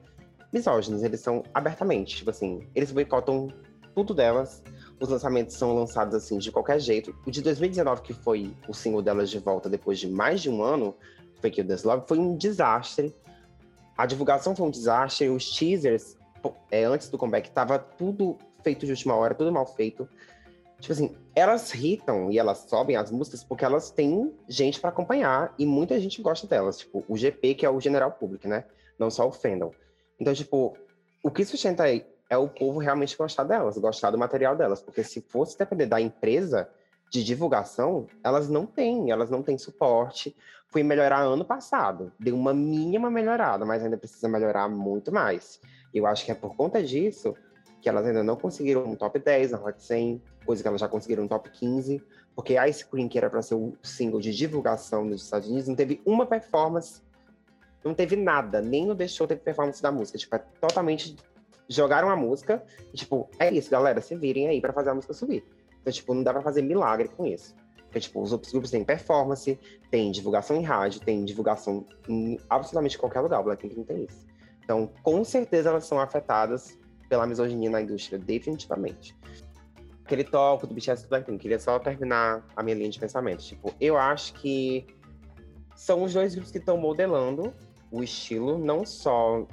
misóginos. 0.51 1.03
Eles 1.03 1.21
são 1.21 1.43
abertamente, 1.53 2.17
tipo 2.17 2.29
assim, 2.29 2.67
eles 2.75 2.91
boicotam 2.91 3.47
tudo 3.95 4.13
delas. 4.13 4.61
Os 4.99 5.09
lançamentos 5.09 5.57
são 5.57 5.73
lançados 5.73 6.13
assim 6.13 6.37
de 6.37 6.51
qualquer 6.51 6.79
jeito. 6.79 7.15
O 7.25 7.31
de 7.31 7.41
2019, 7.41 8.01
que 8.01 8.13
foi 8.13 8.55
o 8.67 8.73
single 8.73 9.01
delas 9.01 9.29
de 9.29 9.39
volta 9.39 9.69
depois 9.69 9.99
de 9.99 10.07
mais 10.07 10.41
de 10.41 10.49
um 10.49 10.61
ano, 10.61 10.95
foi 11.39 11.49
que 11.49 11.61
o 11.61 11.67
Love, 11.85 12.03
foi 12.07 12.19
um 12.19 12.35
desastre. 12.35 13.15
A 13.97 14.05
divulgação 14.05 14.55
foi 14.55 14.67
um 14.67 14.69
desastre. 14.69 15.29
Os 15.29 15.49
teasers 15.49 16.15
é, 16.69 16.83
antes 16.83 17.09
do 17.09 17.17
comeback, 17.17 17.51
tava 17.51 17.79
tudo 17.79 18.37
feito 18.63 18.85
de 18.85 18.91
última 18.91 19.15
hora, 19.15 19.35
tudo 19.35 19.51
mal 19.51 19.65
feito. 19.65 20.07
Tipo 20.79 20.93
assim, 20.93 21.15
elas 21.35 21.73
hitam 21.75 22.31
e 22.31 22.39
elas 22.39 22.65
sobem 22.67 22.95
as 22.95 23.11
músicas 23.11 23.43
porque 23.43 23.63
elas 23.63 23.91
têm 23.91 24.33
gente 24.47 24.79
para 24.79 24.89
acompanhar 24.89 25.53
e 25.57 25.65
muita 25.65 25.99
gente 25.99 26.21
gosta 26.21 26.47
delas. 26.47 26.79
Tipo, 26.79 27.03
o 27.07 27.15
GP, 27.15 27.53
que 27.53 27.65
é 27.65 27.69
o 27.69 27.79
General 27.79 28.11
Public, 28.11 28.47
né? 28.47 28.65
Não 28.97 29.11
só 29.11 29.27
o 29.27 29.31
fandom. 29.31 29.71
Então, 30.19 30.33
tipo, 30.33 30.75
o 31.23 31.29
que 31.29 31.45
sustenta 31.45 31.83
aí 31.83 32.05
é 32.29 32.37
o 32.37 32.47
povo 32.47 32.79
realmente 32.79 33.15
gostar 33.15 33.43
delas, 33.43 33.77
gostar 33.77 34.09
do 34.09 34.17
material 34.17 34.55
delas. 34.55 34.81
Porque 34.81 35.03
se 35.03 35.21
fosse 35.21 35.57
depender 35.57 35.85
da 35.85 36.01
empresa 36.01 36.67
de 37.11 37.23
divulgação, 37.23 38.07
elas 38.23 38.49
não 38.49 38.65
têm, 38.65 39.11
elas 39.11 39.29
não 39.29 39.43
têm 39.43 39.57
suporte. 39.57 40.35
Fui 40.69 40.81
melhorar 40.81 41.19
ano 41.19 41.43
passado, 41.43 42.11
deu 42.17 42.35
uma 42.35 42.53
mínima 42.53 43.11
melhorada, 43.11 43.65
mas 43.65 43.83
ainda 43.83 43.97
precisa 43.97 44.29
melhorar 44.29 44.69
muito 44.69 45.11
mais. 45.11 45.59
Eu 45.93 46.05
acho 46.05 46.25
que 46.25 46.31
é 46.31 46.35
por 46.35 46.55
conta 46.55 46.81
disso 46.83 47.35
que 47.81 47.89
elas 47.89 48.05
ainda 48.05 48.23
não 48.23 48.35
conseguiram 48.35 48.83
um 48.85 48.95
top 48.95 49.17
10 49.17 49.51
na 49.51 49.59
Hot 49.59 49.83
100, 49.83 50.21
coisa 50.45 50.61
que 50.61 50.67
elas 50.67 50.79
já 50.79 50.87
conseguiram 50.87 51.23
um 51.23 51.27
top 51.27 51.49
15, 51.49 52.01
porque 52.35 52.55
Ice 52.69 52.85
Cream, 52.85 53.09
que 53.09 53.17
era 53.17 53.29
para 53.29 53.41
ser 53.41 53.55
o 53.55 53.73
single 53.81 54.19
de 54.19 54.31
divulgação 54.33 55.03
nos 55.03 55.23
Estados 55.23 55.49
Unidos, 55.49 55.67
não 55.67 55.75
teve 55.75 55.99
uma 56.05 56.25
performance, 56.25 57.01
não 57.83 57.93
teve 57.93 58.15
nada, 58.15 58.61
nem 58.61 58.85
no 58.85 58.95
The 58.95 59.07
Show 59.07 59.27
teve 59.27 59.41
performance 59.41 59.81
da 59.81 59.91
música. 59.91 60.17
Tipo, 60.17 60.35
é 60.35 60.39
totalmente. 60.59 61.15
Jogaram 61.67 62.09
a 62.09 62.15
música 62.15 62.63
e, 62.93 62.97
tipo, 62.97 63.29
é 63.39 63.51
isso, 63.51 63.71
galera, 63.71 64.01
se 64.01 64.13
virem 64.15 64.47
aí 64.47 64.59
para 64.59 64.73
fazer 64.73 64.89
a 64.89 64.93
música 64.93 65.13
subir. 65.13 65.43
Então, 65.81 65.91
tipo, 65.91 66.13
não 66.13 66.21
dá 66.21 66.33
pra 66.33 66.41
fazer 66.41 66.61
milagre 66.61 67.07
com 67.07 67.25
isso. 67.25 67.55
Porque, 67.85 68.01
tipo, 68.01 68.21
os 68.21 68.31
outros 68.31 68.51
grupos 68.51 68.71
têm 68.71 68.83
performance, 68.83 69.57
tem 69.89 70.11
divulgação 70.11 70.57
em 70.57 70.63
rádio, 70.63 71.01
tem 71.01 71.23
divulgação 71.23 71.85
em 72.07 72.37
absolutamente 72.49 72.97
qualquer 72.97 73.21
lugar. 73.21 73.39
O 73.39 73.43
Blackpink 73.43 73.77
não 73.77 73.85
tem 73.85 74.03
isso. 74.03 74.30
Então, 74.63 74.91
com 75.03 75.23
certeza, 75.23 75.69
elas 75.69 75.85
são 75.85 75.99
afetadas 75.99 76.77
pela 77.09 77.27
misoginia 77.27 77.69
na 77.69 77.81
indústria, 77.81 78.17
definitivamente. 78.17 79.15
Aquele 80.05 80.23
toque 80.23 80.65
do 80.67 80.73
BTS 80.73 81.03
do 81.03 81.09
Blackpink, 81.09 81.39
queria 81.39 81.59
só 81.59 81.77
terminar 81.79 82.45
a 82.55 82.63
minha 82.63 82.75
linha 82.75 82.89
de 82.89 82.99
pensamento. 82.99 83.43
Tipo, 83.43 83.73
eu 83.79 83.97
acho 83.97 84.33
que 84.35 84.85
são 85.75 86.03
os 86.03 86.13
dois 86.13 86.33
grupos 86.33 86.51
que 86.51 86.57
estão 86.57 86.77
modelando 86.77 87.53
o 87.91 88.03
estilo, 88.03 88.57
não 88.57 88.85
só 88.85 89.45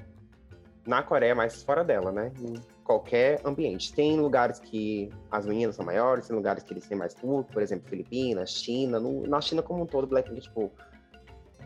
na 0.87 1.03
Coreia, 1.03 1.35
mas 1.35 1.63
fora 1.63 1.85
dela, 1.85 2.13
né? 2.13 2.33
Em 2.41 2.55
qualquer 2.85 3.41
ambiente. 3.45 3.93
Tem 3.93 4.19
lugares 4.19 4.59
que 4.59 5.11
as 5.31 5.45
meninas 5.45 5.77
são 5.77 5.85
maiores, 5.85 6.27
tem 6.27 6.35
lugares 6.35 6.63
que 6.63 6.73
eles 6.73 6.87
têm 6.87 6.97
mais 6.97 7.15
público, 7.15 7.53
por 7.53 7.63
exemplo, 7.63 7.89
Filipinas, 7.89 8.51
China. 8.51 8.99
No, 8.99 9.27
na 9.27 9.41
China 9.41 9.63
como 9.63 9.83
um 9.83 9.87
todo, 9.87 10.07
Blackpink, 10.07 10.43
tipo, 10.43 10.73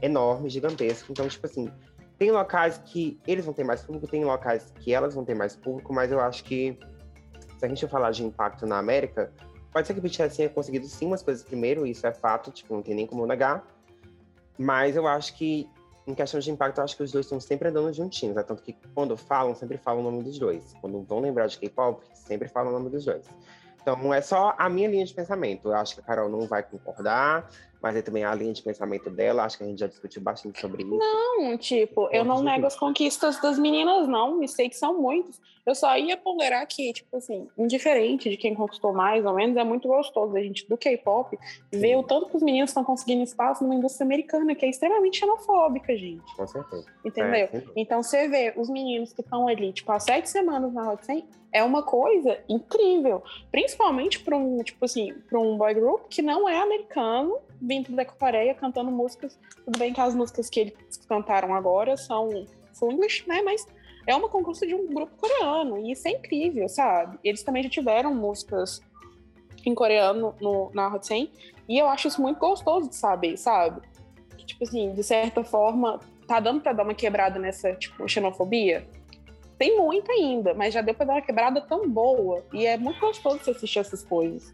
enorme, 0.03 0.51
gigantesco. 0.51 1.13
Então, 1.13 1.29
tipo 1.29 1.47
assim, 1.47 1.71
tem 2.23 2.31
locais 2.31 2.79
que 2.79 3.19
eles 3.27 3.45
vão 3.45 3.53
ter 3.53 3.65
mais 3.65 3.83
público, 3.83 4.07
tem 4.07 4.25
locais 4.25 4.73
que 4.79 4.95
elas 4.95 5.13
vão 5.13 5.25
ter 5.25 5.35
mais 5.35 5.57
público, 5.57 5.93
mas 5.93 6.13
eu 6.13 6.21
acho 6.21 6.45
que 6.45 6.79
se 7.59 7.67
a 7.67 7.69
gente 7.69 7.85
falar 7.89 8.13
de 8.13 8.23
impacto 8.23 8.65
na 8.65 8.79
América, 8.79 9.33
pode 9.73 9.89
ser 9.89 9.95
que 9.95 9.99
o 9.99 10.03
BTS 10.05 10.37
tenha 10.37 10.49
conseguido 10.49 10.87
sim 10.87 11.07
umas 11.07 11.21
coisas 11.21 11.43
primeiro, 11.43 11.85
isso 11.85 12.07
é 12.07 12.13
fato, 12.13 12.53
tipo, 12.53 12.73
não 12.75 12.81
tem 12.81 12.95
nem 12.95 13.09
como 13.09 13.27
negar. 13.27 13.67
Mas 14.57 14.95
eu 14.95 15.05
acho 15.09 15.35
que, 15.35 15.69
em 16.07 16.15
questão 16.15 16.39
de 16.39 16.49
impacto, 16.49 16.79
eu 16.79 16.85
acho 16.85 16.97
que 16.97 17.03
os 17.03 17.11
dois 17.11 17.27
estão 17.27 17.41
sempre 17.41 17.71
andando 17.71 17.93
juntinhos, 17.93 18.37
né? 18.37 18.45
Tanto 18.45 18.63
que 18.63 18.77
quando 18.95 19.17
falam, 19.17 19.53
sempre 19.57 19.77
falam 19.77 20.01
o 20.01 20.05
nome 20.09 20.23
dos 20.23 20.39
dois. 20.39 20.75
Quando 20.81 21.03
vão 21.03 21.19
lembrar 21.19 21.49
de 21.49 21.59
K-pop, 21.59 22.07
sempre 22.15 22.47
falam 22.47 22.71
o 22.71 22.73
nome 22.73 22.89
dos 22.89 23.05
dois. 23.05 23.25
Então, 23.81 24.15
é 24.15 24.21
só 24.21 24.55
a 24.57 24.69
minha 24.69 24.87
linha 24.87 25.05
de 25.05 25.13
pensamento. 25.13 25.71
Eu 25.71 25.75
acho 25.75 25.97
que 25.97 26.01
a 26.01 26.05
Carol 26.05 26.29
não 26.29 26.47
vai 26.47 26.63
concordar, 26.63 27.51
mas 27.83 27.97
é 27.97 28.03
também 28.03 28.25
a 28.25 28.33
linha 28.33 28.53
de 28.53 28.63
pensamento 28.63 29.11
dela, 29.11 29.43
acho 29.43 29.59
que 29.59 29.65
a 29.65 29.67
gente 29.67 29.81
já 29.81 29.89
discutiu 29.89 30.23
bastante 30.23 30.61
sobre 30.61 30.85
isso. 30.85 30.97
Não, 30.97 31.59
tipo, 31.59 32.09
eu 32.13 32.25
não 32.25 32.41
nego 32.41 32.65
as 32.65 32.77
conquistas 32.77 33.41
das 33.41 33.59
meninas, 33.59 34.07
não, 34.07 34.39
me 34.39 34.47
sei 34.47 34.69
que 34.69 34.77
são 34.77 35.01
muitos. 35.01 35.41
Eu 35.67 35.75
só 35.75 35.97
ia 35.97 36.17
ponderar 36.17 36.67
que, 36.67 36.93
tipo 36.93 37.17
assim, 37.17 37.49
indiferente 37.59 38.31
de 38.31 38.37
quem 38.37 38.55
conquistou 38.55 38.93
mais 38.93 39.25
ou 39.25 39.35
menos, 39.35 39.57
é 39.57 39.65
muito 39.65 39.89
gostoso 39.89 40.37
a 40.37 40.41
gente 40.41 40.69
do 40.69 40.77
K-pop 40.77 41.37
ver 41.73 41.97
o 41.97 42.03
tanto 42.03 42.29
que 42.29 42.37
os 42.37 42.43
meninos 42.43 42.71
estão 42.71 42.85
conseguindo 42.85 43.23
espaço 43.23 43.65
numa 43.65 43.75
indústria 43.75 44.05
americana, 44.05 44.55
que 44.55 44.65
é 44.65 44.71
extremamente 44.71 45.19
xenofóbica, 45.19 45.97
gente. 45.97 46.37
Com 46.37 46.47
certeza. 46.47 46.87
Entendeu? 47.05 47.49
É, 47.53 47.63
então 47.75 48.03
você 48.03 48.29
vê 48.29 48.53
os 48.57 48.69
meninos 48.69 49.13
que 49.13 49.21
estão 49.21 49.49
ali, 49.49 49.73
tipo, 49.73 49.91
há 49.91 49.99
sete 49.99 50.31
semanas 50.31 50.73
na 50.73 50.93
Hot 50.93 51.05
100, 51.05 51.25
é 51.53 51.63
uma 51.63 51.83
coisa 51.83 52.39
incrível. 52.49 53.23
Principalmente 53.51 54.21
para 54.21 54.37
um, 54.37 54.63
tipo 54.63 54.85
assim, 54.85 55.13
para 55.29 55.39
um 55.39 55.57
boy 55.57 55.75
group 55.75 56.07
que 56.09 56.23
não 56.23 56.49
é 56.49 56.59
americano, 56.59 57.39
vindo 57.63 57.95
da 57.95 58.05
Coreia, 58.05 58.55
cantando 58.55 58.91
músicas. 58.91 59.39
Tudo 59.65 59.79
bem 59.79 59.93
que 59.93 60.01
as 60.01 60.15
músicas 60.15 60.51
que 60.51 60.61
eles 60.61 60.75
cantaram 61.09 61.55
agora 61.55 61.97
são 61.97 62.29
English, 62.83 63.27
né? 63.29 63.41
Mas 63.43 63.67
é 64.07 64.15
uma 64.15 64.29
conquista 64.29 64.67
de 64.67 64.75
um 64.75 64.93
grupo 64.93 65.13
coreano. 65.17 65.79
E 65.79 65.93
isso 65.93 66.09
é 66.09 66.11
incrível, 66.11 66.69
sabe? 66.69 67.19
Eles 67.23 67.43
também 67.43 67.63
já 67.63 67.71
tiveram 67.71 68.15
músicas 68.15 68.81
em 69.65 69.75
coreano 69.75 70.35
no, 70.41 70.71
na 70.75 70.93
Hot 70.93 71.07
100. 71.07 71.31
E 71.69 71.79
eu 71.79 71.87
acho 71.87 72.09
isso 72.09 72.21
muito 72.21 72.39
gostoso 72.39 72.89
de 72.89 72.97
saber, 72.97 73.37
sabe? 73.37 73.81
Que, 74.37 74.45
tipo 74.45 74.65
assim, 74.65 74.93
de 74.93 75.05
certa 75.05 75.45
forma, 75.45 76.01
tá 76.27 76.41
dando 76.41 76.61
pra 76.61 76.73
dar 76.73 76.83
uma 76.83 76.95
quebrada 76.95 77.39
nessa, 77.39 77.73
tipo, 77.75 78.09
xenofobia 78.09 78.87
tem 79.63 79.77
muito 79.77 80.11
ainda, 80.11 80.55
mas 80.55 80.75
já 80.75 80.81
deu 80.81 80.93
pra 80.93 81.07
dar 81.07 81.13
uma 81.13 81.23
quebrada 81.23 81.61
tão 81.61 81.89
boa. 81.89 82.45
E 82.53 82.67
é 82.67 82.77
muito 82.77 82.99
gostoso 82.99 83.39
você 83.39 83.53
assistir 83.53 83.79
essas 83.79 84.03
coisas. 84.03 84.53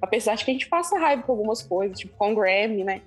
Apesar 0.00 0.36
de 0.36 0.44
que 0.44 0.50
a 0.50 0.54
gente 0.54 0.68
passa 0.68 0.98
raiva 0.98 1.22
com 1.22 1.32
algumas 1.32 1.62
coisas, 1.62 1.98
tipo 1.98 2.16
com 2.16 2.32
o 2.32 2.36
Grammy, 2.36 2.84
né? 2.84 3.02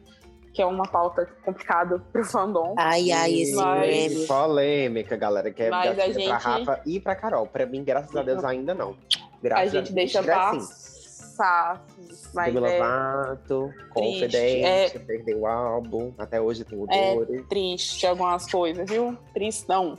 Que 0.54 0.62
é 0.62 0.66
uma 0.66 0.86
pauta 0.86 1.26
complicada 1.46 2.00
pro 2.12 2.26
fandom. 2.26 2.76
Ai, 2.78 3.12
ai, 3.12 3.42
esse 3.42 3.56
mas... 3.56 4.14
Grammy. 4.14 4.28
Polêmica, 4.28 5.16
galera. 5.16 5.52
Que 5.52 5.64
é 5.64 5.70
mas 5.70 5.98
a 5.98 6.08
gente... 6.08 6.26
pra 6.26 6.38
Rafa 6.38 6.82
e 6.86 7.00
pra 7.00 7.16
Carol. 7.16 7.48
Pra 7.48 7.66
mim, 7.66 7.84
graças 7.84 8.16
a 8.16 8.22
Deus, 8.22 8.44
ainda 8.44 8.74
não. 8.74 8.96
Graças 9.42 9.74
a 9.74 9.80
gente 9.80 9.92
a 9.92 9.96
deixa 9.96 10.24
passar. 10.24 11.86
Mas 12.34 12.54
Demi 12.54 12.68
é... 12.68 12.78
Lovato, 12.80 13.74
Confidente, 13.90 14.66
é... 14.66 15.00
perdeu 15.00 15.40
o 15.40 15.48
álbum. 15.48 16.14
Até 16.18 16.40
hoje 16.40 16.64
tem 16.64 16.78
o 16.78 16.86
É 16.90 17.16
triste 17.50 18.06
algumas 18.06 18.50
coisas, 18.50 18.90
viu? 18.90 19.18
Tristão. 19.34 19.98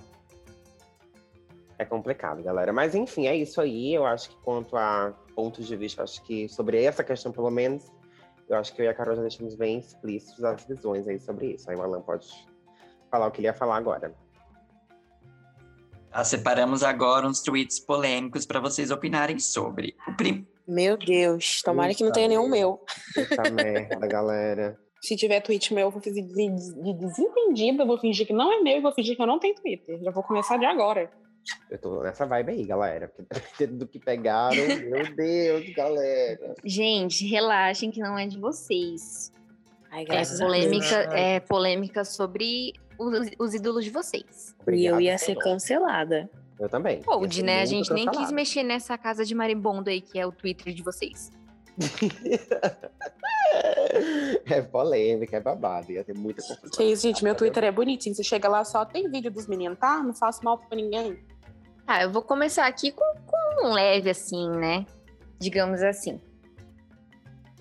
É 1.78 1.84
complicado, 1.84 2.42
galera. 2.42 2.72
Mas 2.72 2.94
enfim, 2.94 3.26
é 3.26 3.34
isso 3.34 3.60
aí. 3.60 3.94
Eu 3.94 4.06
acho 4.06 4.30
que 4.30 4.36
quanto 4.36 4.76
a 4.76 5.12
pontos 5.34 5.66
de 5.66 5.76
vista, 5.76 6.02
acho 6.02 6.22
que 6.22 6.48
sobre 6.48 6.82
essa 6.82 7.02
questão, 7.02 7.32
pelo 7.32 7.50
menos, 7.50 7.90
eu 8.48 8.56
acho 8.56 8.74
que 8.74 8.82
eu 8.82 8.86
e 8.86 8.88
a 8.88 8.94
Carol 8.94 9.16
já 9.16 9.22
deixamos 9.22 9.54
bem 9.54 9.78
explícitos 9.78 10.44
as 10.44 10.64
visões 10.64 11.08
aí 11.08 11.18
sobre 11.18 11.54
isso. 11.54 11.70
Aí 11.70 11.76
o 11.76 11.82
Alan 11.82 12.00
pode 12.00 12.28
falar 13.10 13.26
o 13.26 13.30
que 13.30 13.40
ele 13.40 13.48
ia 13.48 13.54
falar 13.54 13.76
agora. 13.76 14.14
Ah, 16.10 16.24
separamos 16.24 16.82
agora 16.82 17.26
uns 17.26 17.40
tweets 17.40 17.80
polêmicos 17.80 18.44
para 18.44 18.60
vocês 18.60 18.90
opinarem 18.90 19.38
sobre. 19.38 19.96
Prim... 20.16 20.46
Meu 20.68 20.96
Deus, 20.96 21.62
tomara 21.62 21.88
Eita 21.88 21.98
que 21.98 22.04
não 22.04 22.12
tenha 22.12 22.28
nenhum 22.28 22.48
meu. 22.48 22.80
Puta 23.14 23.50
merda, 23.50 24.06
galera. 24.06 24.78
Se 25.02 25.16
tiver 25.16 25.40
tweet 25.40 25.74
meu, 25.74 25.88
eu 25.88 25.90
vou 25.90 26.00
fingir 26.00 26.22
de 26.22 26.48
de 26.48 26.94
desentendida, 26.94 27.84
vou 27.84 27.98
fingir 27.98 28.24
que 28.24 28.32
não 28.32 28.52
é 28.52 28.60
meu 28.60 28.78
e 28.78 28.80
vou 28.80 28.92
fingir 28.92 29.16
que 29.16 29.22
eu 29.22 29.26
não 29.26 29.38
tenho 29.38 29.54
Twitter. 29.56 30.00
Já 30.00 30.10
vou 30.12 30.22
começar 30.22 30.58
de 30.58 30.64
agora. 30.64 31.10
Eu 31.70 31.78
tô 31.78 32.02
nessa 32.02 32.26
vibe 32.26 32.52
aí, 32.52 32.64
galera. 32.64 33.08
Porque 33.08 33.34
dependendo 33.34 33.78
do 33.84 33.86
que 33.86 33.98
pegaram, 33.98 34.56
meu 34.56 35.14
Deus, 35.14 35.68
galera. 35.74 36.54
Gente, 36.64 37.26
relaxem 37.26 37.90
que 37.90 38.00
não 38.00 38.18
é 38.18 38.26
de 38.26 38.38
vocês. 38.38 39.32
Ai, 39.90 40.04
É 40.08 40.24
polêmica, 40.38 40.96
é 41.12 41.40
polêmica 41.40 42.04
sobre 42.04 42.74
os, 42.98 43.30
os 43.38 43.54
ídolos 43.54 43.84
de 43.84 43.90
vocês. 43.90 44.54
E 44.68 44.86
eu 44.86 44.94
Obrigado, 44.94 45.00
ia 45.00 45.18
ser 45.18 45.36
cancelada. 45.36 46.30
Eu 46.58 46.68
também. 46.68 47.02
Ser 47.02 47.42
né? 47.42 47.62
A 47.62 47.66
gente 47.66 47.92
nem 47.92 48.08
quis 48.08 48.30
mexer 48.30 48.62
nessa 48.62 48.96
casa 48.96 49.24
de 49.24 49.34
marimbondo 49.34 49.90
aí, 49.90 50.00
que 50.00 50.18
é 50.18 50.26
o 50.26 50.32
Twitter 50.32 50.72
de 50.72 50.82
vocês. 50.82 51.30
É 54.46 54.62
polêmica, 54.62 55.36
é 55.36 55.40
babado. 55.40 55.92
Ia 55.92 56.02
ter 56.02 56.14
muita 56.14 56.42
confusão. 56.42 56.70
Que 56.70 56.84
isso, 56.84 57.02
gente, 57.02 57.22
meu 57.22 57.34
Twitter 57.34 57.64
é 57.64 57.70
bonitinho. 57.70 58.14
Você 58.14 58.22
chega 58.22 58.48
lá, 58.48 58.64
só 58.64 58.84
tem 58.84 59.10
vídeo 59.10 59.30
dos 59.30 59.46
meninos, 59.46 59.78
tá? 59.78 60.02
Não 60.02 60.14
faço 60.14 60.42
mal 60.44 60.58
pra 60.58 60.74
ninguém. 60.74 61.18
Tá, 61.86 62.02
eu 62.02 62.10
vou 62.10 62.22
começar 62.22 62.66
aqui 62.66 62.92
com, 62.92 63.04
com 63.26 63.66
um 63.66 63.72
leve 63.72 64.10
assim, 64.10 64.48
né? 64.50 64.86
Digamos 65.38 65.82
assim. 65.82 66.20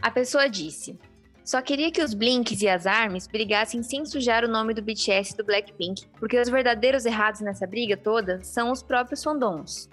A 0.01 0.09
pessoa 0.09 0.49
disse: 0.49 0.97
Só 1.43 1.61
queria 1.61 1.91
que 1.91 2.01
os 2.01 2.13
Blinks 2.13 2.61
e 2.61 2.67
as 2.67 2.85
ARMYs 2.85 3.27
brigassem 3.27 3.83
sem 3.83 4.05
sujar 4.05 4.43
o 4.43 4.47
nome 4.47 4.73
do 4.73 4.81
BTS 4.81 5.33
e 5.33 5.37
do 5.37 5.43
Blackpink, 5.43 6.07
porque 6.19 6.39
os 6.39 6.49
verdadeiros 6.49 7.05
errados 7.05 7.41
nessa 7.41 7.67
briga 7.67 7.97
toda 7.97 8.43
são 8.43 8.71
os 8.71 8.81
próprios 8.81 9.23
fandoms. 9.23 9.89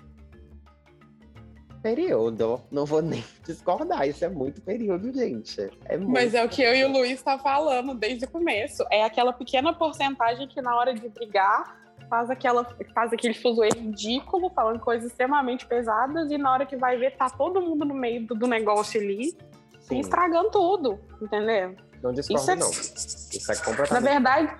Período. 1.83 2.61
Não 2.71 2.85
vou 2.85 3.01
nem 3.01 3.25
discordar. 3.47 4.07
Isso 4.09 4.25
é 4.25 4.29
muito 4.29 4.61
período, 4.61 5.13
gente. 5.13 5.71
É 5.85 5.97
muito 5.97 6.13
Mas 6.13 6.35
é 6.35 6.45
o 6.45 6.49
que 6.49 6.63
eu 6.63 6.75
e 6.75 6.85
o 6.85 6.93
Luiz 6.93 7.23
tá 7.23 7.39
falando 7.39 7.95
desde 7.95 8.25
o 8.25 8.31
começo. 8.31 8.85
É 8.91 9.05
aquela 9.05 9.33
pequena 9.33 9.73
porcentagem 9.73 10.49
que 10.49 10.61
na 10.61 10.77
hora 10.77 10.95
de 10.95 11.09
brigar 11.09 11.88
faz, 12.09 12.31
aquela, 12.31 12.65
faz 12.95 13.13
aquele 13.13 13.35
fuzuê 13.35 13.69
ridículo, 13.69 14.51
falando 14.51 14.81
coisas 14.81 15.11
extremamente 15.11 15.67
pesadas, 15.67 16.31
e 16.31 16.39
na 16.39 16.53
hora 16.53 16.67
que 16.67 16.77
vai 16.77 16.97
ver, 16.97 17.17
tá 17.17 17.29
todo 17.31 17.61
mundo 17.61 17.85
no 17.85 17.95
meio 17.95 18.27
do, 18.27 18.35
do 18.35 18.47
negócio 18.47 19.01
ali 19.01 19.29
e 19.29 19.79
Sim, 19.81 20.01
estragando 20.01 20.51
tudo, 20.51 20.99
entendeu? 21.21 21.75
não 22.03 22.13
discordo, 22.13 22.43
Isso 22.43 22.51
é- 22.51 22.57
não. 22.57 22.71
Isso 22.71 23.53
é 23.53 23.55
Na 23.57 23.63
completamente. 23.65 24.05
verdade, 24.05 24.57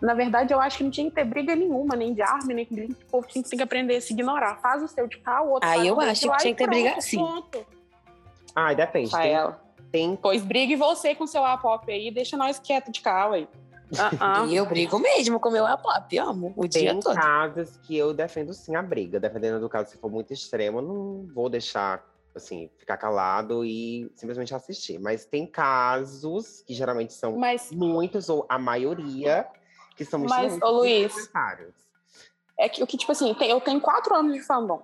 na 0.00 0.14
verdade, 0.14 0.52
eu 0.54 0.60
acho 0.60 0.78
que 0.78 0.84
não 0.84 0.90
tinha 0.90 1.08
que 1.08 1.14
ter 1.16 1.24
briga 1.24 1.56
nenhuma, 1.56 1.96
nem 1.96 2.14
de 2.14 2.22
arma, 2.22 2.52
nem 2.54 2.66
de. 2.70 2.84
O 2.84 3.10
povo 3.10 3.26
tinha 3.26 3.42
que 3.42 3.62
aprender 3.62 3.96
a 3.96 4.00
se 4.00 4.12
ignorar. 4.12 4.60
Faz 4.60 4.82
o 4.82 4.88
seu 4.88 5.06
de 5.08 5.18
cá, 5.18 5.42
o 5.42 5.50
outro 5.50 5.68
Ah, 5.68 5.74
faz 5.74 5.86
eu 5.86 6.00
acho 6.00 6.20
que 6.20 6.36
tinha 6.38 6.54
que 6.54 6.64
ter 6.64 6.66
briga 6.68 6.94
assim. 6.96 7.24
Ah, 8.54 8.72
depende. 8.74 9.10
Tem, 9.10 9.36
tem 9.90 10.16
Pois 10.16 10.42
brigue 10.44 10.76
você 10.76 11.14
com 11.14 11.26
seu 11.26 11.44
A-pop 11.44 11.90
aí, 11.90 12.10
deixa 12.10 12.36
nós 12.36 12.58
quieto 12.58 12.92
de 12.92 13.00
cá, 13.00 13.28
ué. 13.28 13.46
Ah, 13.96 14.10
ah. 14.42 14.46
E 14.46 14.56
eu 14.56 14.66
brigo 14.66 14.98
mesmo 14.98 15.38
com 15.40 15.48
o 15.48 15.52
meu 15.52 15.66
A-pop, 15.66 16.18
amo, 16.18 16.52
o 16.56 16.66
dia 16.66 16.90
Tem 16.92 17.00
todo. 17.00 17.14
casos 17.14 17.76
que 17.78 17.96
eu 17.96 18.12
defendo 18.12 18.52
sim 18.52 18.74
a 18.74 18.82
briga. 18.82 19.18
Dependendo 19.20 19.60
do 19.60 19.68
caso, 19.68 19.90
se 19.90 19.98
for 19.98 20.10
muito 20.10 20.32
extremo, 20.32 20.78
eu 20.78 20.82
não 20.82 21.26
vou 21.32 21.48
deixar, 21.48 22.04
assim, 22.34 22.68
ficar 22.76 22.96
calado 22.96 23.64
e 23.64 24.10
simplesmente 24.14 24.54
assistir. 24.54 24.98
Mas 24.98 25.24
tem 25.24 25.46
casos, 25.46 26.62
que 26.66 26.74
geralmente 26.74 27.12
são 27.14 27.36
Mas 27.38 27.70
muitos, 27.72 28.28
ou 28.28 28.44
a 28.48 28.58
maioria, 28.58 29.46
que 29.96 30.04
são 30.04 30.20
Mas, 30.20 30.30
extremamente 30.30 30.64
ô, 30.64 30.70
Luiz, 30.70 31.30
é 32.58 32.68
que 32.68 32.82
o 32.82 32.86
que, 32.86 32.96
tipo 32.96 33.12
assim, 33.12 33.32
tem- 33.34 33.50
eu 33.50 33.60
tenho 33.60 33.80
quatro 33.80 34.14
anos 34.14 34.34
de 34.34 34.40
fandom. 34.42 34.82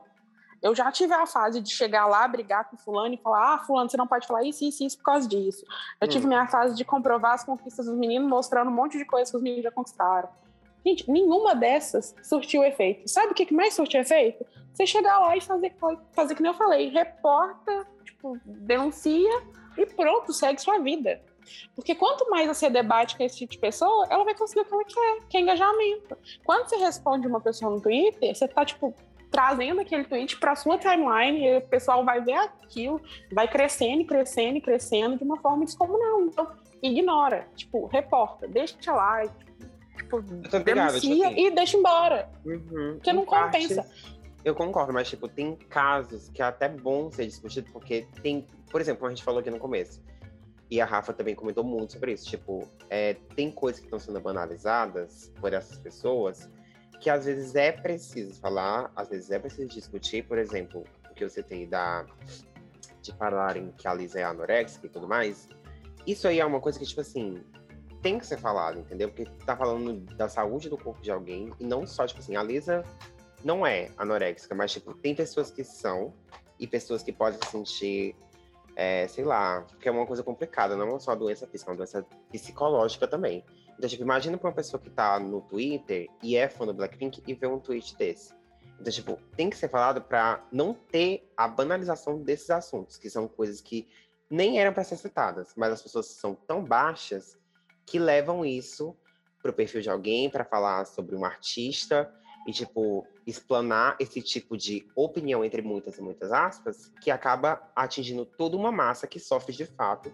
Eu 0.64 0.74
já 0.74 0.90
tive 0.90 1.12
a 1.12 1.26
fase 1.26 1.60
de 1.60 1.70
chegar 1.70 2.06
lá, 2.06 2.26
brigar 2.26 2.70
com 2.70 2.78
fulano 2.78 3.12
e 3.12 3.18
falar: 3.18 3.52
ah, 3.52 3.58
fulano, 3.58 3.90
você 3.90 3.98
não 3.98 4.06
pode 4.06 4.26
falar 4.26 4.42
isso, 4.44 4.64
isso, 4.64 4.82
isso 4.82 4.96
por 4.96 5.04
causa 5.04 5.28
disso. 5.28 5.62
Eu 6.00 6.06
Hum. 6.06 6.10
tive 6.10 6.26
minha 6.26 6.46
fase 6.48 6.74
de 6.74 6.82
comprovar 6.86 7.34
as 7.34 7.44
conquistas 7.44 7.84
dos 7.84 7.94
meninos, 7.94 8.26
mostrando 8.26 8.70
um 8.70 8.74
monte 8.74 8.96
de 8.96 9.04
coisas 9.04 9.30
que 9.30 9.36
os 9.36 9.42
meninos 9.42 9.62
já 9.62 9.70
conquistaram. 9.70 10.30
Gente, 10.82 11.10
nenhuma 11.10 11.54
dessas 11.54 12.14
surtiu 12.22 12.64
efeito. 12.64 13.06
Sabe 13.08 13.32
o 13.32 13.34
que 13.34 13.52
mais 13.52 13.74
surtiu 13.74 14.00
efeito? 14.00 14.42
Você 14.72 14.86
chegar 14.86 15.18
lá 15.18 15.36
e 15.36 15.40
fazer, 15.42 15.74
fazer 16.12 16.34
que 16.34 16.42
nem 16.42 16.50
eu 16.50 16.56
falei, 16.56 16.88
reporta, 16.88 17.86
tipo, 18.02 18.38
denuncia 18.44 19.42
e 19.76 19.84
pronto, 19.84 20.32
segue 20.32 20.62
sua 20.62 20.78
vida. 20.78 21.20
Porque 21.74 21.94
quanto 21.94 22.28
mais 22.30 22.46
você 22.48 22.70
debate 22.70 23.18
com 23.18 23.22
esse 23.22 23.36
tipo 23.36 23.52
de 23.52 23.58
pessoa, 23.58 24.06
ela 24.08 24.24
vai 24.24 24.34
conseguir 24.34 24.62
o 24.62 24.64
que 24.64 24.74
ela 24.74 24.84
quer, 24.84 25.26
que 25.28 25.36
é 25.36 25.40
engajamento. 25.40 26.16
Quando 26.42 26.68
você 26.68 26.76
responde 26.76 27.26
uma 27.26 27.40
pessoa 27.40 27.70
no 27.70 27.82
Twitter, 27.82 28.34
você 28.34 28.48
tá, 28.48 28.64
tipo, 28.64 28.94
trazendo 29.34 29.80
aquele 29.80 30.04
tweet 30.04 30.36
para 30.36 30.54
sua 30.54 30.78
timeline 30.78 31.44
e 31.44 31.56
o 31.56 31.60
pessoal 31.62 32.04
vai 32.04 32.20
ver 32.20 32.34
aquilo, 32.62 33.00
vai 33.32 33.48
crescendo, 33.48 34.04
crescendo, 34.04 34.58
e 34.58 34.60
crescendo 34.60 35.18
de 35.18 35.24
uma 35.24 35.36
forma 35.38 35.64
descomunal. 35.64 36.22
Então, 36.22 36.48
ignora, 36.80 37.48
tipo, 37.56 37.86
reporta, 37.86 38.46
deixa 38.46 38.92
lá, 38.92 39.26
tipo, 39.96 40.22
tipo 40.22 40.58
denuncia 40.60 41.28
assim, 41.28 41.36
e 41.36 41.50
deixa 41.50 41.76
embora, 41.76 42.30
Uhum, 42.46 42.94
porque 42.94 43.10
em 43.10 43.12
não 43.12 43.24
parte, 43.24 43.62
compensa. 43.62 43.90
Eu 44.44 44.54
concordo, 44.54 44.92
mas 44.92 45.08
tipo, 45.08 45.26
tem 45.26 45.56
casos 45.56 46.28
que 46.28 46.40
é 46.40 46.44
até 46.44 46.68
bom 46.68 47.10
ser 47.10 47.26
discutido, 47.26 47.68
porque 47.72 48.06
tem, 48.22 48.46
por 48.70 48.80
exemplo, 48.80 49.00
como 49.00 49.10
a 49.10 49.14
gente 49.14 49.24
falou 49.24 49.40
aqui 49.40 49.50
no 49.50 49.58
começo, 49.58 50.00
e 50.70 50.80
a 50.80 50.84
Rafa 50.84 51.12
também 51.12 51.34
comentou 51.34 51.64
muito 51.64 51.94
sobre 51.94 52.12
isso, 52.12 52.28
tipo, 52.28 52.68
é, 52.88 53.14
tem 53.34 53.50
coisas 53.50 53.80
que 53.80 53.86
estão 53.86 53.98
sendo 53.98 54.20
banalizadas 54.20 55.32
por 55.40 55.52
essas 55.52 55.76
pessoas 55.78 56.48
que 57.00 57.10
às 57.10 57.26
vezes 57.26 57.54
é 57.54 57.72
preciso 57.72 58.40
falar, 58.40 58.90
às 58.96 59.08
vezes 59.08 59.30
é 59.30 59.38
preciso 59.38 59.68
discutir, 59.68 60.24
por 60.26 60.38
exemplo, 60.38 60.84
o 61.10 61.14
que 61.14 61.24
eu 61.24 61.30
citei 61.30 61.66
da 61.66 62.06
de 63.00 63.12
falarem 63.12 63.70
que 63.76 63.86
a 63.86 63.92
Lisa 63.92 64.18
é 64.18 64.24
anorexica 64.24 64.86
e 64.86 64.88
tudo 64.88 65.06
mais, 65.06 65.46
isso 66.06 66.26
aí 66.26 66.40
é 66.40 66.44
uma 66.44 66.60
coisa 66.60 66.78
que, 66.78 66.86
tipo 66.86 67.02
assim, 67.02 67.42
tem 68.00 68.18
que 68.18 68.26
ser 68.26 68.38
falado, 68.38 68.78
entendeu? 68.78 69.10
Porque 69.10 69.26
tá 69.44 69.54
falando 69.54 70.00
da 70.16 70.28
saúde 70.28 70.70
do 70.70 70.78
corpo 70.78 71.02
de 71.02 71.10
alguém, 71.10 71.52
e 71.60 71.64
não 71.64 71.86
só, 71.86 72.06
tipo 72.06 72.20
assim, 72.20 72.34
a 72.34 72.42
Lisa 72.42 72.82
não 73.44 73.66
é 73.66 73.90
anoréxica, 73.98 74.54
mas, 74.54 74.72
tipo, 74.72 74.94
tem 74.94 75.14
pessoas 75.14 75.50
que 75.50 75.62
são, 75.62 76.14
e 76.58 76.66
pessoas 76.66 77.02
que 77.02 77.12
podem 77.12 77.38
se 77.42 77.50
sentir, 77.50 78.16
é, 78.76 79.06
sei 79.08 79.24
lá, 79.24 79.62
porque 79.62 79.88
é 79.88 79.92
uma 79.92 80.06
coisa 80.06 80.22
complicada, 80.22 80.76
não 80.76 80.96
é 80.96 80.98
só 80.98 81.14
doença 81.14 81.46
física, 81.46 81.70
é 81.70 81.72
uma 81.72 81.76
doença 81.76 82.06
psicológica 82.30 83.06
também. 83.06 83.44
Então, 83.76 83.88
tipo, 83.88 84.02
imagina 84.02 84.38
pra 84.38 84.48
uma 84.48 84.54
pessoa 84.54 84.80
que 84.80 84.90
tá 84.90 85.18
no 85.18 85.40
Twitter 85.42 86.08
e 86.22 86.36
é 86.36 86.48
fã 86.48 86.66
do 86.66 86.74
Blackpink 86.74 87.22
e 87.26 87.34
vê 87.34 87.46
um 87.46 87.58
tweet 87.58 87.96
desse. 87.96 88.32
Então, 88.80 88.92
tipo, 88.92 89.18
tem 89.36 89.50
que 89.50 89.56
ser 89.56 89.68
falado 89.68 90.02
pra 90.02 90.44
não 90.52 90.74
ter 90.74 91.30
a 91.36 91.46
banalização 91.46 92.22
desses 92.22 92.50
assuntos, 92.50 92.96
que 92.96 93.08
são 93.10 93.28
coisas 93.28 93.60
que 93.60 93.88
nem 94.28 94.58
eram 94.58 94.72
para 94.72 94.84
ser 94.84 94.96
citadas, 94.96 95.52
mas 95.56 95.72
as 95.72 95.82
pessoas 95.82 96.06
são 96.06 96.34
tão 96.34 96.64
baixas 96.64 97.38
que 97.86 97.98
levam 97.98 98.44
isso 98.44 98.96
pro 99.42 99.52
perfil 99.52 99.80
de 99.80 99.90
alguém 99.90 100.30
para 100.30 100.44
falar 100.44 100.86
sobre 100.86 101.14
um 101.14 101.24
artista 101.24 102.12
e, 102.46 102.52
tipo, 102.52 103.06
explanar 103.26 103.96
esse 103.98 104.20
tipo 104.20 104.56
de 104.56 104.86
opinião, 104.94 105.44
entre 105.44 105.62
muitas 105.62 105.98
e 105.98 106.02
muitas 106.02 106.32
aspas, 106.32 106.90
que 107.00 107.10
acaba 107.10 107.70
atingindo 107.74 108.24
toda 108.24 108.56
uma 108.56 108.72
massa 108.72 109.06
que 109.06 109.20
sofre 109.20 109.54
de 109.54 109.66
fato 109.66 110.12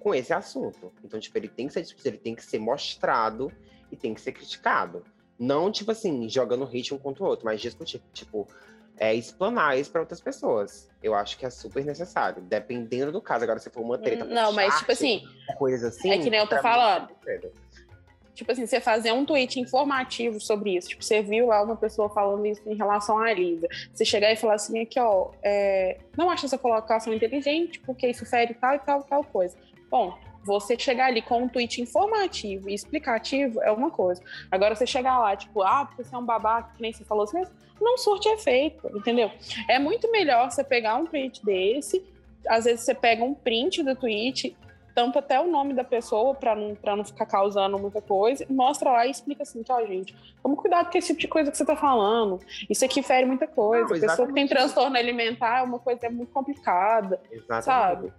com 0.00 0.14
esse 0.14 0.32
assunto. 0.32 0.92
Então, 1.04 1.20
tipo, 1.20 1.36
ele 1.38 1.48
tem 1.48 1.66
que 1.68 1.72
ser 1.74 1.82
discutido, 1.82 2.08
ele 2.08 2.18
tem 2.18 2.34
que 2.34 2.44
ser 2.44 2.58
mostrado 2.58 3.52
e 3.92 3.96
tem 3.96 4.14
que 4.14 4.20
ser 4.20 4.32
criticado. 4.32 5.04
Não, 5.38 5.70
tipo 5.70 5.90
assim, 5.90 6.28
jogando 6.28 6.64
hate 6.64 6.92
um 6.92 6.98
contra 6.98 7.22
o 7.22 7.26
outro, 7.26 7.44
mas 7.44 7.60
discutir, 7.60 8.02
tipo, 8.12 8.48
é, 8.98 9.14
explanar 9.14 9.78
isso 9.78 9.90
para 9.90 10.02
outras 10.02 10.20
pessoas. 10.20 10.90
Eu 11.02 11.14
acho 11.14 11.38
que 11.38 11.46
é 11.46 11.50
super 11.50 11.82
necessário, 11.84 12.42
dependendo 12.42 13.10
do 13.10 13.22
caso. 13.22 13.44
Agora, 13.44 13.58
se 13.58 13.70
for 13.70 13.80
uma 13.80 13.96
treta. 13.96 14.26
por 14.26 14.34
Não, 14.34 14.52
mas, 14.52 14.78
tipo 14.78 14.92
assim, 14.92 15.24
coisas 15.56 15.82
assim. 15.82 16.10
é 16.10 16.18
que 16.18 16.28
nem 16.28 16.40
eu 16.40 16.46
tô 16.46 16.56
mim, 16.56 16.62
falando. 16.62 17.08
precisa. 17.14 17.52
tipo 18.34 18.52
assim, 18.52 18.66
você 18.66 18.78
fazer 18.78 19.12
um 19.12 19.24
tweet 19.24 19.58
informativo 19.58 20.38
sobre 20.38 20.76
isso. 20.76 20.88
Tipo, 20.90 21.02
você 21.02 21.22
viu 21.22 21.46
lá 21.46 21.62
uma 21.62 21.76
pessoa 21.76 22.10
falando 22.10 22.44
isso 22.44 22.60
em 22.66 22.74
relação 22.74 23.18
à 23.18 23.32
Lisa. 23.32 23.66
Você 23.94 24.04
chegar 24.04 24.30
e 24.30 24.36
falar 24.36 24.54
assim, 24.54 24.78
aqui, 24.82 25.00
ó, 25.00 25.30
é, 25.42 25.98
não 26.14 26.28
acho 26.28 26.44
essa 26.44 26.58
colocação 26.58 27.14
inteligente, 27.14 27.80
porque 27.80 28.06
isso 28.06 28.26
fere 28.26 28.52
tal 28.52 28.74
e 28.74 28.78
tal 28.80 29.02
tal 29.02 29.24
coisa. 29.24 29.56
Bom, 29.90 30.16
você 30.42 30.78
chegar 30.78 31.06
ali 31.06 31.20
com 31.20 31.42
um 31.42 31.48
tweet 31.48 31.80
informativo 31.80 32.68
e 32.68 32.74
explicativo 32.74 33.62
é 33.62 33.70
uma 33.70 33.90
coisa. 33.90 34.22
Agora, 34.50 34.74
você 34.74 34.86
chegar 34.86 35.18
lá, 35.18 35.36
tipo, 35.36 35.62
ah, 35.62 35.84
porque 35.84 36.04
você 36.04 36.14
é 36.14 36.18
um 36.18 36.24
babaca, 36.24 36.72
que 36.74 36.82
nem 36.82 36.92
você 36.92 37.04
falou 37.04 37.24
assim, 37.24 37.42
não 37.80 37.98
surte 37.98 38.28
efeito, 38.28 38.90
entendeu? 38.94 39.30
É 39.68 39.78
muito 39.78 40.10
melhor 40.10 40.50
você 40.50 40.62
pegar 40.62 40.96
um 40.96 41.06
tweet 41.06 41.44
desse, 41.44 42.04
às 42.48 42.64
vezes 42.64 42.84
você 42.84 42.94
pega 42.94 43.24
um 43.24 43.34
print 43.34 43.82
do 43.82 43.94
tweet, 43.94 44.56
tampa 44.94 45.20
até 45.20 45.40
o 45.40 45.46
nome 45.46 45.72
da 45.72 45.84
pessoa 45.84 46.34
para 46.34 46.54
não, 46.54 46.74
pra 46.74 46.96
não 46.96 47.04
ficar 47.04 47.26
causando 47.26 47.78
muita 47.78 48.00
coisa, 48.00 48.44
mostra 48.50 48.90
lá 48.90 49.06
e 49.06 49.10
explica 49.10 49.42
assim, 49.42 49.62
ó, 49.68 49.84
gente, 49.86 50.14
toma 50.42 50.56
cuidado 50.56 50.90
com 50.90 50.98
esse 50.98 51.08
tipo 51.08 51.20
de 51.20 51.28
coisa 51.28 51.50
que 51.50 51.56
você 51.56 51.64
tá 51.64 51.76
falando. 51.76 52.40
Isso 52.68 52.84
aqui 52.84 53.02
fere 53.02 53.26
muita 53.26 53.46
coisa. 53.46 53.88
Não, 53.88 53.96
a 53.96 54.00
pessoa 54.00 54.28
que 54.28 54.34
tem 54.34 54.46
transtorno 54.46 54.96
alimentar 54.96 55.60
é 55.60 55.62
uma 55.62 55.78
coisa 55.78 56.10
muito 56.10 56.32
complicada. 56.32 57.20
Exatamente. 57.30 58.12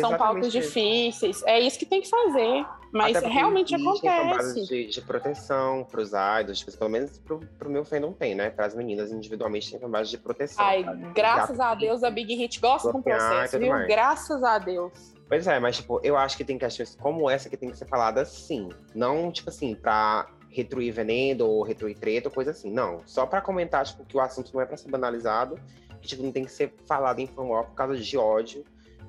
São 0.00 0.16
pautas 0.16 0.48
isso. 0.48 0.60
difíceis. 0.60 1.42
É 1.44 1.60
isso 1.60 1.78
que 1.78 1.86
tem 1.86 2.00
que 2.00 2.08
fazer. 2.08 2.64
Mas 2.92 3.18
realmente 3.22 3.74
cambadas 3.74 4.04
acontece. 4.04 4.66
De, 4.66 4.86
de 4.86 5.00
proteção 5.00 5.84
para 5.84 6.00
os 6.00 6.10
idols, 6.10 6.58
tipo, 6.58 6.76
pelo 6.76 6.90
menos 6.90 7.18
pro, 7.18 7.40
pro 7.58 7.70
meu 7.70 7.84
fandom 7.84 8.12
tem, 8.12 8.34
né? 8.34 8.50
Para 8.50 8.66
as 8.66 8.74
meninas 8.74 9.10
individualmente 9.10 9.70
tem 9.70 9.80
cambadas 9.80 10.10
de 10.10 10.18
proteção. 10.18 10.62
Ai, 10.62 10.84
sabe? 10.84 11.06
graças 11.14 11.58
a 11.58 11.74
Deus 11.74 12.04
a 12.04 12.10
Big 12.10 12.34
Hit 12.34 12.60
gosta 12.60 12.94
um 12.94 13.00
e 13.00 13.02
processo, 13.02 13.58
viu? 13.58 13.70
mais. 13.70 13.86
Graças 13.88 14.42
a 14.42 14.58
Deus. 14.58 15.14
Pois 15.26 15.46
é, 15.46 15.58
mas 15.58 15.76
tipo, 15.76 15.98
eu 16.04 16.18
acho 16.18 16.36
que 16.36 16.44
tem 16.44 16.58
questões 16.58 16.94
como 17.00 17.30
essa 17.30 17.48
que 17.48 17.56
tem 17.56 17.70
que 17.70 17.78
ser 17.78 17.86
falada 17.86 18.24
sim. 18.26 18.68
Não, 18.94 19.32
tipo 19.32 19.48
assim, 19.48 19.74
pra 19.74 20.28
retruir 20.50 20.92
veneno 20.92 21.46
ou 21.46 21.62
retruir 21.62 21.96
treta 21.96 22.28
ou 22.28 22.34
coisa 22.34 22.50
assim. 22.50 22.70
Não. 22.70 23.00
Só 23.06 23.24
pra 23.24 23.40
comentar, 23.40 23.86
tipo, 23.86 24.04
que 24.04 24.14
o 24.14 24.20
assunto 24.20 24.52
não 24.52 24.60
é 24.60 24.66
pra 24.66 24.76
ser 24.76 24.90
banalizado, 24.90 25.58
que 26.02 26.08
tipo, 26.08 26.22
não 26.22 26.30
tem 26.30 26.44
que 26.44 26.52
ser 26.52 26.74
falado 26.84 27.20
em 27.20 27.26
fanwall 27.26 27.64
por 27.64 27.74
causa 27.74 27.96
de 27.96 28.18
ódio 28.18 28.62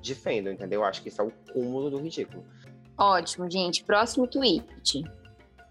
de 0.03 0.13
fandom, 0.13 0.51
entendeu? 0.51 0.81
Eu 0.81 0.85
acho 0.85 1.01
que 1.01 1.07
isso 1.09 1.21
é 1.21 1.25
o 1.25 1.31
cúmulo 1.53 1.89
do 1.89 1.97
ridículo. 1.97 2.45
Ótimo, 2.97 3.49
gente. 3.49 3.83
Próximo 3.83 4.27
tweet. 4.27 5.03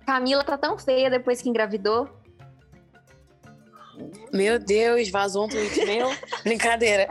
Camila 0.07 0.43
tá 0.43 0.57
tão 0.59 0.77
feia 0.79 1.11
depois 1.11 1.41
que 1.41 1.49
engravidou. 1.49 2.09
Meu 4.33 4.59
Deus, 4.59 5.09
vazou 5.11 5.45
um 5.45 5.49
tweet 5.49 5.85
meu? 5.85 6.09
Brincadeira. 6.43 7.07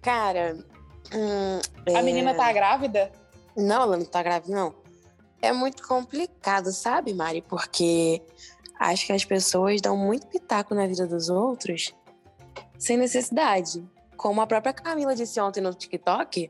Cara. 0.00 0.56
hum, 1.14 1.60
A 1.94 1.98
é- 1.98 2.02
menina 2.02 2.34
tá 2.34 2.50
grávida? 2.52 3.12
Não, 3.56 3.82
ela 3.82 3.96
não 3.96 4.04
tá 4.06 4.22
grávida, 4.22 4.52
não. 4.52 4.74
É 5.40 5.52
muito 5.52 5.86
complicado, 5.86 6.72
sabe, 6.72 7.12
Mari? 7.12 7.42
Porque 7.42 8.22
acho 8.80 9.06
que 9.06 9.12
as 9.12 9.24
pessoas 9.24 9.80
dão 9.80 9.96
muito 9.96 10.26
pitaco 10.26 10.74
na 10.74 10.86
vida 10.86 11.06
dos 11.06 11.28
outros 11.28 11.94
sem 12.78 12.96
necessidade. 12.96 13.84
Como 14.16 14.40
a 14.40 14.46
própria 14.46 14.72
Camila 14.72 15.14
disse 15.14 15.40
ontem 15.40 15.60
no 15.60 15.74
TikTok, 15.74 16.48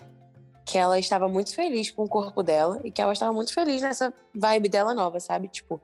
que 0.65 0.79
ela 0.79 0.99
estava 0.99 1.29
muito 1.29 1.55
feliz 1.55 1.91
com 1.91 2.05
o 2.05 2.09
corpo 2.09 2.43
dela 2.43 2.81
e 2.85 2.91
que 2.91 3.01
ela 3.01 3.13
estava 3.13 3.33
muito 3.33 3.53
feliz 3.53 3.83
nessa 3.83 4.13
vibe 4.35 4.69
dela 4.69 4.95
nova, 4.95 5.21
sabe? 5.21 5.49
Tipo, 5.49 5.81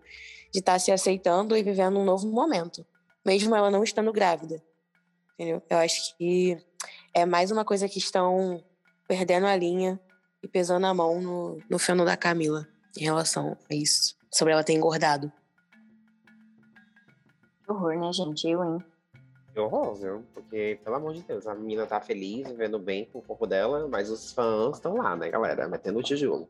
de 0.52 0.60
estar 0.60 0.78
se 0.78 0.90
aceitando 0.90 1.56
e 1.56 1.62
vivendo 1.62 1.98
um 1.98 2.04
novo 2.04 2.26
momento, 2.28 2.84
mesmo 3.24 3.54
ela 3.54 3.70
não 3.70 3.84
estando 3.84 4.12
grávida. 4.12 4.62
Entendeu? 5.34 5.62
Eu 5.68 5.78
acho 5.78 6.16
que 6.16 6.58
é 7.14 7.26
mais 7.26 7.50
uma 7.50 7.64
coisa 7.64 7.88
que 7.88 7.98
estão 7.98 8.62
perdendo 9.06 9.46
a 9.46 9.56
linha 9.56 10.00
e 10.42 10.48
pesando 10.48 10.86
a 10.86 10.94
mão 10.94 11.20
no, 11.20 11.58
no 11.68 11.78
feno 11.78 12.04
da 12.04 12.16
Camila 12.16 12.66
em 12.96 13.04
relação 13.04 13.56
a 13.70 13.74
isso, 13.74 14.16
sobre 14.32 14.52
ela 14.52 14.64
ter 14.64 14.72
engordado. 14.72 15.30
Que 17.64 17.72
horror, 17.72 17.98
né, 17.98 18.12
gente? 18.12 18.48
Eu, 18.48 18.64
hein? 18.64 18.84
Que 19.52 19.58
horror, 19.58 19.94
viu? 19.94 20.24
Porque, 20.32 20.78
pelo 20.84 20.96
amor 20.96 21.12
de 21.14 21.22
Deus, 21.22 21.46
a 21.46 21.54
menina 21.54 21.86
tá 21.86 22.00
feliz, 22.00 22.46
vivendo 22.48 22.78
bem 22.78 23.04
com 23.12 23.18
o 23.18 23.22
corpo 23.22 23.46
dela, 23.46 23.88
mas 23.88 24.08
os 24.10 24.32
fãs 24.32 24.76
estão 24.76 24.96
lá, 24.96 25.16
né, 25.16 25.28
galera? 25.28 25.66
Metendo 25.68 25.98
o 25.98 26.02
tijolo. 26.02 26.48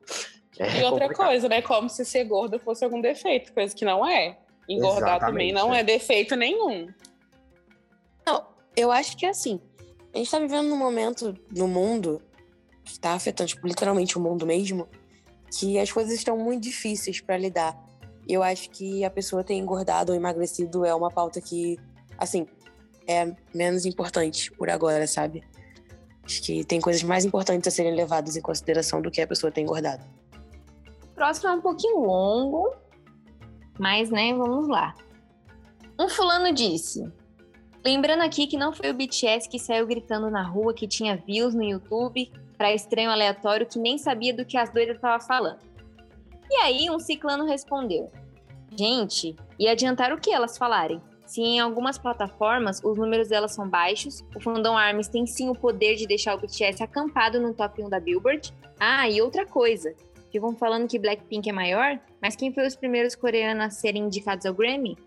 É 0.59 0.81
E 0.81 0.85
outra 0.85 1.07
complicado. 1.07 1.27
coisa, 1.29 1.49
né? 1.49 1.63
Como 1.63 1.89
se 1.89 2.05
ser 2.05 2.25
gorda 2.25 2.59
fosse 2.59 2.85
algum 2.85 3.01
defeito, 3.01 3.53
coisa 3.55 3.75
que 3.75 3.85
não 3.85 4.07
é. 4.07 4.39
Engordar 4.69 5.19
também 5.19 5.51
Exatamente. 5.51 5.53
não 5.55 5.75
é 5.75 5.83
defeito 5.83 6.37
nenhum. 6.37 6.89
Não, 8.27 8.47
eu 8.77 8.91
acho 8.91 9.17
que 9.17 9.25
é 9.25 9.31
assim. 9.31 9.61
A 10.15 10.19
gente 10.19 10.31
tá 10.31 10.39
vivendo 10.39 10.69
num 10.69 10.77
momento 10.77 11.35
no 11.51 11.67
mundo 11.67 12.21
que 12.85 12.99
tá 12.99 13.13
afetando, 13.13 13.49
tipo, 13.49 13.67
literalmente 13.67 14.19
o 14.19 14.21
mundo 14.21 14.45
mesmo, 14.47 14.89
que 15.59 15.79
as 15.79 15.91
coisas 15.91 16.13
estão 16.13 16.37
muito 16.37 16.63
difíceis 16.63 17.21
pra 17.21 17.39
lidar. 17.39 17.77
E 18.29 18.33
eu 18.35 18.43
acho 18.43 18.69
que 18.71 19.05
a 19.05 19.11
pessoa 19.11 19.43
ter 19.43 19.55
engordado 19.55 20.13
ou 20.13 20.19
emagrecido 20.19 20.85
é 20.85 20.95
uma 20.95 21.11
pauta 21.11 21.41
que, 21.41 21.79
assim, 22.19 22.47
é 23.07 23.35
menos 23.55 23.87
importante 23.87 24.51
por 24.53 24.71
agora, 24.71 25.07
sabe? 25.07 25.43
Acho 26.25 26.43
que 26.43 26.65
tem 26.65 26.81
coisas 26.81 27.03
mais 27.03 27.25
importantes 27.25 27.67
a 27.67 27.71
serem 27.71 27.95
levadas 27.95 28.37
em 28.37 28.41
consideração 28.41 29.03
do 29.03 29.11
que 29.11 29.21
a 29.21 29.27
pessoa 29.27 29.51
ter 29.51 29.63
engordado. 29.63 30.05
O 31.03 31.15
próximo 31.15 31.49
é 31.49 31.53
um 31.53 31.61
pouquinho 31.61 31.99
longo, 31.99 32.75
mas, 33.79 34.11
né, 34.11 34.33
vamos 34.35 34.69
lá. 34.69 34.95
Um 35.99 36.09
fulano 36.09 36.53
disse: 36.53 37.05
Lembrando 37.85 38.23
aqui 38.23 38.47
que 38.47 38.57
não 38.57 38.73
foi 38.73 38.91
o 38.91 38.95
BTS 38.95 39.49
que 39.49 39.59
saiu 39.59 39.87
gritando 39.87 40.31
na 40.31 40.43
rua 40.43 40.75
que 40.75 40.87
tinha 40.87 41.17
views 41.17 41.55
no 41.55 41.63
YouTube 41.63 42.31
pra 42.57 42.75
estranho 42.75 43.11
aleatório 43.11 43.67
que 43.67 43.79
nem 43.79 43.97
sabia 43.97 44.35
do 44.35 44.45
que 44.45 44.57
as 44.57 44.71
doidas 44.71 44.97
estavam 44.97 45.27
falando. 45.27 45.61
E 46.51 46.55
aí 46.57 46.91
um 46.91 46.99
ciclano 46.99 47.47
respondeu: 47.47 48.11
Gente, 48.77 49.35
e 49.59 49.67
adiantar 49.67 50.13
o 50.13 50.21
que 50.21 50.31
elas 50.31 50.59
falarem? 50.59 51.01
Se 51.31 51.41
em 51.41 51.61
algumas 51.61 51.97
plataformas 51.97 52.81
os 52.83 52.99
números 52.99 53.29
delas 53.29 53.53
são 53.53 53.69
baixos, 53.69 54.25
o 54.35 54.41
Fandom 54.41 54.77
Arms 54.77 55.07
tem 55.07 55.29
sim 55.29 55.49
o 55.49 55.55
poder 55.55 55.95
de 55.95 56.05
deixar 56.05 56.35
o 56.35 56.41
BTS 56.41 56.83
acampado 56.83 57.39
no 57.39 57.55
top 57.55 57.85
1 57.85 57.89
da 57.89 58.01
Billboard. 58.01 58.53
Ah, 58.81 59.09
e 59.09 59.23
outra 59.23 59.47
coisa, 59.47 59.95
ficam 60.33 60.57
falando 60.57 60.89
que 60.89 60.99
Blackpink 60.99 61.49
é 61.49 61.53
maior, 61.53 62.01
mas 62.21 62.35
quem 62.35 62.53
foi 62.53 62.67
os 62.67 62.75
primeiros 62.75 63.15
coreanos 63.15 63.65
a 63.65 63.71
serem 63.71 64.07
indicados 64.07 64.45
ao 64.45 64.53
Grammy? 64.53 64.99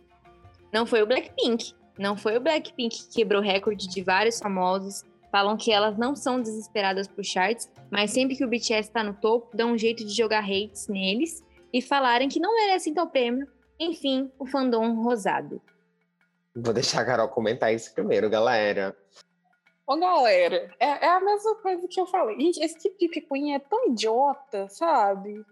Não 0.72 0.86
foi 0.86 1.02
o 1.02 1.06
Blackpink. 1.06 1.74
Não 2.00 2.16
foi 2.16 2.38
o 2.38 2.42
Blackpink 2.42 3.04
que 3.04 3.16
quebrou 3.16 3.42
recorde 3.42 3.86
de 3.90 4.02
vários 4.02 4.40
famosos. 4.40 5.04
Falam 5.30 5.58
que 5.58 5.74
elas 5.74 5.98
não 5.98 6.16
são 6.16 6.42
desesperadas 6.42 7.06
por 7.06 7.26
charts, 7.26 7.70
mas 7.92 8.12
sempre 8.12 8.38
que 8.38 8.46
o 8.46 8.50
BTS 8.50 8.90
tá 8.90 9.04
no 9.04 9.14
topo, 9.14 9.50
dão 9.54 9.74
um 9.74 9.78
jeito 9.78 10.06
de 10.06 10.16
jogar 10.16 10.46
hates 10.46 10.88
neles 10.88 11.44
e 11.74 11.82
falarem 11.82 12.30
que 12.30 12.40
não 12.40 12.56
merecem 12.56 12.94
tal 12.94 13.08
prêmio. 13.08 13.46
Enfim, 13.78 14.32
o 14.40 14.46
fandom 14.46 15.04
rosado. 15.04 15.62
Vou 16.56 16.74
deixar 16.74 17.01
a 17.01 17.06
Carol 17.06 17.30
comentar 17.30 17.74
isso 17.74 17.93
primeiro, 17.93 18.30
galera. 18.30 18.95
Ô, 19.88 19.97
galera, 19.97 20.74
é, 20.80 21.06
é 21.06 21.10
a 21.10 21.20
mesma 21.20 21.56
coisa 21.56 21.88
que 21.88 21.99
eu 21.99 22.06
falei. 22.06 22.39
Gente, 22.39 22.64
esse 22.64 22.78
tipo 22.78 22.97
de 22.97 23.10
picuinha 23.10 23.58
é 23.58 23.60
tão 23.60 23.88
idiota, 23.88 24.70
sabe? 24.70 25.43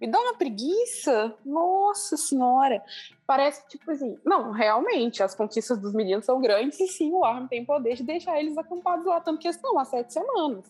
Me 0.00 0.06
dá 0.06 0.18
uma 0.18 0.38
preguiça. 0.38 1.34
Nossa 1.44 2.16
senhora. 2.16 2.82
Parece 3.26 3.66
tipo 3.68 3.90
assim. 3.90 4.16
Não, 4.24 4.52
realmente, 4.52 5.22
as 5.22 5.34
conquistas 5.34 5.78
dos 5.78 5.92
meninos 5.92 6.24
são 6.24 6.40
grandes 6.40 6.78
e 6.80 6.86
sim, 6.86 7.12
o 7.12 7.24
Arm 7.24 7.46
tem 7.46 7.64
poder 7.64 7.96
de 7.96 8.04
deixar 8.04 8.38
eles 8.38 8.56
acampados 8.56 9.04
lá, 9.04 9.20
tanto 9.20 9.40
que 9.40 9.48
estão 9.48 9.78
há 9.78 9.84
sete 9.84 10.12
semanas. 10.12 10.64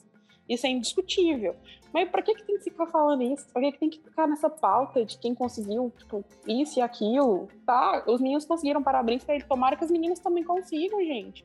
Isso 0.49 0.67
é 0.67 0.71
indiscutível. 0.71 1.55
Mas 1.93 2.09
pra 2.09 2.23
que, 2.23 2.35
que 2.35 2.45
tem 2.45 2.59
que 2.59 2.65
ficar 2.65 2.87
falando 2.87 3.23
isso? 3.23 3.47
Pra 3.53 3.63
que, 3.63 3.73
que 3.73 3.79
tem 3.79 3.91
que 3.91 4.01
ficar 4.01 4.27
nessa 4.27 4.49
pauta 4.49 5.05
de 5.05 5.19
quem 5.19 5.35
conseguiu, 5.35 5.93
tipo, 5.97 6.25
isso 6.47 6.79
e 6.79 6.83
aquilo? 6.83 7.49
Tá, 7.67 8.05
os 8.07 8.21
meninos 8.21 8.45
conseguiram 8.45 8.83
parabéns 8.83 9.25
pra 9.25 9.35
ele. 9.35 9.45
Tomara 9.45 9.77
que 9.77 9.85
as 9.85 9.91
meninas 9.91 10.19
também 10.19 10.45
consigam, 10.45 11.01
gente 11.01 11.45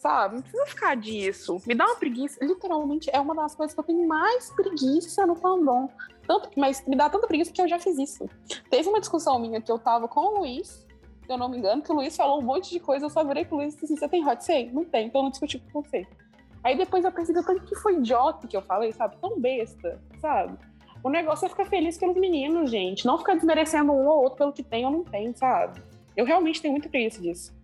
sabe? 0.00 0.36
Não 0.36 0.42
precisa 0.42 0.66
ficar 0.66 0.96
disso. 0.96 1.60
Me 1.66 1.74
dá 1.74 1.84
uma 1.84 1.96
preguiça. 1.96 2.42
Literalmente, 2.42 3.10
é 3.12 3.20
uma 3.20 3.34
das 3.34 3.54
coisas 3.54 3.74
que 3.74 3.80
eu 3.80 3.84
tenho 3.84 4.08
mais 4.08 4.50
preguiça 4.50 5.26
no 5.26 5.36
fandom. 5.36 5.88
Tanto, 6.26 6.50
mas 6.56 6.84
me 6.86 6.96
dá 6.96 7.08
tanta 7.10 7.26
preguiça 7.26 7.52
que 7.52 7.60
eu 7.60 7.68
já 7.68 7.78
fiz 7.78 7.98
isso. 7.98 8.28
Teve 8.70 8.88
uma 8.88 8.98
discussão 8.98 9.38
minha 9.38 9.60
que 9.60 9.70
eu 9.70 9.78
tava 9.78 10.08
com 10.08 10.20
o 10.20 10.38
Luiz, 10.38 10.86
se 11.26 11.32
eu 11.32 11.36
não 11.36 11.48
me 11.48 11.58
engano, 11.58 11.82
que 11.82 11.92
o 11.92 11.94
Luiz 11.94 12.16
falou 12.16 12.40
um 12.40 12.44
monte 12.44 12.70
de 12.70 12.80
coisa, 12.80 13.06
eu 13.06 13.10
só 13.10 13.22
virei 13.22 13.44
pro 13.44 13.56
Luiz 13.56 13.74
e 13.74 13.80
disse 13.80 13.84
assim, 13.84 13.96
você 13.96 14.08
tem 14.08 14.26
hot 14.26 14.44
say? 14.44 14.70
Não 14.72 14.84
tem, 14.84 15.06
então 15.06 15.20
eu 15.20 15.24
não 15.24 15.30
discuti 15.30 15.58
com 15.58 15.82
você. 15.82 16.06
Aí 16.62 16.76
depois 16.76 17.04
eu 17.04 17.12
percebi 17.12 17.38
o 17.38 17.44
tanto 17.44 17.62
que 17.64 17.74
foi 17.76 17.96
idiota 17.96 18.46
que 18.46 18.56
eu 18.56 18.62
falei, 18.62 18.92
sabe? 18.92 19.16
Tão 19.20 19.40
besta, 19.40 20.00
sabe? 20.20 20.58
O 21.02 21.08
negócio 21.08 21.46
é 21.46 21.48
ficar 21.48 21.64
feliz 21.64 21.96
pelos 21.96 22.16
meninos, 22.16 22.70
gente. 22.70 23.06
Não 23.06 23.18
ficar 23.18 23.34
desmerecendo 23.34 23.92
um 23.92 24.06
ou 24.06 24.22
outro 24.22 24.38
pelo 24.38 24.52
que 24.52 24.62
tem 24.62 24.84
ou 24.84 24.90
não 24.90 25.04
tem, 25.04 25.34
sabe? 25.34 25.82
Eu 26.14 26.26
realmente 26.26 26.60
tenho 26.60 26.72
muito 26.72 26.88
preguiça 26.88 27.20
disso. 27.20 27.58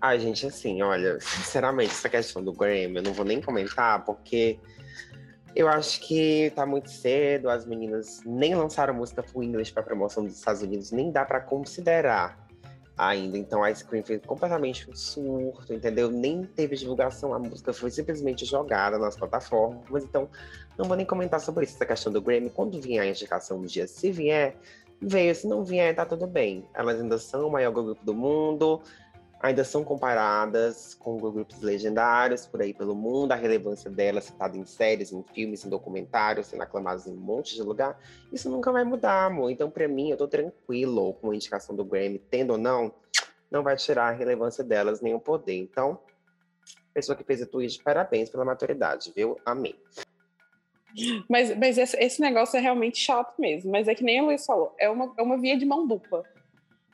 Ai, 0.00 0.18
gente, 0.18 0.46
assim, 0.46 0.80
olha, 0.80 1.18
sinceramente, 1.20 1.90
essa 1.90 2.08
questão 2.08 2.42
do 2.42 2.52
Grammy, 2.52 2.96
eu 2.96 3.02
não 3.02 3.12
vou 3.12 3.24
nem 3.24 3.42
comentar, 3.42 4.04
porque 4.04 4.58
eu 5.54 5.68
acho 5.68 6.00
que 6.00 6.50
tá 6.54 6.64
muito 6.64 6.90
cedo, 6.90 7.50
as 7.50 7.66
meninas 7.66 8.22
nem 8.24 8.54
lançaram 8.54 8.94
música 8.94 9.22
full 9.22 9.42
English 9.42 9.72
pra 9.72 9.82
promoção 9.82 10.24
dos 10.24 10.38
Estados 10.38 10.62
Unidos, 10.62 10.92
nem 10.92 11.10
dá 11.10 11.24
pra 11.24 11.40
considerar 11.40 12.47
ainda. 12.98 13.38
Então 13.38 13.62
a 13.62 13.70
Ice 13.70 13.84
Cream 13.84 14.02
fez 14.04 14.20
completamente 14.26 14.90
um 14.90 14.94
surto, 14.94 15.72
entendeu? 15.72 16.10
Nem 16.10 16.42
teve 16.42 16.76
divulgação, 16.76 17.32
a 17.32 17.38
música 17.38 17.72
foi 17.72 17.90
simplesmente 17.90 18.44
jogada 18.44 18.98
nas 18.98 19.16
plataformas. 19.16 20.04
Então, 20.04 20.28
não 20.76 20.86
vou 20.86 20.96
nem 20.96 21.06
comentar 21.06 21.40
sobre 21.40 21.64
isso, 21.64 21.76
essa 21.76 21.86
questão 21.86 22.12
do 22.12 22.20
Grammy. 22.20 22.50
Quando 22.50 22.80
vier 22.80 23.02
a 23.02 23.06
indicação 23.06 23.58
no 23.58 23.66
dia, 23.66 23.86
se 23.86 24.10
vier, 24.10 24.56
veio. 25.00 25.34
Se 25.34 25.46
não 25.46 25.64
vier, 25.64 25.94
tá 25.94 26.04
tudo 26.04 26.26
bem. 26.26 26.66
Elas 26.74 27.00
ainda 27.00 27.18
são 27.18 27.46
o 27.46 27.52
maior 27.52 27.72
grupo 27.72 28.04
do 28.04 28.14
mundo 28.14 28.82
ainda 29.40 29.62
são 29.62 29.84
comparadas 29.84 30.94
com 30.94 31.16
grupos 31.16 31.60
legendários 31.60 32.46
por 32.46 32.60
aí 32.60 32.74
pelo 32.74 32.94
mundo, 32.94 33.32
a 33.32 33.36
relevância 33.36 33.90
delas 33.90 34.24
citada 34.24 34.56
em 34.56 34.64
séries, 34.64 35.12
em 35.12 35.22
filmes, 35.22 35.64
em 35.64 35.68
documentários, 35.68 36.46
sendo 36.46 36.62
aclamadas 36.62 37.06
em 37.06 37.12
um 37.12 37.16
monte 37.16 37.54
de 37.54 37.62
lugar, 37.62 37.98
isso 38.32 38.50
nunca 38.50 38.72
vai 38.72 38.84
mudar, 38.84 39.26
amor. 39.26 39.50
Então, 39.50 39.70
para 39.70 39.86
mim, 39.86 40.10
eu 40.10 40.16
tô 40.16 40.26
tranquilo 40.26 41.14
com 41.14 41.30
a 41.30 41.34
indicação 41.36 41.74
do 41.76 41.84
Grammy, 41.84 42.18
tendo 42.18 42.52
ou 42.52 42.58
não, 42.58 42.92
não 43.50 43.62
vai 43.62 43.76
tirar 43.76 44.08
a 44.08 44.12
relevância 44.12 44.64
delas 44.64 45.00
nem 45.00 45.14
o 45.14 45.20
poder. 45.20 45.56
Então, 45.56 46.00
pessoa 46.92 47.16
que 47.16 47.24
fez 47.24 47.40
o 47.40 47.46
tweet, 47.46 47.82
parabéns 47.82 48.28
pela 48.28 48.44
maturidade, 48.44 49.12
viu? 49.14 49.38
Amém. 49.46 49.74
Mas, 51.28 51.56
mas 51.56 51.78
esse, 51.78 51.96
esse 51.98 52.20
negócio 52.20 52.56
é 52.56 52.60
realmente 52.60 52.98
chato 52.98 53.34
mesmo. 53.38 53.70
Mas 53.70 53.86
é 53.86 53.94
que 53.94 54.02
nem 54.02 54.18
a 54.18 54.22
Luiz 54.22 54.44
falou, 54.44 54.74
é 54.78 54.88
uma, 54.88 55.14
é 55.16 55.22
uma 55.22 55.38
via 55.38 55.56
de 55.56 55.64
mão 55.64 55.86
dupla. 55.86 56.24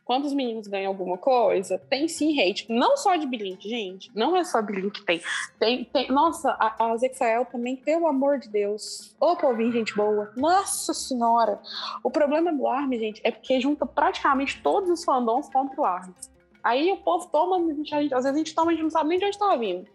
Quando 0.05 0.27
os 0.27 0.35
meninos 0.35 0.67
ganham 0.67 0.89
alguma 0.89 1.17
coisa, 1.17 1.79
tem 1.79 2.07
sim 2.07 2.39
hate. 2.41 2.67
Não 2.71 2.97
só 2.97 3.17
de 3.17 3.27
Blink, 3.27 3.69
gente. 3.69 4.11
Não 4.15 4.37
é 4.37 4.45
só 4.45 4.61
Blink 4.61 5.01
que 5.01 5.05
tem. 5.05 5.21
tem, 5.59 5.85
tem 5.85 6.09
nossa, 6.09 6.51
a, 6.61 6.93
a 6.93 6.97
Zexael 6.97 7.47
também, 7.47 7.77
pelo 7.77 8.07
amor 8.07 8.39
de 8.39 8.49
Deus. 8.49 9.15
Ô, 9.19 9.35
povinho, 9.35 9.73
gente 9.73 9.95
boa. 9.95 10.31
Nossa 10.37 10.93
senhora. 10.93 11.59
O 12.03 12.11
problema 12.11 12.53
do 12.53 12.67
ARMY, 12.67 12.99
gente, 12.99 13.21
é 13.25 13.31
porque 13.31 13.61
junta 13.61 13.87
praticamente 13.87 14.61
todos 14.63 14.91
os 14.91 15.05
fandoms 15.05 15.49
contra 15.49 15.81
o 15.81 15.85
ARMY. 15.85 16.15
Aí 16.63 16.91
o 16.93 16.97
povo 16.97 17.29
toma, 17.31 17.57
a 17.57 17.75
gente, 17.75 17.95
às 17.95 18.25
vezes 18.25 18.27
a 18.27 18.39
gente 18.39 18.55
toma, 18.55 18.71
a 18.71 18.75
gente 18.75 18.83
não 18.85 18.91
sabe 18.91 19.11
nem 19.11 19.19
de 19.19 19.27
onde 19.27 19.39
tá 19.39 19.55
vindo. 19.55 19.87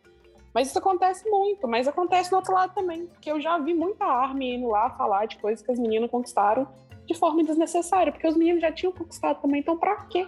Mas 0.59 0.67
isso 0.67 0.77
acontece 0.77 1.23
muito, 1.29 1.65
mas 1.69 1.87
acontece 1.87 2.29
do 2.29 2.35
outro 2.35 2.53
lado 2.53 2.73
também. 2.73 3.05
Porque 3.05 3.31
eu 3.31 3.39
já 3.39 3.57
vi 3.57 3.73
muita 3.73 4.03
ARMY 4.03 4.55
indo 4.55 4.67
lá 4.67 4.89
falar 4.89 5.25
de 5.25 5.37
coisas 5.37 5.65
que 5.65 5.71
as 5.71 5.79
meninas 5.79 6.11
conquistaram 6.11 6.67
de 7.05 7.13
forma 7.13 7.41
desnecessária, 7.45 8.11
porque 8.11 8.27
os 8.27 8.35
meninos 8.35 8.59
já 8.59 8.69
tinham 8.69 8.91
conquistado 8.91 9.41
também, 9.41 9.61
então 9.61 9.77
pra 9.77 9.95
quê? 10.07 10.27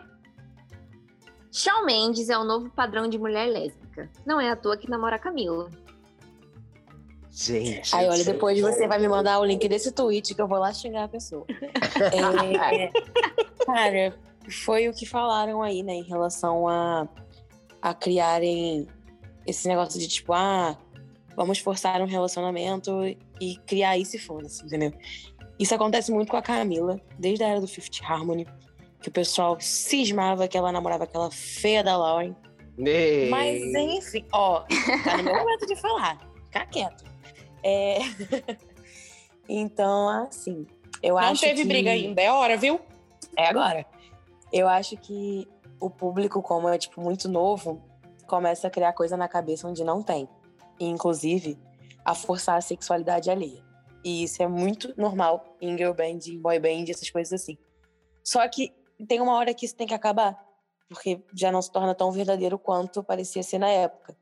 Shawn 1.51 1.83
Mendes 1.85 2.29
é 2.29 2.37
o 2.37 2.45
novo 2.45 2.69
padrão 2.69 3.09
de 3.09 3.19
mulher 3.19 3.45
lésbica. 3.45 4.09
Não 4.25 4.39
é 4.39 4.49
à 4.49 4.55
toa 4.55 4.77
que 4.77 4.89
namora 4.89 5.17
a 5.17 5.19
Camila. 5.19 5.69
Gente. 7.29 7.93
Aí, 7.93 8.07
olha, 8.07 8.23
depois 8.23 8.57
você 8.61 8.87
vai 8.87 8.99
me 8.99 9.09
mandar 9.09 9.37
o 9.37 9.43
link 9.43 9.67
desse 9.67 9.91
tweet 9.91 10.33
que 10.33 10.41
eu 10.41 10.47
vou 10.47 10.59
lá 10.59 10.71
xingar 10.71 11.03
a 11.03 11.09
pessoa. 11.09 11.45
É, 11.99 13.65
cara, 13.65 14.17
foi 14.49 14.87
o 14.87 14.93
que 14.93 15.05
falaram 15.05 15.61
aí, 15.61 15.83
né, 15.83 15.93
em 15.93 16.03
relação 16.03 16.69
a, 16.69 17.05
a 17.81 17.93
criarem 17.93 18.87
esse 19.45 19.67
negócio 19.67 19.99
de 19.99 20.07
tipo, 20.07 20.33
ah, 20.33 20.77
vamos 21.35 21.59
forçar 21.59 22.01
um 22.01 22.05
relacionamento 22.05 23.03
e 23.39 23.57
criar 23.65 23.97
isso 23.97 24.15
e 24.15 24.19
foda-se, 24.19 24.63
entendeu? 24.65 24.93
Isso 25.59 25.75
acontece 25.75 26.11
muito 26.11 26.29
com 26.29 26.37
a 26.37 26.41
Camila, 26.41 26.99
desde 27.19 27.43
a 27.43 27.47
era 27.47 27.61
do 27.61 27.67
Fifth 27.67 28.01
Harmony, 28.03 28.47
que 29.01 29.09
o 29.09 29.11
pessoal 29.11 29.57
cismava 29.59 30.47
que 30.47 30.57
ela 30.57 30.71
namorava 30.71 31.03
aquela 31.03 31.29
feia 31.31 31.83
da 31.83 31.97
Lauren. 31.97 32.35
Ei. 32.77 33.29
Mas 33.29 33.61
enfim, 33.61 34.25
ó, 34.31 34.61
tá 35.03 35.17
no 35.17 35.23
meu 35.23 35.35
momento 35.35 35.65
de 35.65 35.75
falar, 35.75 36.19
ficar 36.45 36.65
quieto. 36.67 37.03
É... 37.63 37.99
então, 39.47 40.09
assim, 40.09 40.65
eu 41.01 41.15
Não 41.15 41.21
acho 41.21 41.41
teve 41.41 41.61
que... 41.61 41.67
briga 41.67 41.91
ainda, 41.91 42.21
é 42.21 42.31
hora, 42.31 42.57
viu? 42.57 42.79
É 43.37 43.47
agora. 43.47 43.85
Eu 44.51 44.67
acho 44.67 44.97
que 44.97 45.47
o 45.79 45.89
público, 45.89 46.41
como 46.41 46.69
é 46.69 46.77
tipo 46.77 47.01
muito 47.01 47.29
novo, 47.29 47.81
começa 48.31 48.67
a 48.67 48.71
criar 48.71 48.93
coisa 48.93 49.17
na 49.17 49.27
cabeça 49.27 49.67
onde 49.67 49.83
não 49.83 50.01
tem. 50.01 50.25
E, 50.79 50.85
inclusive, 50.85 51.59
a 52.05 52.15
forçar 52.15 52.55
a 52.55 52.61
sexualidade 52.61 53.29
alheia. 53.29 53.61
E 54.05 54.23
isso 54.23 54.41
é 54.41 54.47
muito 54.47 54.93
normal 54.97 55.57
em 55.59 55.77
girl 55.77 55.91
band, 55.91 56.19
em 56.27 56.39
boy 56.39 56.57
band, 56.57 56.85
essas 56.89 57.09
coisas 57.09 57.41
assim. 57.41 57.57
Só 58.23 58.47
que 58.47 58.73
tem 59.05 59.19
uma 59.19 59.35
hora 59.35 59.53
que 59.53 59.65
isso 59.65 59.75
tem 59.75 59.85
que 59.85 59.93
acabar, 59.93 60.41
porque 60.87 61.21
já 61.35 61.51
não 61.51 61.61
se 61.61 61.69
torna 61.69 61.93
tão 61.93 62.09
verdadeiro 62.09 62.57
quanto 62.57 63.03
parecia 63.03 63.43
ser 63.43 63.59
na 63.59 63.67
época. 63.67 64.17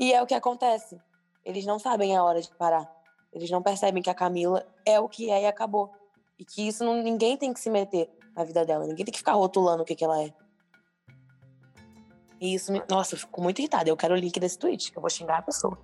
E 0.00 0.14
é 0.14 0.22
o 0.22 0.26
que 0.26 0.34
acontece. 0.34 0.98
Eles 1.44 1.66
não 1.66 1.78
sabem 1.78 2.16
a 2.16 2.24
hora 2.24 2.40
de 2.40 2.50
parar. 2.56 2.90
Eles 3.34 3.50
não 3.50 3.62
percebem 3.62 4.02
que 4.02 4.08
a 4.08 4.14
Camila 4.14 4.66
é 4.86 4.98
o 4.98 5.10
que 5.10 5.30
é 5.30 5.42
e 5.42 5.46
acabou. 5.46 5.92
E 6.38 6.44
que 6.44 6.66
isso 6.66 6.82
não, 6.82 7.02
ninguém 7.02 7.36
tem 7.36 7.52
que 7.52 7.60
se 7.60 7.68
meter 7.68 8.08
na 8.34 8.44
vida 8.44 8.64
dela. 8.64 8.86
Ninguém 8.86 9.04
tem 9.04 9.12
que 9.12 9.18
ficar 9.18 9.34
rotulando 9.34 9.82
o 9.82 9.86
que, 9.86 9.94
que 9.94 10.04
ela 10.04 10.22
é. 10.22 10.32
E 12.40 12.54
isso 12.54 12.72
me... 12.72 12.82
Nossa, 12.88 13.14
eu 13.14 13.18
fico 13.18 13.42
muito 13.42 13.58
irritada. 13.60 13.88
Eu 13.88 13.96
quero 13.96 14.14
o 14.14 14.16
link 14.16 14.38
desse 14.38 14.58
tweet, 14.58 14.92
que 14.92 14.98
eu 14.98 15.00
vou 15.00 15.10
xingar 15.10 15.38
a 15.38 15.42
pessoa. 15.42 15.78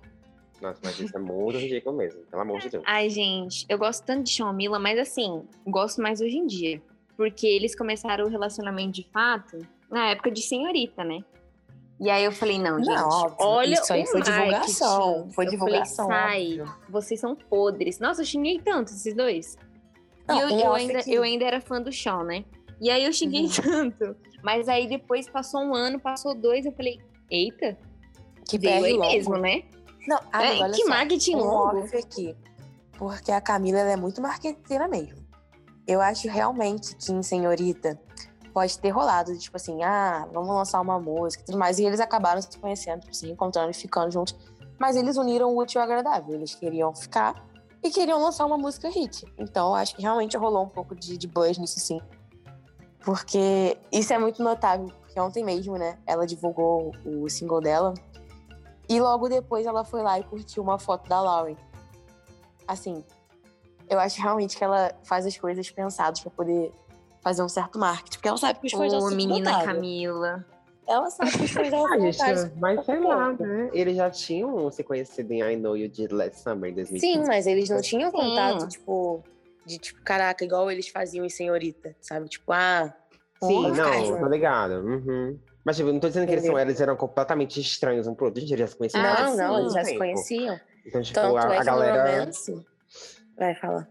Nossa, 0.61 0.79
mas 0.83 0.99
isso 0.99 1.15
é 1.15 1.19
muito 1.19 1.57
ridículo 1.57 1.97
mesmo, 1.97 2.21
pelo 2.21 2.41
amor 2.41 2.59
de 2.59 2.69
Deus. 2.69 2.83
Ai, 2.87 3.09
gente, 3.09 3.65
eu 3.67 3.77
gosto 3.77 4.05
tanto 4.05 4.23
de 4.23 4.31
Shawn 4.31 4.53
Mila, 4.53 4.79
mas 4.79 4.97
assim, 4.97 5.43
gosto 5.67 6.01
mais 6.01 6.21
hoje 6.21 6.37
em 6.37 6.47
dia. 6.47 6.81
Porque 7.17 7.45
eles 7.45 7.75
começaram 7.75 8.25
o 8.25 8.29
relacionamento 8.29 8.91
de 8.93 9.07
fato 9.11 9.59
na 9.89 10.07
época 10.07 10.31
de 10.31 10.41
senhorita, 10.41 11.03
né? 11.03 11.19
E 11.99 12.09
aí 12.09 12.23
eu 12.23 12.31
falei, 12.31 12.57
não, 12.57 12.77
gente, 12.83 12.95
Não, 12.95 13.07
óbvio, 13.07 13.35
olha 13.39 13.73
isso 13.73 13.93
aí 13.93 14.03
o 14.03 14.07
foi 14.07 14.21
divulgação, 14.21 15.29
foi 15.31 15.45
Eu 15.45 15.49
divulgação, 15.51 16.07
Falei, 16.07 16.57
sai, 16.57 16.65
vocês 16.89 17.19
são 17.19 17.35
podres. 17.35 17.99
Nossa, 17.99 18.21
eu 18.21 18.25
xinguei 18.25 18.59
tanto 18.59 18.91
esses 18.91 19.13
dois. 19.13 19.57
Não, 20.27 20.37
e 20.37 20.41
eu, 20.41 20.59
eu 20.59 20.73
ainda, 20.73 20.99
aqui. 20.99 21.13
eu 21.13 21.23
ainda 21.23 21.45
era 21.45 21.61
fã 21.61 21.81
do 21.81 21.91
Shawn, 21.91 22.23
né? 22.23 22.45
E 22.81 22.89
aí 22.89 23.05
eu 23.05 23.13
xinguei 23.13 23.43
Uhum. 23.43 23.49
tanto. 23.91 24.15
Mas 24.43 24.67
aí 24.67 24.87
depois 24.87 25.27
passou 25.29 25.61
um 25.61 25.73
ano, 25.73 25.99
passou 25.99 26.35
dois, 26.35 26.65
eu 26.65 26.71
falei, 26.73 26.99
eita, 27.31 27.77
Que 28.45 28.57
veio 28.57 28.81
perde 28.81 29.01
aí 29.01 29.15
mesmo, 29.15 29.37
né? 29.37 29.63
Não, 30.05 30.17
É, 30.17 30.47
amigo, 30.49 30.63
olha 30.63 30.73
que 30.73 30.83
só, 30.83 30.89
marketing 30.89 31.35
longo. 31.35 31.97
aqui. 31.97 32.35
Porque 32.97 33.31
a 33.31 33.39
Camila 33.39 33.79
ela 33.79 33.91
é 33.91 33.95
muito 33.95 34.21
marqueteira 34.21 34.87
mesmo. 34.87 35.23
Eu 35.87 36.01
acho 36.01 36.27
realmente 36.27 36.95
que 36.95 37.11
em 37.11 37.23
Senhorita 37.23 37.99
pode 38.53 38.77
ter 38.77 38.89
rolado, 38.89 39.37
tipo 39.37 39.55
assim, 39.57 39.81
ah, 39.81 40.27
vamos 40.31 40.49
lançar 40.49 40.79
uma 40.81 40.99
música 40.99 41.41
e 41.41 41.45
tudo 41.45 41.57
mais. 41.57 41.79
E 41.79 41.85
eles 41.85 41.99
acabaram 41.99 42.41
se 42.41 42.57
conhecendo, 42.57 43.05
se 43.13 43.29
encontrando 43.29 43.71
e 43.71 43.73
ficando 43.73 44.11
juntos. 44.11 44.35
Mas 44.77 44.95
eles 44.95 45.17
uniram 45.17 45.53
o 45.53 45.57
útil 45.57 45.81
ao 45.81 45.85
agradável. 45.85 46.35
Eles 46.35 46.53
queriam 46.53 46.93
ficar 46.93 47.47
e 47.81 47.89
queriam 47.89 48.21
lançar 48.21 48.45
uma 48.45 48.57
música 48.57 48.89
hit. 48.89 49.25
Então, 49.37 49.73
acho 49.73 49.95
que 49.95 50.01
realmente 50.01 50.37
rolou 50.37 50.63
um 50.63 50.69
pouco 50.69 50.95
de, 50.95 51.17
de 51.17 51.27
buzz 51.27 51.57
nisso 51.57 51.79
sim. 51.79 52.01
Porque 53.03 53.77
isso 53.91 54.13
é 54.13 54.17
muito 54.17 54.41
notável. 54.41 54.87
Porque 55.01 55.19
ontem 55.19 55.43
mesmo, 55.43 55.77
né, 55.77 55.97
ela 56.07 56.25
divulgou 56.25 56.91
o 57.05 57.29
single 57.29 57.61
dela. 57.61 57.93
E 58.89 58.99
logo 58.99 59.29
depois 59.29 59.65
ela 59.65 59.83
foi 59.83 60.01
lá 60.01 60.19
e 60.19 60.23
curtiu 60.23 60.63
uma 60.63 60.79
foto 60.79 61.07
da 61.07 61.21
Lauren. 61.21 61.55
Assim, 62.67 63.03
eu 63.89 63.99
acho 63.99 64.21
realmente 64.21 64.57
que 64.57 64.63
ela 64.63 64.93
faz 65.03 65.25
as 65.25 65.37
coisas 65.37 65.69
pensadas 65.69 66.19
pra 66.19 66.31
poder 66.31 66.71
fazer 67.21 67.43
um 67.43 67.49
certo 67.49 67.77
marketing. 67.77 68.17
Porque 68.17 68.27
ela 68.27 68.37
sabe 68.37 68.59
que 68.59 68.67
os 68.67 68.73
fãs 68.73 68.91
dela 68.91 69.11
menina 69.11 69.49
otários. 69.49 69.73
Camila. 69.73 70.45
Ela 70.85 71.09
sabe 71.09 71.31
que 71.31 71.43
os 71.43 71.51
fãs 71.51 71.69
dela 71.69 71.87
Ah, 71.91 71.99
gente, 71.99 72.51
mas 72.59 72.85
sei 72.85 72.99
lá, 72.99 73.31
né? 73.33 73.69
Eles 73.73 73.95
já 73.95 74.09
tinham 74.09 74.69
se 74.71 74.83
conhecido 74.83 75.31
em 75.31 75.41
I 75.41 75.55
Know 75.55 75.77
You 75.77 75.89
Did 75.89 76.11
Last 76.11 76.39
Summer 76.41 76.71
em 76.71 76.73
2015. 76.73 76.99
Sim, 76.99 77.27
mas 77.27 77.47
eles 77.47 77.69
não 77.69 77.81
tinham 77.81 78.11
Sim. 78.11 78.17
contato, 78.17 78.67
tipo, 78.67 79.23
de 79.65 79.77
tipo, 79.77 80.01
caraca, 80.01 80.43
igual 80.43 80.69
eles 80.69 80.87
faziam 80.87 81.25
em 81.25 81.29
Senhorita, 81.29 81.95
sabe? 82.01 82.27
Tipo, 82.29 82.51
ah, 82.51 82.93
Sim, 83.43 83.71
não, 83.71 84.05
junto. 84.05 84.19
tô 84.19 84.27
ligado. 84.27 84.73
Uhum. 84.85 85.39
Mas, 85.65 85.77
tipo, 85.77 85.91
não 85.91 85.99
tô 85.99 86.07
dizendo 86.07 86.27
que 86.27 86.33
eles, 86.33 86.45
são, 86.45 86.59
eles 86.59 86.81
eram 86.81 86.95
completamente 86.95 87.59
estranhos 87.59 88.07
um 88.07 88.13
pro 88.13 88.25
outro. 88.25 88.41
Gente, 88.41 88.51
eles 88.53 88.59
já 88.59 88.67
se 88.67 88.75
conheciam 88.75 89.03
há 89.03 89.23
Não, 89.23 89.37
não, 89.37 89.59
eles 89.59 89.73
já 89.73 89.83
se 89.83 89.97
conheciam. 89.97 90.59
Então, 90.85 91.01
tipo, 91.01 91.19
Tanto 91.19 91.37
a, 91.37 91.55
é 91.55 91.57
a 91.57 91.63
galera. 91.63 92.11
Romance... 92.11 92.65
Vai, 93.37 93.55
fala. 93.55 93.87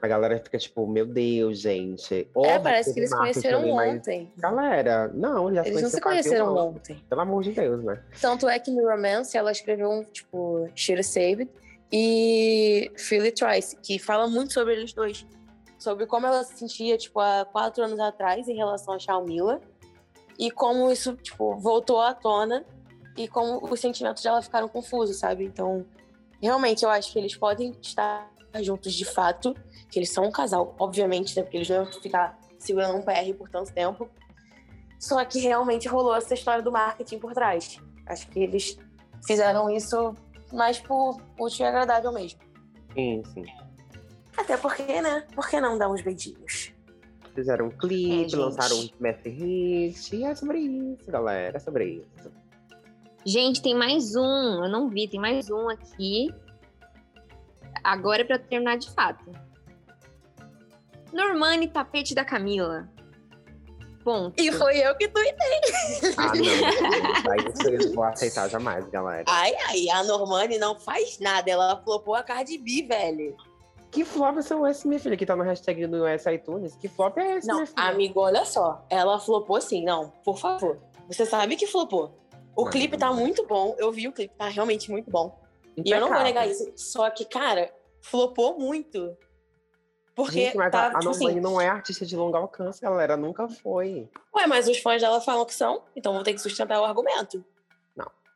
A 0.00 0.06
galera 0.06 0.38
fica 0.38 0.56
tipo, 0.58 0.86
meu 0.86 1.04
Deus, 1.04 1.58
gente. 1.58 2.14
É, 2.14 2.26
Óbvio 2.32 2.62
parece 2.62 2.94
que 2.94 3.00
eles 3.00 3.12
conheceram 3.12 3.74
mas, 3.74 3.96
ontem. 3.96 4.32
Galera, 4.38 5.08
não, 5.12 5.52
já 5.52 5.66
Eles 5.66 5.82
não 5.82 5.90
se 5.90 6.00
conheceram 6.00 6.56
ontem. 6.56 7.04
Pelo 7.08 7.20
amor 7.20 7.42
de 7.42 7.50
Deus, 7.50 7.82
né? 7.82 8.00
Tanto 8.20 8.48
é 8.48 8.60
que 8.60 8.70
no 8.70 8.88
Romance 8.88 9.36
ela 9.36 9.50
escreveu 9.50 9.90
um, 9.90 10.04
tipo, 10.04 10.68
Should 10.76 11.02
Save 11.02 11.42
It 11.42 11.50
e 11.92 12.90
It 13.12 13.32
Twice, 13.32 13.76
que 13.82 13.98
fala 13.98 14.26
muito 14.28 14.52
sobre 14.52 14.74
eles 14.74 14.92
dois. 14.92 15.26
Sobre 15.78 16.06
como 16.06 16.26
ela 16.26 16.42
se 16.44 16.56
sentia, 16.58 16.98
tipo, 16.98 17.20
há 17.20 17.44
quatro 17.44 17.84
anos 17.84 17.98
atrás 18.00 18.48
em 18.48 18.56
relação 18.56 18.94
a 18.94 18.98
Shalmila 18.98 19.60
e 20.38 20.50
como 20.50 20.90
isso, 20.90 21.16
tipo, 21.16 21.56
voltou 21.56 22.00
à 22.00 22.12
tona 22.14 22.64
e 23.16 23.26
como 23.26 23.64
os 23.64 23.80
sentimentos 23.80 24.22
dela 24.22 24.42
ficaram 24.42 24.68
confusos, 24.68 25.18
sabe? 25.18 25.44
Então, 25.44 25.86
realmente, 26.40 26.84
eu 26.84 26.90
acho 26.90 27.12
que 27.12 27.18
eles 27.18 27.36
podem 27.36 27.72
estar 27.80 28.30
juntos 28.60 28.94
de 28.94 29.04
fato, 29.04 29.54
que 29.90 29.98
eles 29.98 30.10
são 30.10 30.24
um 30.24 30.30
casal, 30.30 30.74
obviamente, 30.78 31.36
né? 31.36 31.42
Porque 31.42 31.56
eles 31.56 31.68
iam 31.68 31.86
ficar 31.86 32.38
segurando 32.58 32.96
um 32.96 33.02
PR 33.02 33.34
por 33.36 33.48
tanto 33.48 33.72
tempo. 33.72 34.08
Só 34.98 35.24
que 35.24 35.38
realmente 35.38 35.88
rolou 35.88 36.14
essa 36.14 36.34
história 36.34 36.62
do 36.62 36.72
marketing 36.72 37.18
por 37.18 37.32
trás. 37.32 37.80
Acho 38.06 38.28
que 38.28 38.40
eles 38.40 38.76
fizeram 39.26 39.70
isso 39.70 40.14
mais 40.52 40.78
por 40.78 41.20
útil 41.38 41.64
e 41.66 41.68
agradável 41.68 42.12
mesmo. 42.12 42.40
Sim, 42.94 43.22
sim. 43.32 43.44
Até 44.36 44.56
porque, 44.56 45.00
né? 45.00 45.26
Por 45.34 45.48
que 45.48 45.60
não 45.60 45.76
dar 45.78 45.88
uns 45.90 46.00
beijinhos? 46.02 46.72
Fizeram 47.34 47.66
um 47.66 47.70
clipe, 47.70 48.10
É, 48.12 48.28
gente. 48.28 48.36
lançaram 48.36 48.76
um 48.80 48.88
Master 49.00 49.32
Hit. 49.32 50.16
E 50.16 50.24
é 50.24 50.34
sobre 50.34 50.58
isso, 50.58 51.10
galera. 51.10 51.56
É 51.56 51.60
sobre 51.60 51.84
isso. 52.16 52.32
Gente, 53.24 53.60
tem 53.62 53.74
mais 53.74 54.14
um. 54.16 54.64
Eu 54.64 54.68
não 54.68 54.88
vi, 54.88 55.06
tem 55.08 55.20
mais 55.20 55.50
um 55.50 55.68
aqui. 55.68 56.32
Agora 57.84 58.22
é 58.22 58.24
pra 58.24 58.38
terminar 58.38 58.76
de 58.78 58.90
fato. 58.90 59.24
Normani 61.12 61.68
tapete 61.68 62.14
da 62.14 62.24
Camila. 62.24 62.88
Ponto. 64.08 64.40
E 64.40 64.50
foi 64.52 64.78
eu 64.78 64.94
que 64.96 65.06
tuitei. 65.06 65.60
Ah, 66.16 66.32
não. 66.34 67.30
Aí 67.30 67.72
eu 67.74 67.88
não 67.88 67.94
vou 67.94 68.04
aceitar 68.04 68.48
jamais, 68.48 68.88
galera. 68.88 69.24
Ai, 69.26 69.54
ai, 69.68 69.90
a 69.90 70.02
Normani 70.04 70.56
não 70.56 70.78
faz 70.80 71.18
nada. 71.18 71.50
Ela 71.50 71.76
flopou 71.84 72.14
a 72.14 72.22
Cardi 72.22 72.56
B, 72.56 72.84
velho. 72.88 73.36
Que 73.90 74.06
flop 74.06 74.38
são 74.40 74.66
esses, 74.66 74.84
minha 74.86 74.98
filha, 74.98 75.14
que 75.16 75.26
tá 75.26 75.36
no 75.36 75.42
hashtag 75.42 75.86
do 75.86 76.04
US 76.04 76.24
iTunes? 76.24 76.74
Que 76.76 76.88
flop 76.88 77.18
é 77.18 77.36
esse, 77.36 77.46
Não, 77.48 77.56
minha 77.56 77.66
filha? 77.66 77.82
amigo, 77.82 78.20
olha 78.20 78.46
só. 78.46 78.82
Ela 78.88 79.18
flopou 79.18 79.60
sim, 79.60 79.84
não. 79.84 80.08
Por 80.24 80.38
favor. 80.38 80.78
Você 81.06 81.26
sabe 81.26 81.56
que 81.56 81.66
flopou. 81.66 82.18
O 82.56 82.64
Não, 82.64 82.70
clipe 82.70 82.96
não. 82.96 83.08
tá 83.08 83.12
muito 83.12 83.46
bom. 83.46 83.74
Eu 83.78 83.92
vi 83.92 84.08
o 84.08 84.12
clipe, 84.12 84.34
tá 84.38 84.48
realmente 84.48 84.90
muito 84.90 85.10
bom. 85.10 85.38
E 85.84 85.90
eu 85.90 86.00
não 86.00 86.08
vou 86.08 86.16
Impecável. 86.16 86.24
negar 86.24 86.48
isso. 86.48 86.72
Só 86.76 87.08
que, 87.10 87.26
cara, 87.26 87.70
flopou 88.00 88.58
muito. 88.58 89.14
Porque 90.18 90.46
Gente, 90.46 90.56
mas 90.56 90.72
tá, 90.72 90.80
a, 90.80 90.86
a 90.86 90.88
tipo 90.98 91.04
Normani 91.04 91.30
assim, 91.30 91.40
não 91.40 91.60
é 91.60 91.68
artista 91.68 92.04
de 92.04 92.16
longo 92.16 92.36
alcance, 92.36 92.80
galera. 92.80 93.16
Nunca 93.16 93.46
foi. 93.48 94.08
ué, 94.34 94.48
mas 94.48 94.66
os 94.66 94.78
fãs 94.78 95.00
dela 95.00 95.20
falam 95.20 95.46
que 95.46 95.54
são, 95.54 95.82
então 95.94 96.12
vou 96.12 96.24
ter 96.24 96.32
que 96.34 96.40
sustentar 96.40 96.80
o 96.80 96.84
argumento. 96.84 97.44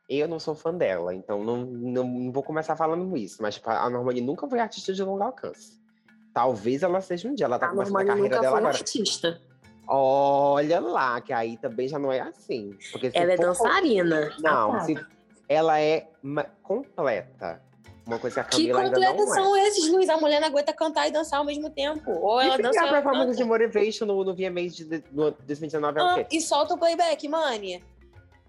Eu 0.09 0.27
não 0.27 0.37
sou 0.39 0.53
fã 0.53 0.73
dela, 0.73 1.13
então 1.15 1.43
não, 1.43 1.57
não, 1.65 2.03
não 2.05 2.31
vou 2.31 2.43
começar 2.43 2.75
falando 2.75 3.15
isso. 3.17 3.41
Mas 3.41 3.55
tipo, 3.55 3.69
a 3.69 3.89
Normani 3.89 4.19
nunca 4.21 4.47
foi 4.47 4.59
artista 4.59 4.93
de 4.93 5.01
longo 5.03 5.23
alcance. 5.23 5.81
Talvez 6.33 6.83
ela 6.83 6.99
seja 7.01 7.27
um 7.29 7.33
dia. 7.35 7.45
Ela 7.45 7.57
tá 7.59 7.67
A 7.67 7.69
começando 7.69 7.95
a 7.95 7.99
Normani 7.99 8.07
carreira 8.09 8.35
nunca 8.35 8.41
dela 8.41 8.51
foi 8.57 8.59
agora. 8.59 8.77
artista. 8.77 9.41
Olha 9.87 10.79
lá, 10.81 11.21
que 11.21 11.31
aí 11.33 11.57
também 11.57 11.87
já 11.87 11.97
não 11.99 12.11
é 12.11 12.19
assim. 12.19 12.77
Porque 12.91 13.11
Ela 13.13 13.33
é 13.33 13.37
dançarina. 13.37 14.29
Não, 14.39 14.71
Ah, 14.73 14.77
tá. 14.79 14.79
se- 14.81 15.05
ela 15.47 15.79
é 15.79 16.09
ma- 16.21 16.47
completa. 16.61 17.61
Uma 18.05 18.19
coisa 18.19 18.33
que 18.35 18.39
a 18.41 18.43
Que 18.43 18.67
Camila 18.67 18.81
ainda 18.81 18.99
não 18.99 19.23
é. 19.23 19.35
são 19.35 19.55
esses, 19.57 19.89
Luiz? 19.89 20.09
A 20.09 20.17
mulher 20.17 20.41
não 20.41 20.47
aguenta 20.49 20.73
cantar 20.73 21.07
e 21.07 21.11
dançar 21.11 21.39
ao 21.39 21.45
mesmo 21.45 21.69
tempo. 21.69 22.11
Ou 22.11 22.41
ela 22.41 22.59
E 22.59 22.61
dança 22.61 22.79
a 22.79 22.83
ou 22.83 22.87
ela 22.89 23.01
performance 23.01 23.37
de 23.37 23.43
Motivation 23.45 24.05
no, 24.05 24.23
no 24.25 24.33
VMAs 24.35 24.75
de, 24.75 24.83
de, 24.85 25.03
no 25.11 25.31
2019 25.31 25.99
é 25.99 26.03
o 26.03 26.05
Ah, 26.05 26.15
quê? 26.15 26.27
e 26.35 26.41
solta 26.41 26.73
o 26.73 26.77
playback, 26.77 27.27
mani. 27.29 27.81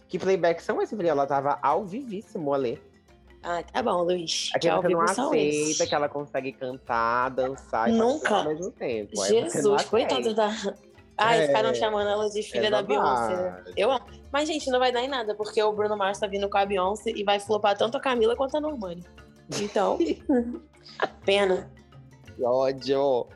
Que 0.09 0.19
playback 0.19 0.61
são 0.63 0.83
esses, 0.83 0.97
Bri? 0.97 1.09
Ela 1.09 1.27
tava 1.27 1.59
ao 1.63 1.85
vivíssimo 1.85 2.53
ali. 2.53 2.81
Ah, 3.45 3.63
tá 3.63 3.83
bom, 3.83 4.03
Luiz. 4.03 4.51
Aqui 4.55 4.69
você 4.71 4.89
não 4.89 5.01
aceita 5.03 5.37
esses. 5.37 5.89
que 5.89 5.95
ela 5.95 6.09
consegue 6.09 6.51
cantar, 6.53 7.29
dançar 7.31 7.89
e 7.91 7.93
Nunca. 7.93 8.35
ao 8.37 8.45
mesmo 8.47 8.71
tempo. 8.73 9.25
Jesus, 9.25 9.85
coitada 9.85 10.33
da. 10.35 10.51
Ai, 11.17 11.43
É, 11.45 11.47
ficaram 11.47 11.73
chamando 11.75 12.09
ela 12.09 12.29
de 12.29 12.43
filha 12.43 12.67
é 12.67 12.71
da 12.71 12.83
Beyoncé. 12.83 13.63
Eu 13.77 13.93
amo. 13.93 14.05
Mas, 14.33 14.49
gente, 14.49 14.69
não 14.69 14.81
vai 14.81 14.91
dar 14.91 15.01
em 15.03 15.09
nada, 15.09 15.33
porque 15.35 15.63
o 15.63 15.73
Bruno 15.73 15.97
Mars 15.97 16.19
tá 16.19 16.27
vindo 16.27 16.49
com 16.49 16.59
a 16.59 16.67
Beyoncé 16.67 17.11
e 17.15 17.23
vai 17.23 17.39
flopar 17.39 17.77
tanto 17.79 17.97
a 17.97 18.01
Camila 18.01 18.35
quanto 18.35 18.57
a 18.57 18.61
Normani. 18.61 19.05
Então, 19.61 19.99
pena. 21.25 21.71
Que 22.25 22.45
ódio! 22.45 23.27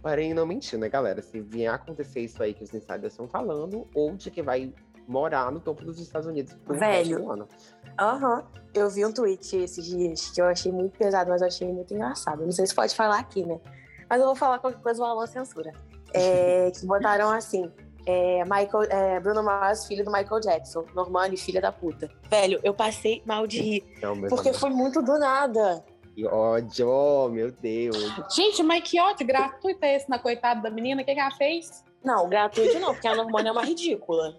Porém, 0.00 0.34
não 0.34 0.46
mentiu, 0.46 0.78
né, 0.78 0.88
galera? 0.88 1.22
Se 1.22 1.40
vier 1.40 1.72
acontecer 1.72 2.20
isso 2.20 2.42
aí 2.42 2.52
que 2.54 2.64
os 2.64 2.74
insiders 2.74 3.12
estão 3.12 3.28
falando, 3.28 3.86
ou 3.94 4.16
de 4.16 4.30
que 4.30 4.42
vai 4.42 4.72
morar 5.06 5.50
no 5.52 5.60
topo 5.60 5.84
dos 5.84 5.98
Estados 5.98 6.26
Unidos 6.26 6.54
por 6.64 6.76
Velho. 6.76 7.30
ano. 7.30 7.48
Aham. 7.98 8.44
Eu 8.74 8.88
vi 8.88 9.04
um 9.04 9.12
tweet 9.12 9.56
esses 9.56 9.84
dias 9.84 10.30
que 10.30 10.40
eu 10.40 10.46
achei 10.46 10.72
muito 10.72 10.96
pesado, 10.98 11.30
mas 11.30 11.42
eu 11.42 11.48
achei 11.48 11.70
muito 11.70 11.92
engraçado. 11.92 12.44
Não 12.44 12.52
sei 12.52 12.66
se 12.66 12.74
pode 12.74 12.94
falar 12.94 13.18
aqui, 13.18 13.44
né? 13.44 13.60
Mas 14.08 14.20
eu 14.20 14.26
vou 14.26 14.34
falar 14.34 14.58
qualquer 14.58 14.80
coisa, 14.80 15.02
o 15.02 15.04
Alan 15.04 15.26
censura. 15.26 15.72
É, 16.14 16.70
que 16.70 16.86
botaram 16.86 17.30
assim. 17.30 17.70
É, 18.06 18.42
Michael, 18.44 18.82
é, 18.90 19.20
Bruno 19.20 19.42
Mars, 19.42 19.86
filho 19.86 20.04
do 20.04 20.10
Michael 20.10 20.40
Jackson. 20.40 20.84
Normani, 20.94 21.36
filha 21.36 21.60
da 21.60 21.70
puta. 21.70 22.10
Velho, 22.28 22.60
eu 22.62 22.74
passei 22.74 23.22
mal 23.24 23.46
de 23.46 23.60
rir. 23.60 23.84
Não, 24.02 24.14
meus 24.14 24.32
Porque 24.32 24.52
foi 24.52 24.70
muito 24.70 25.00
do 25.02 25.18
nada. 25.18 25.84
Que 26.14 26.26
ódio, 26.26 27.30
meu 27.30 27.50
Deus. 27.52 27.96
Gente, 28.34 28.62
mas 28.62 28.82
que 28.82 29.00
ódio 29.00 29.26
gratuito 29.26 29.82
é 29.84 29.96
esse 29.96 30.10
na 30.10 30.18
coitada 30.18 30.60
da 30.60 30.70
menina? 30.70 31.02
O 31.02 31.04
que, 31.04 31.14
que 31.14 31.20
ela 31.20 31.30
fez? 31.30 31.84
Não, 32.04 32.28
gratuito 32.28 32.78
não, 32.78 32.92
porque 32.92 33.08
a 33.08 33.14
Normani 33.14 33.48
é 33.48 33.52
uma 33.52 33.64
ridícula. 33.64 34.36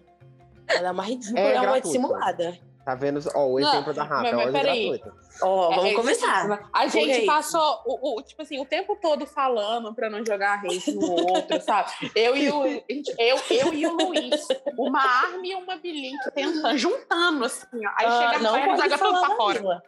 Ela 0.68 0.88
é 0.88 0.90
uma 0.92 1.02
ridícula, 1.02 1.40
É 1.40 1.54
é, 1.54 1.60
uma 1.60 1.80
dissimulada. 1.80 2.58
Tá 2.84 2.94
vendo? 2.94 3.18
Ó, 3.34 3.46
o 3.46 3.58
Não, 3.60 3.68
exemplo 3.68 3.94
da 3.94 4.02
Rafa, 4.04 4.22
mas- 4.22 4.32
é 4.32 4.36
mas 4.36 4.52
peraí. 4.52 5.02
Ó, 5.40 5.70
vamos 5.70 5.84
É, 5.90 5.94
começar. 5.94 6.68
A 6.70 6.86
gente 6.86 7.24
passou, 7.24 7.80
o, 7.86 8.18
o- 8.18 8.22
tipo 8.22 8.42
assim, 8.42 8.60
o 8.60 8.66
tempo 8.66 8.94
todo 9.00 9.24
falando 9.26 9.94
pra 9.94 10.10
não 10.10 10.24
jogar 10.24 10.62
hate 10.62 10.92
no 10.92 11.10
outro, 11.10 11.58
sabe? 11.64 11.90
Eu 12.14 12.36
e 12.36 12.50
o, 12.50 12.62
gente, 12.90 13.14
eu, 13.18 13.36
eu 13.50 13.72
e 13.72 13.86
o 13.86 13.92
Luiz, 13.96 14.46
uma 14.76 15.00
arma 15.00 15.46
e 15.46 15.54
uma 15.54 15.76
bilink 15.76 16.18
tentando, 16.34 16.76
juntando, 16.76 17.44
assim, 17.46 17.66
ó. 17.86 17.90
Aí 17.96 18.06
Ah, 18.06 18.30
chega 18.32 18.42
não 18.42 18.54
a 18.54 18.64
pode 18.66 18.82
joga 18.82 18.98
tudo 18.98 18.98
falar 18.98 19.26
pra 19.28 19.36
fora. 19.36 19.60
Mila. 19.60 19.82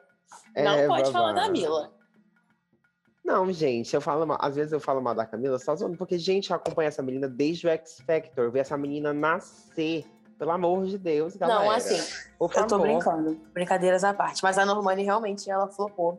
Não 0.56 0.72
É, 0.78 0.86
pode 0.86 1.12
falar 1.12 1.32
da. 1.34 1.48
Mila. 1.50 1.92
Não, 3.22 3.52
gente, 3.52 3.92
eu 3.92 4.00
falo 4.00 4.24
mal, 4.24 4.38
às 4.40 4.54
vezes 4.56 4.72
eu 4.72 4.78
falo 4.80 5.02
mal 5.02 5.14
da 5.14 5.26
Camila 5.26 5.58
só 5.58 5.74
zoando, 5.74 5.96
porque, 5.98 6.16
gente, 6.16 6.50
eu 6.50 6.56
acompanho 6.56 6.86
essa 6.88 7.02
menina 7.02 7.28
desde 7.28 7.66
o 7.66 7.70
X 7.70 8.00
Factor, 8.06 8.50
ver 8.52 8.60
essa 8.60 8.76
menina 8.78 9.12
nascer. 9.12 10.06
Pelo 10.38 10.50
amor 10.50 10.84
de 10.86 10.98
Deus, 10.98 11.34
galera. 11.36 11.60
Não, 11.64 11.70
assim, 11.70 11.96
Por 12.38 12.50
eu 12.54 12.62
tô 12.66 12.68
favor. 12.70 12.80
brincando. 12.86 13.40
Brincadeiras 13.54 14.04
à 14.04 14.12
parte. 14.12 14.42
Mas 14.42 14.58
a 14.58 14.66
Normani 14.66 15.02
realmente 15.02 15.50
ela 15.50 15.66
flopou. 15.68 16.18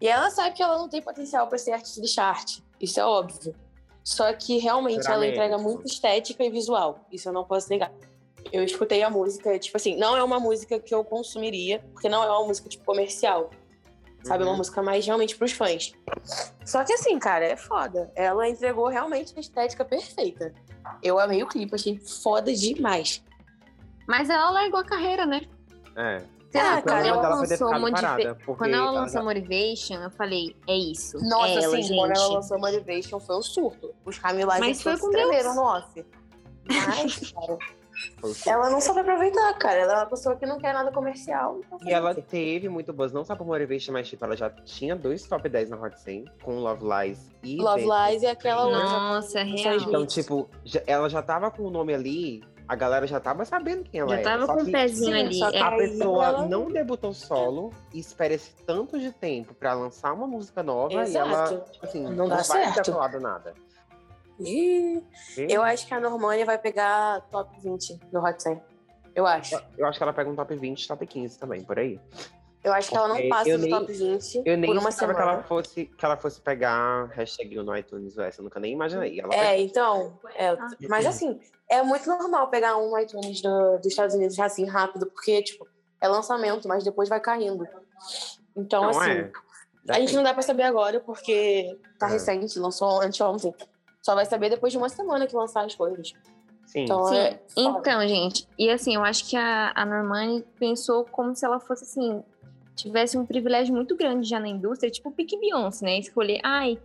E 0.00 0.08
ela 0.08 0.30
sabe 0.30 0.54
que 0.56 0.62
ela 0.62 0.78
não 0.78 0.88
tem 0.88 1.02
potencial 1.02 1.46
pra 1.46 1.58
ser 1.58 1.72
artista 1.72 2.00
de 2.00 2.08
chart. 2.08 2.60
Isso 2.80 2.98
é 2.98 3.04
óbvio. 3.04 3.54
Só 4.02 4.32
que 4.32 4.56
realmente 4.58 5.02
Será 5.02 5.14
ela 5.14 5.20
mesmo? 5.20 5.34
entrega 5.34 5.58
muito 5.58 5.86
estética 5.86 6.42
e 6.42 6.50
visual. 6.50 7.00
Isso 7.12 7.28
eu 7.28 7.32
não 7.34 7.44
posso 7.44 7.68
negar. 7.68 7.92
Eu 8.50 8.64
escutei 8.64 9.02
a 9.02 9.10
música, 9.10 9.58
tipo 9.58 9.76
assim, 9.76 9.94
não 9.96 10.16
é 10.16 10.22
uma 10.24 10.40
música 10.40 10.80
que 10.80 10.94
eu 10.94 11.04
consumiria, 11.04 11.84
porque 11.92 12.08
não 12.08 12.24
é 12.24 12.30
uma 12.30 12.46
música 12.46 12.66
tipo 12.70 12.82
comercial. 12.84 13.50
Sabe, 14.24 14.42
é 14.42 14.46
Uhum. 14.46 14.52
uma 14.52 14.56
música 14.58 14.82
mais 14.82 15.04
realmente 15.04 15.36
pros 15.36 15.52
fãs. 15.52 15.92
Só 16.64 16.82
que 16.84 16.92
assim, 16.94 17.18
cara, 17.18 17.44
é 17.44 17.56
foda. 17.56 18.10
Ela 18.14 18.48
entregou 18.48 18.88
realmente 18.88 19.34
a 19.36 19.40
estética 19.40 19.84
perfeita. 19.84 20.54
Eu 21.02 21.18
amei 21.18 21.42
o 21.42 21.46
clipe, 21.46 21.74
achei 21.74 21.98
foda 21.98 22.52
demais. 22.54 23.22
Mas 24.10 24.28
ela 24.28 24.50
largou 24.50 24.80
a 24.80 24.84
carreira, 24.84 25.24
né? 25.24 25.40
É. 25.96 26.18
Sei 26.50 26.60
lá, 26.60 26.78
Ah, 26.78 26.82
cara, 26.82 27.06
ela 27.06 27.28
lançou 27.36 27.70
Motiva- 27.78 27.90
parada, 27.92 28.34
porque 28.44 28.58
Quando 28.58 28.74
ela 28.74 28.86
ela 28.88 29.00
lançou 29.02 29.20
já- 29.20 29.24
Motivation, 29.24 29.94
eu 30.02 30.10
falei, 30.10 30.56
é 30.66 30.76
isso. 30.76 31.16
Nossa, 31.28 31.46
é 31.48 31.62
ela, 31.62 31.66
assim, 31.78 31.82
gente. 31.82 31.96
quando 31.96 32.16
ela 32.16 32.26
lançou 32.34 32.58
Motivation 32.58 33.20
foi 33.20 33.36
um 33.36 33.42
surto. 33.42 33.94
Os 34.04 34.18
camilais 34.18 34.58
Mas 34.58 34.82
foi 34.82 34.98
com 34.98 35.10
tremeram 35.10 35.54
Deus. 35.54 35.54
no 35.54 35.62
off. 35.62 36.04
Mas, 36.66 37.32
cara, 37.32 37.58
ela 38.46 38.70
não 38.70 38.80
soube 38.80 38.98
aproveitar, 39.00 39.52
cara. 39.58 39.80
Ela 39.80 39.92
é 39.92 39.96
uma 39.98 40.06
pessoa 40.06 40.34
que 40.34 40.44
não 40.46 40.58
quer 40.58 40.72
nada 40.74 40.90
comercial. 40.90 41.60
então 41.64 41.78
E 41.84 41.92
ela 41.92 42.14
quê? 42.16 42.22
teve 42.22 42.68
muito 42.68 42.92
boas, 42.92 43.12
não 43.12 43.24
só 43.24 43.36
por 43.36 43.46
Motivation, 43.46 43.92
mas 43.92 44.08
tipo, 44.08 44.24
ela 44.24 44.36
já 44.36 44.50
tinha 44.50 44.96
dois 44.96 45.22
top 45.28 45.48
10 45.48 45.70
na 45.70 45.76
Hot 45.80 46.00
100, 46.00 46.24
com 46.42 46.58
Love 46.58 46.82
Lies 46.84 47.30
e 47.44 47.56
Love. 47.58 47.82
Lies 47.84 48.22
e 48.22 48.26
aquela 48.26 48.64
outra. 48.66 48.82
Nossa, 48.82 49.28
Só 49.38 49.44
real. 49.44 49.76
Então, 49.76 50.04
tipo, 50.06 50.48
já- 50.64 50.82
ela 50.86 51.08
já 51.08 51.22
tava 51.22 51.48
com 51.50 51.62
o 51.62 51.70
nome 51.70 51.94
ali, 51.94 52.42
a 52.70 52.76
galera 52.76 53.04
já 53.04 53.18
tava 53.18 53.44
sabendo 53.44 53.82
quem 53.82 53.98
ela 54.00 54.10
Já 54.10 54.20
era. 54.20 54.30
tava 54.30 54.46
só 54.46 54.54
com 54.54 54.62
o 54.62 54.64
que 54.64 54.70
pezinho 54.70 55.12
sim, 55.12 55.20
ali. 55.24 55.34
só 55.34 55.50
que 55.50 55.56
é. 55.56 55.60
A 55.60 55.70
pessoa 55.76 56.24
ela- 56.24 56.46
não 56.46 56.70
debutou 56.70 57.12
solo 57.12 57.72
e 57.92 57.98
espera 57.98 58.32
esse 58.32 58.54
tanto 58.64 58.96
de 58.96 59.10
tempo 59.10 59.52
pra 59.54 59.72
lançar 59.74 60.12
uma 60.12 60.24
música 60.28 60.62
nova 60.62 60.92
e 61.04 61.16
ela, 61.16 61.42
Exato. 61.46 61.64
assim, 61.82 62.04
Não 62.04 62.28
dá 62.28 62.36
vai 62.36 62.44
certo. 62.44 62.82
ter 62.84 62.92
falado 62.92 63.18
nada. 63.18 63.54
Eu 65.36 65.62
acho 65.62 65.84
que 65.86 65.94
a 65.94 65.98
Normani 66.00 66.44
vai 66.44 66.58
pegar 66.58 67.22
top 67.30 67.50
20 67.60 67.98
no 68.12 68.24
Hot 68.24 68.40
100. 68.40 68.62
Eu 69.16 69.26
acho. 69.26 69.60
Eu 69.76 69.86
acho 69.88 69.98
que 69.98 70.02
ela 70.04 70.12
pega 70.12 70.30
um 70.30 70.36
top 70.36 70.54
20, 70.54 70.86
top 70.86 71.04
15 71.06 71.38
também, 71.40 71.64
por 71.64 71.76
aí. 71.76 71.98
Eu 72.62 72.72
acho 72.74 72.90
que 72.90 72.96
ela 72.96 73.08
não 73.08 73.28
passa 73.28 73.50
do 73.56 73.58
nem- 73.58 73.70
top 73.70 73.90
20 73.92 74.42
Eu 74.44 74.56
nem 74.58 74.70
por 74.70 74.78
uma 74.78 74.90
semana. 74.90 75.14
que 75.14 75.22
ela, 75.22 75.42
fosse, 75.44 75.86
que 75.86 76.04
ela 76.04 76.16
fosse 76.18 76.40
pegar 76.42 77.06
hashtag 77.14 77.54
no 77.56 77.74
iTunes 77.76 78.18
US, 78.18 78.36
eu 78.38 78.44
nunca 78.44 78.60
nem 78.60 78.72
imaginei. 78.74 79.18
Ela 79.18 79.34
É, 79.34 79.52
pegou. 79.52 79.64
então. 79.66 80.18
é, 80.34 80.56
mas 80.88 81.06
assim, 81.06 81.40
é 81.70 81.82
muito 81.82 82.06
normal 82.08 82.48
pegar 82.48 82.76
um 82.76 82.98
iTunes 82.98 83.40
do- 83.40 83.78
dos 83.78 83.86
Estados 83.86 84.14
Unidos 84.14 84.38
assim 84.38 84.66
rápido, 84.66 85.06
porque, 85.06 85.42
tipo, 85.42 85.66
é 86.02 86.06
lançamento, 86.08 86.68
mas 86.68 86.84
depois 86.84 87.08
vai 87.08 87.18
caindo. 87.20 87.66
Então, 88.56 88.82
Não 88.82 88.90
assim, 88.90 89.10
é. 89.10 89.32
a 89.88 90.00
gente 90.00 90.14
não 90.14 90.22
dá 90.22 90.34
pra 90.34 90.42
saber 90.42 90.64
agora, 90.64 91.00
porque 91.00 91.78
tá 91.98 92.08
É. 92.08 92.12
recente, 92.12 92.58
lançou 92.58 93.00
anteontem. 93.00 93.54
Só 94.02 94.14
vai 94.14 94.26
saber 94.26 94.50
depois 94.50 94.72
de 94.72 94.78
uma 94.78 94.88
semana 94.88 95.26
que 95.26 95.34
lançar 95.36 95.64
as 95.64 95.74
coisas. 95.74 96.12
Sim. 96.66 96.84
Então, 96.84 97.04
Sim, 97.06 97.16
é. 97.16 97.40
então, 97.56 98.06
gente, 98.06 98.46
e 98.58 98.70
assim, 98.70 98.94
eu 98.94 99.02
acho 99.02 99.28
que 99.28 99.36
a, 99.36 99.72
a 99.74 99.84
Normani 99.84 100.42
pensou 100.58 101.04
como 101.04 101.34
se 101.34 101.44
ela 101.44 101.58
fosse 101.58 101.84
assim, 101.84 102.22
tivesse 102.82 103.16
um 103.18 103.26
privilégio 103.26 103.74
muito 103.74 103.96
grande 103.96 104.28
já 104.28 104.38
na 104.40 104.48
indústria, 104.48 104.90
tipo 104.90 105.08
o 105.08 105.12
Pique 105.12 105.38
Beyoncé, 105.38 105.84
né? 105.84 105.98
Escolher, 105.98 106.40
ai, 106.42 106.78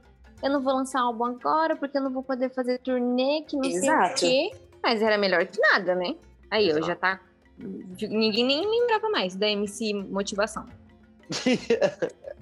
eu 0.44 0.50
não 0.50 0.62
vou 0.62 0.74
lançar 0.74 1.02
álbum 1.02 1.26
agora 1.26 1.76
porque 1.76 1.98
eu 1.98 2.02
não 2.02 2.12
vou 2.12 2.24
poder 2.24 2.50
fazer 2.50 2.80
turnê, 2.80 3.44
que 3.48 3.56
não 3.56 3.66
Exato. 3.66 4.20
sei 4.20 4.48
o 4.48 4.52
quê. 4.52 4.58
Mas 4.84 5.02
era 5.02 5.18
melhor 5.18 5.46
que 5.46 5.60
nada, 5.60 5.96
né? 5.96 6.16
Aí 6.52 6.66
eu 6.70 6.78
Exato. 6.78 6.88
já 6.88 6.96
tá. 6.96 7.20
Ninguém 7.58 8.46
nem 8.46 8.70
lembrava 8.70 9.10
mais 9.10 9.36
da 9.36 9.48
MC 9.48 9.94
Motivação. 9.94 10.66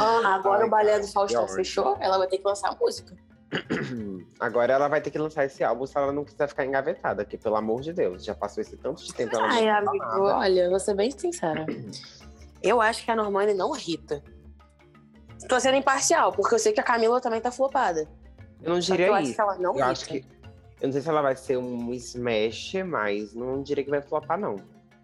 Ah, 0.00 0.34
agora 0.34 0.62
Ai, 0.62 0.66
o 0.66 0.70
balé 0.70 0.98
do 0.98 1.06
Faustão 1.06 1.46
fechou, 1.46 1.96
ela 2.00 2.18
vai 2.18 2.26
ter 2.26 2.38
que 2.38 2.44
lançar 2.44 2.70
a 2.70 2.74
música. 2.74 3.16
Agora 4.38 4.72
ela 4.72 4.88
vai 4.88 5.00
ter 5.00 5.10
que 5.10 5.18
lançar 5.18 5.44
esse 5.44 5.62
álbum 5.64 5.86
se 5.86 5.96
ela 5.96 6.12
não 6.12 6.24
quiser 6.24 6.48
ficar 6.48 6.64
engavetada, 6.64 7.24
que 7.24 7.36
pelo 7.36 7.56
amor 7.56 7.80
de 7.80 7.92
Deus, 7.92 8.24
já 8.24 8.34
passou 8.34 8.60
esse 8.60 8.76
tanto 8.76 9.02
de 9.04 9.12
tempo. 9.12 9.34
ela 9.36 9.48
não 9.48 9.54
Ai, 9.54 9.68
amigo, 9.68 9.98
nada. 9.98 10.38
olha, 10.38 10.70
vou 10.70 10.78
ser 10.78 10.94
bem 10.94 11.10
sincera. 11.10 11.66
Eu 12.62 12.80
acho 12.80 13.04
que 13.04 13.10
a 13.10 13.16
Normani 13.16 13.54
não 13.54 13.74
irrita. 13.76 14.22
Tô 15.48 15.58
sendo 15.58 15.76
imparcial, 15.76 16.32
porque 16.32 16.54
eu 16.54 16.58
sei 16.58 16.72
que 16.72 16.80
a 16.80 16.84
Camila 16.84 17.20
também 17.20 17.40
tá 17.40 17.50
flopada. 17.50 18.08
Eu 18.62 18.74
não 18.74 18.80
que 18.80 18.90
eu 18.92 18.96
diria 18.96 19.12
acho 19.14 19.22
isso. 19.22 19.34
que 19.34 19.40
ela 19.40 19.54
não 19.56 19.70
Eu 19.70 19.76
irrita. 19.76 19.86
acho 19.90 20.06
que. 20.06 20.24
Eu 20.80 20.86
não 20.86 20.92
sei 20.92 21.02
se 21.02 21.08
ela 21.08 21.22
vai 21.22 21.36
ser 21.36 21.56
um 21.58 21.92
smash, 21.94 22.74
mas 22.86 23.34
não 23.34 23.62
diria 23.62 23.84
que 23.84 23.90
vai 23.90 24.00
flopar, 24.02 24.38
não. 24.38 24.56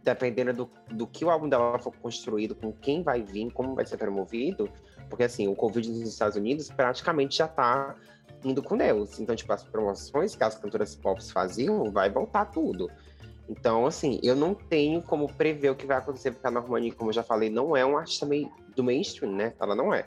Dependendo 0.02 0.52
do, 0.52 0.70
do 0.90 1.06
que 1.06 1.24
o 1.24 1.30
álbum 1.30 1.48
dela 1.48 1.78
for 1.78 1.92
construído, 1.96 2.54
com 2.54 2.72
quem 2.72 3.02
vai 3.02 3.22
vir, 3.22 3.50
como 3.52 3.74
vai 3.74 3.84
ser 3.86 3.96
promovido. 3.96 4.70
Porque, 5.10 5.24
assim, 5.24 5.48
o 5.48 5.54
Covid 5.54 5.88
nos 5.90 6.08
Estados 6.08 6.36
Unidos 6.36 6.70
praticamente 6.70 7.36
já 7.38 7.48
tá 7.48 7.94
indo 8.44 8.62
com 8.62 8.76
Deus. 8.76 9.18
Então, 9.20 9.34
tipo, 9.34 9.52
as 9.52 9.64
promoções 9.64 10.34
que 10.34 10.44
as 10.44 10.56
cantoras 10.56 10.94
pop 10.94 11.22
faziam, 11.30 11.90
vai 11.90 12.08
voltar 12.10 12.46
tudo. 12.46 12.90
Então, 13.48 13.86
assim, 13.86 14.18
eu 14.22 14.34
não 14.34 14.54
tenho 14.54 15.00
como 15.02 15.32
prever 15.32 15.70
o 15.70 15.74
que 15.76 15.86
vai 15.86 15.96
acontecer, 15.98 16.32
porque 16.32 16.46
a 16.46 16.50
Normani, 16.50 16.90
como 16.90 17.10
eu 17.10 17.14
já 17.14 17.22
falei, 17.22 17.48
não 17.48 17.76
é 17.76 17.86
um 17.86 17.96
artista 17.96 18.26
mei- 18.26 18.50
do 18.74 18.82
mainstream, 18.82 19.32
né? 19.32 19.52
Ela 19.60 19.74
não 19.74 19.94
é. 19.94 20.04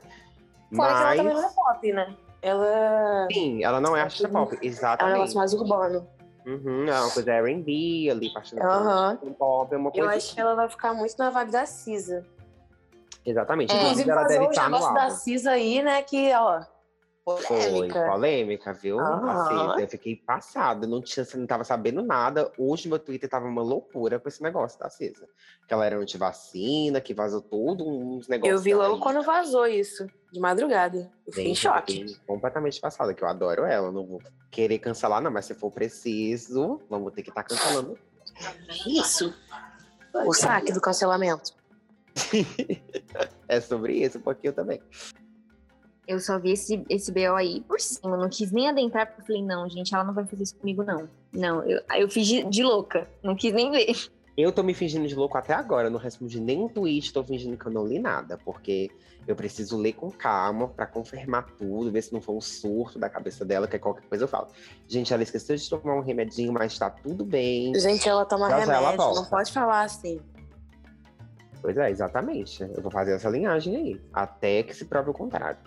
Fora 0.75 0.93
que 0.93 0.99
ela 0.99 1.03
Mas... 1.09 1.17
também 1.17 1.33
não 1.33 1.43
é 1.43 1.53
pop, 1.53 1.93
né? 1.93 2.15
Ela. 2.41 3.27
Sim, 3.31 3.63
ela 3.63 3.79
não 3.81 3.95
é 3.95 4.01
artista 4.01 4.27
pop, 4.29 4.53
É 4.55 4.57
um 4.57 4.67
exatamente. 4.67 5.13
negócio 5.13 5.37
mais 5.37 5.53
urbano. 5.53 6.07
Uhum, 6.45 6.87
é 6.87 6.99
uma 7.01 7.11
coisa 7.11 7.31
R&B 7.33 8.09
ali, 8.11 8.33
partindo 8.33 8.61
Aham. 8.61 9.15
do 9.21 9.31
pop, 9.31 9.73
é 9.73 9.77
uma 9.77 9.89
Eu 9.89 9.93
coisa... 10.05 10.15
acho 10.15 10.33
que 10.33 10.41
ela 10.41 10.55
vai 10.55 10.69
ficar 10.69 10.93
muito 10.93 11.15
na 11.17 11.29
vibe 11.29 11.51
da 11.51 11.65
Cisa. 11.65 12.25
Exatamente, 13.25 13.73
É. 13.73 13.77
inclusive 13.77 14.09
ela 14.09 14.23
deve 14.23 14.45
estar 14.45 14.63
no 14.69 14.77
negócios 14.77 14.93
da 14.95 15.03
álbum. 15.03 15.15
Cisa 15.15 15.51
aí, 15.51 15.81
né? 15.83 16.01
Que, 16.01 16.33
ó. 16.33 16.61
Foi 17.25 17.43
Polêmica. 17.43 18.05
polêmica, 18.09 18.73
viu? 18.73 18.99
Assim, 18.99 19.81
eu 19.81 19.87
fiquei 19.87 20.15
passada, 20.15 20.87
não 20.87 21.01
tinha, 21.01 21.25
não 21.35 21.45
tava 21.45 21.63
sabendo 21.63 22.01
nada. 22.01 22.51
Hoje 22.57 22.87
meu 22.89 22.97
Twitter 22.97 23.29
tava 23.29 23.45
uma 23.45 23.61
loucura 23.61 24.19
com 24.19 24.27
esse 24.27 24.41
negócio 24.41 24.79
da 24.79 24.89
Cisa. 24.89 25.27
Que 25.67 25.73
ela 25.73 25.85
era 25.85 25.97
antivacina, 25.97 26.99
que 26.99 27.13
vazou 27.13 27.41
tudo, 27.41 27.87
uns 27.87 28.27
negócios. 28.27 28.55
Eu 28.55 28.59
vi 28.63 28.73
logo 28.73 28.95
aí. 28.95 29.01
quando 29.01 29.21
vazou 29.21 29.67
isso, 29.67 30.07
de 30.31 30.39
madrugada. 30.39 31.11
Eu 31.27 31.33
fiquei 31.33 31.51
em 31.51 31.55
choque. 31.55 32.17
completamente 32.25 32.79
passada, 32.81 33.13
que 33.13 33.23
eu 33.23 33.27
adoro 33.27 33.63
ela. 33.63 33.91
Não 33.91 34.05
vou 34.05 34.21
querer 34.49 34.79
cancelar, 34.79 35.21
não, 35.21 35.29
mas 35.29 35.45
se 35.45 35.53
for 35.53 35.71
preciso, 35.71 36.81
vamos 36.89 37.13
ter 37.13 37.21
que 37.21 37.29
estar 37.29 37.43
cancelando. 37.43 37.97
Isso. 38.87 39.33
O 40.25 40.33
saque 40.33 40.71
do 40.73 40.81
cancelamento. 40.81 41.53
É 43.47 43.59
sobre 43.59 43.93
isso, 43.93 44.19
um 44.19 44.21
pouquinho 44.21 44.53
também. 44.53 44.79
Eu 46.09 46.19
só 46.19 46.39
vi 46.39 46.53
esse, 46.53 46.83
esse 46.89 47.11
BO 47.11 47.35
aí 47.35 47.61
por 47.61 47.79
cima. 47.79 48.17
Não 48.17 48.27
quis 48.27 48.51
nem 48.51 48.67
adentrar, 48.67 49.05
porque 49.05 49.21
eu 49.21 49.25
falei, 49.27 49.43
não, 49.43 49.69
gente, 49.69 49.93
ela 49.93 50.03
não 50.03 50.11
vai 50.11 50.25
fazer 50.25 50.41
isso 50.41 50.55
comigo, 50.55 50.83
não. 50.83 51.07
Não, 51.31 51.63
eu, 51.63 51.83
aí 51.87 52.01
eu 52.01 52.09
fiz 52.09 52.25
de, 52.25 52.43
de 52.45 52.63
louca. 52.63 53.07
Não 53.21 53.35
quis 53.35 53.53
nem 53.53 53.69
ver. 53.69 54.09
Eu 54.35 54.51
tô 54.51 54.63
me 54.63 54.73
fingindo 54.73 55.07
de 55.07 55.13
louco 55.13 55.37
até 55.37 55.53
agora, 55.53 55.87
eu 55.87 55.91
não 55.91 55.99
respondi 55.99 56.39
nem 56.39 56.63
um 56.63 56.67
tweet, 56.67 57.13
tô 57.13 57.23
fingindo 57.23 57.57
que 57.57 57.65
eu 57.67 57.71
não 57.71 57.85
li 57.85 57.99
nada, 57.99 58.39
porque 58.43 58.89
eu 59.27 59.35
preciso 59.35 59.77
ler 59.77 59.93
com 59.93 60.09
calma 60.09 60.67
pra 60.69 60.87
confirmar 60.87 61.45
tudo, 61.57 61.91
ver 61.91 62.01
se 62.01 62.11
não 62.11 62.21
foi 62.21 62.35
um 62.35 62.41
surto 62.41 62.97
da 62.97 63.07
cabeça 63.09 63.45
dela, 63.45 63.67
que 63.67 63.75
é 63.75 63.79
qualquer 63.79 64.07
coisa 64.07 64.23
eu 64.23 64.27
falo. 64.27 64.47
Gente, 64.87 65.13
ela 65.13 65.21
esqueceu 65.21 65.55
de 65.55 65.69
tomar 65.69 65.93
um 65.93 66.01
remedinho, 66.01 66.51
mas 66.51 66.75
tá 66.79 66.89
tudo 66.89 67.23
bem. 67.23 67.75
Gente, 67.75 68.09
ela 68.09 68.25
toma 68.25 68.49
Já 68.49 68.65
já 68.65 68.73
ela 68.73 68.91
remédio, 68.91 69.13
não 69.13 69.25
pode 69.25 69.51
falar 69.51 69.83
assim. 69.83 70.19
Pois 71.61 71.75
é, 71.77 71.89
exatamente. 71.89 72.63
Eu 72.63 72.81
vou 72.81 72.91
fazer 72.91 73.15
essa 73.15 73.29
linhagem 73.29 73.75
aí, 73.75 74.01
até 74.13 74.63
que 74.63 74.73
se 74.73 74.85
prove 74.85 75.09
o 75.09 75.13
contrário. 75.13 75.59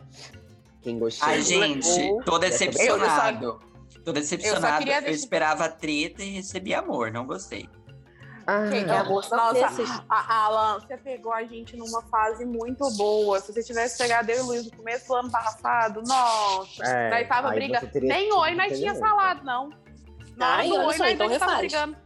Quem 0.81 0.99
gostou. 0.99 1.29
Ai, 1.29 1.41
gente, 1.43 2.25
tô 2.25 2.39
decepcionado. 2.39 3.61
Tô 4.05 4.13
decepcionado. 4.13 4.79
queria 4.79 4.97
Eu, 4.99 5.03
deixar- 5.03 5.17
esperava 5.19 5.69
treta 5.69 6.23
e 6.23 6.31
recebi 6.31 6.75
amor, 6.75 7.13
não 7.13 7.27
gostei. 7.27 7.69
Ah, 8.45 8.65
É 8.75 8.99
amor 8.99 9.25
Nossa, 9.31 10.05
a- 10.09 10.45
Alan, 10.47 10.81
você 10.81 10.97
pegou 10.97 11.33
a 11.33 11.45
gente 11.45 11.77
numa 11.77 12.03
fase 12.03 12.45
muito 12.45 12.91
boa. 12.97 13.39
Se 13.39 13.53
você 13.53 13.63
tivesse 13.63 13.97
pegado 13.97 14.29
eu 14.33 14.39
e 14.39 14.41
o 14.41 14.47
Luiz 14.47 14.65
no 14.69 14.77
começo 14.77 15.07
do 15.07 15.15
ano 15.15 15.31
passado, 15.31 16.03
nossa, 16.05 16.85
É, 16.85 17.11
nós 17.11 17.29
tava 17.29 17.51
brigando. 17.51 17.89
Nem 17.95 18.33
oi 18.33 18.55
nós 18.57 18.77
tinha 18.77 18.97
falado, 18.97 19.45
não. 19.45 19.71
Ai, 20.41 20.67
Não, 20.69 20.87
oi 20.89 20.99
nós 20.99 21.13
então 21.13 21.39
tava 21.39 21.57
brigando. 21.59 21.97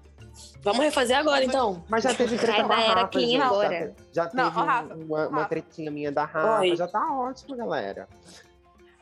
Vamos 0.62 0.84
refazer 0.84 1.16
agora, 1.16 1.45
então. 1.45 1.84
Mas 1.89 2.05
já 2.05 2.14
teve 2.14 2.37
treta 2.37 2.59
Sai 2.59 2.66
com 2.66 2.72
a 2.72 2.76
da 2.76 2.82
era 2.82 2.95
Rafa, 2.95 3.09
clean 3.09 3.28
gente. 3.28 3.95
Já 4.12 4.24
Já 4.24 4.26
teve 4.26 4.43
Não, 4.43 4.51
Rafa, 4.51 4.95
uma, 4.95 5.28
uma 5.28 5.37
Rafa. 5.39 5.49
tretinha 5.49 5.91
minha 5.91 6.12
da 6.12 6.24
Rafa, 6.24 6.61
Oi. 6.61 6.76
já 6.76 6.89
tá 6.89 7.12
ótimo, 7.12 7.57
galera. 7.57 8.09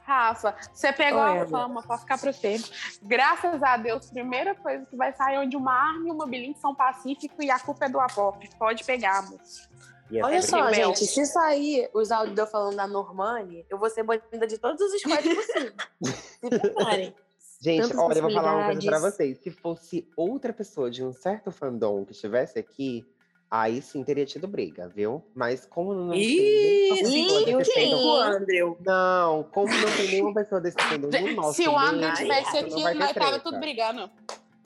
Rafa, 0.05 0.55
você 0.72 0.93
pegou 0.93 1.22
Oi, 1.22 1.39
a 1.39 1.47
fama, 1.47 1.82
pode 1.82 2.03
ficar 2.03 2.18
pra 2.18 2.30
você. 2.30 2.62
Graças 3.03 3.62
a 3.62 3.78
Deus, 3.78 4.11
primeira 4.11 4.55
coisa 4.55 4.85
que 4.85 4.97
vai 4.97 5.14
sair 5.14 5.37
é 5.37 5.41
onde 5.41 5.57
uma 5.57 5.72
arma 5.72 6.07
e 6.07 6.11
uma 6.11 6.26
bilhete 6.26 6.61
são 6.61 6.74
pacífico 6.74 7.43
e 7.43 7.51
a 7.51 7.59
culpa 7.59 7.87
é 7.87 7.89
do 7.89 7.99
Apop. 7.99 8.47
Pode 8.59 8.85
pegar, 8.85 9.20
amor. 9.20 9.41
Essa 10.12 10.26
Olha 10.26 10.43
só, 10.43 10.72
gente, 10.72 11.07
se 11.07 11.24
sair 11.24 11.89
os 11.95 12.12
áudios 12.12 12.35
de 12.35 12.41
eu 12.43 12.47
falando 12.47 12.76
da 12.76 12.87
Normani, 12.87 13.64
eu 13.70 13.78
vou 13.78 13.89
ser 13.89 14.03
banida 14.03 14.47
de 14.47 14.59
todos 14.59 14.80
os 14.80 15.01
squads 15.01 15.35
possíveis. 15.35 15.74
se 16.39 16.51
preparem. 16.51 17.14
Gente, 17.65 17.83
Tantas 17.83 17.99
olha, 17.99 18.19
eu 18.19 18.23
vou 18.23 18.31
falar 18.33 18.57
uma 18.57 18.65
coisa 18.67 18.83
pra 18.87 18.99
vocês. 18.99 19.39
Se 19.39 19.51
fosse 19.51 20.07
outra 20.15 20.53
pessoa 20.53 20.91
de 20.91 21.03
um 21.03 21.12
certo 21.15 21.51
fandom 21.51 22.05
que 22.05 22.12
estivesse 22.12 22.59
aqui, 22.59 23.03
aí 23.51 23.81
sim 23.81 24.05
teria 24.05 24.27
tido 24.27 24.47
briga, 24.47 24.87
viu? 24.95 25.25
Mas 25.35 25.65
como 25.65 25.95
não 25.95 26.11
tem 26.11 26.21
Ih, 26.21 26.91
nenhuma 26.91 26.97
pessoa 26.99 27.47
sim, 27.47 27.57
desse 27.57 27.73
quem? 27.73 27.91
fandom- 27.91 28.05
O 28.07 28.17
Andrew. 28.21 28.77
Não, 28.85 29.43
como 29.45 29.69
não 29.73 29.97
tem 29.97 30.09
nenhuma 30.09 30.35
pessoa 30.35 30.61
desse 30.61 30.77
fandom 30.83 31.09
no 31.11 31.33
nosso 31.37 31.55
Se 31.55 31.67
o 31.67 31.79
André 31.79 32.01
meio, 32.01 32.15
tivesse 32.17 32.53
não 32.53 32.61
aqui, 32.61 32.99
nós 32.99 33.12
tava 33.12 33.39
tudo 33.39 33.59
brigando. 33.59 34.11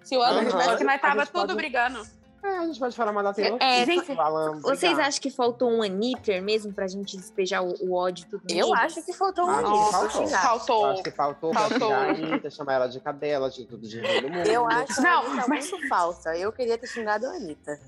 Se 0.03 0.17
o 0.17 0.23
André 0.23 0.41
Aham. 0.41 0.51
tivesse 0.51 0.71
aqui, 0.71 0.85
nós 0.85 1.01
tava 1.01 1.27
tudo 1.27 1.41
pode- 1.41 1.55
brigando. 1.55 2.18
É, 2.43 2.49
a 2.59 2.67
gente 2.67 2.79
pode 2.79 2.97
falar 2.97 3.13
mal 3.13 3.23
da 3.23 3.33
Taylor 3.35 3.59
É, 3.61 3.85
Swift, 3.85 4.07
gente, 4.07 4.17
falando, 4.17 4.63
Vocês 4.63 4.93
brigar. 4.93 5.09
acham 5.09 5.21
que 5.21 5.31
faltou 5.31 5.71
um 5.71 5.83
Anitter 5.83 6.43
mesmo 6.43 6.73
pra 6.73 6.87
gente 6.87 7.17
despejar 7.17 7.63
o, 7.65 7.75
o 7.81 7.95
ódio 7.95 8.27
tudo 8.31 8.43
Eu 8.49 8.73
acho 8.75 9.03
que 9.05 9.13
faltou 9.13 9.45
um 9.47 9.51
Acho 9.51 10.19
que 10.19 10.25
isso. 10.25 10.37
faltou. 10.39 10.87
acho 10.87 11.03
que 11.03 11.11
faltou, 11.11 11.53
Faltou. 11.53 11.93
Anitta, 11.93 12.49
chamar 12.51 12.75
ela 12.75 12.87
de 12.89 13.01
cadela, 13.01 13.51
de 13.51 13.65
tudo 13.67 13.87
de 13.87 14.01
no 14.01 14.29
mundo. 14.31 14.47
Eu 14.47 14.67
acho 14.69 15.01
Não, 15.03 15.23
a 15.23 15.27
Anitta 15.27 15.47
mas- 15.49 15.71
muito 15.71 15.89
falsa. 15.89 16.37
Eu 16.37 16.53
queria 16.53 16.79
ter 16.79 16.87
xingado 16.87 17.27
a 17.27 17.31
Anitta. 17.31 17.79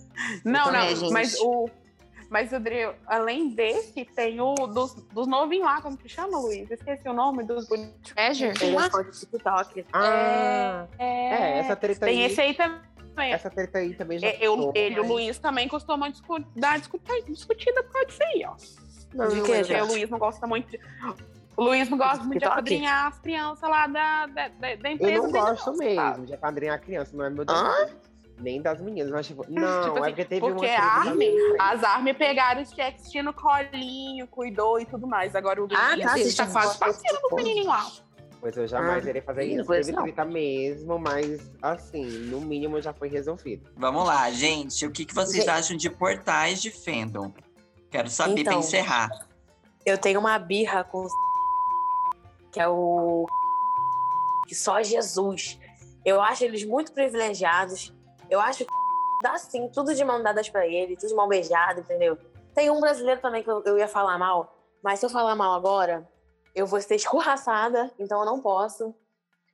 Não, 0.45 0.65
também, 0.65 0.91
não, 0.91 0.97
gente. 0.97 1.13
mas 1.13 1.39
o. 1.41 1.69
Mas, 2.29 2.53
André, 2.53 2.95
além 3.09 3.51
desse, 3.51 4.05
tem 4.05 4.41
o 4.41 4.55
dos, 4.55 4.95
dos 5.13 5.27
novinhos 5.27 5.65
lá, 5.67 5.81
como 5.83 5.97
que 5.97 6.09
chama, 6.09 6.39
Luiz? 6.39 6.71
Esqueci 6.71 7.09
o 7.09 7.13
nome 7.13 7.43
dos 7.43 7.67
bonitos. 7.67 8.13
Treasure? 8.13 8.53
Ele 8.63 8.77
é 8.77 8.89
de 9.03 9.19
TikTok. 9.19 9.85
Ah, 9.93 10.87
É, 10.97 11.07
é, 11.07 11.59
essa 11.59 11.75
treta 11.75 12.07
Tem 12.07 12.21
aí. 12.25 12.31
esse 12.31 12.41
aí 12.41 12.55
também. 12.55 12.81
Essa 13.29 13.51
treta 13.51 13.79
aí 13.79 13.95
também 13.95 14.19
já 14.19 14.27
É, 14.29 14.39
eu, 14.41 14.57
passou, 14.57 14.73
ele 14.75 14.95
e 14.95 14.99
o 14.99 15.03
mas- 15.03 15.11
Luiz 15.11 15.39
também 15.39 15.69
costumam 15.69 16.09
discu 16.11 16.39
dar 16.57 16.79
discuta- 16.79 17.21
discutida 17.23 17.83
por 17.83 17.93
causa 17.93 18.07
disso 18.09 18.23
aí, 18.23 18.45
ó. 18.47 18.55
Não, 19.15 19.29
de 19.29 19.35
que, 19.35 19.39
eu- 19.41 19.45
Porque 19.45 19.61
o 19.61 19.65
gente? 19.65 19.89
Luiz 19.91 20.11
não 20.11 20.19
gosta 20.19 20.47
muito. 20.47 20.71
de- 20.71 20.81
O 21.57 21.65
Luiz 21.65 21.89
não 21.91 21.99
gosta 21.99 22.25
muito 22.25 22.39
de 22.39 22.45
apadrinhar 22.45 23.09
as 23.09 23.19
crianças 23.19 23.69
lá 23.69 23.87
da, 23.87 24.27
da, 24.27 24.49
da, 24.49 24.75
da 24.77 24.91
empresa. 24.93 25.13
Eu 25.13 25.23
não 25.25 25.31
gosto 25.33 25.73
mesmo 25.77 25.95
sabe? 25.97 26.27
de 26.27 26.35
apadrinhar 26.35 26.75
a 26.77 26.79
criança, 26.79 27.17
não 27.17 27.25
é 27.25 27.31
meu 27.31 27.45
desejo. 27.45 27.97
Nem 28.39 28.63
das 28.63 28.81
meninas, 28.81 29.11
mas 29.11 29.27
tipo, 29.27 29.45
não, 29.51 29.83
Tipo 29.85 29.99
é 29.99 30.01
assim, 30.01 30.11
porque 30.11 30.25
teve 30.25 30.41
porque 30.41 30.65
uma 30.67 30.75
a 30.75 30.79
treta 30.81 30.83
Armin- 30.83 31.11
também. 31.11 31.57
As 31.59 31.85
armas 31.85 32.17
pegaram 32.17 32.63
os 32.63 32.71
checks, 32.71 33.11
tinha 33.11 33.23
no 33.23 33.35
colinho, 33.35 34.27
cuidou 34.29 34.81
e 34.81 34.87
tudo 34.87 35.07
mais. 35.07 35.37
Agora 35.37 35.61
o 35.63 35.67
Luiz 35.67 35.79
Ah, 35.79 35.89
tá, 35.91 35.97
está 35.97 36.13
vocês 36.17 36.35
quase 36.53 36.73
estão 36.73 36.89
passeando 36.89 37.21
com 37.29 37.35
o 37.35 37.37
menininho 37.37 37.67
lá. 37.67 37.87
Pois 38.41 38.57
eu 38.57 38.67
jamais 38.67 39.05
Ah, 39.07 39.11
irei 39.11 39.21
fazer 39.21 39.45
isso. 39.45 39.67
Teve 39.71 39.93
treta 39.93 40.25
mesmo, 40.25 40.99
mas 40.99 41.51
assim, 41.61 42.05
no 42.05 42.41
mínimo 42.41 42.81
já 42.81 42.93
foi 42.93 43.09
resolvido. 43.09 43.71
Vamos 43.77 44.07
lá, 44.07 44.31
gente. 44.31 44.87
O 44.87 44.91
que, 44.91 45.05
que 45.05 45.15
vocês 45.15 45.45
Gente. 45.45 45.51
acham 45.51 45.77
de 45.77 45.91
portais 45.91 46.63
de 46.63 46.71
fandom? 46.71 47.33
Quero 47.91 48.09
saber 48.09 48.43
pra 48.45 48.53
Então. 48.53 48.59
encerrar. 48.61 49.11
Eu 49.85 49.99
tenho 49.99 50.21
uma 50.21 50.39
birra 50.39 50.85
com 50.85 51.07
que 52.51 52.59
é 52.61 52.67
o 52.69 53.27
que 54.49 54.55
só 54.55 54.83
Jesus. 54.83 55.59
Eu 56.05 56.21
acho 56.21 56.45
eles 56.45 56.65
muito 56.65 56.93
privilegiados. 56.93 57.95
Eu 58.31 58.41
acho 58.41 58.65
que 58.65 58.73
dá 59.23 59.37
sim 59.37 59.69
tudo 59.69 59.95
de 59.95 60.03
mão 60.05 60.23
dadas 60.23 60.49
pra 60.49 60.67
ele, 60.67 60.97
tudo 60.97 61.09
de 61.11 61.15
mão 61.15 61.29
beijada, 61.29 61.81
entendeu? 61.81 62.17
Tem 62.55 62.71
um 62.71 62.81
brasileiro 62.81 63.21
também 63.21 63.43
que 63.43 63.51
eu, 63.51 63.63
eu 63.65 63.79
ia 63.79 63.87
falar 63.87 64.17
mal, 64.19 64.57
mas 64.83 64.99
se 64.99 65.07
eu 65.07 65.11
falar 65.11 65.37
mal 65.37 65.55
agora, 65.55 66.09
eu 66.55 66.67
vou 66.67 66.81
ser 66.81 66.97
escorraçada, 66.97 67.91
então 67.99 68.21
eu 68.21 68.27
não 68.27 68.41
posso. 68.41 68.95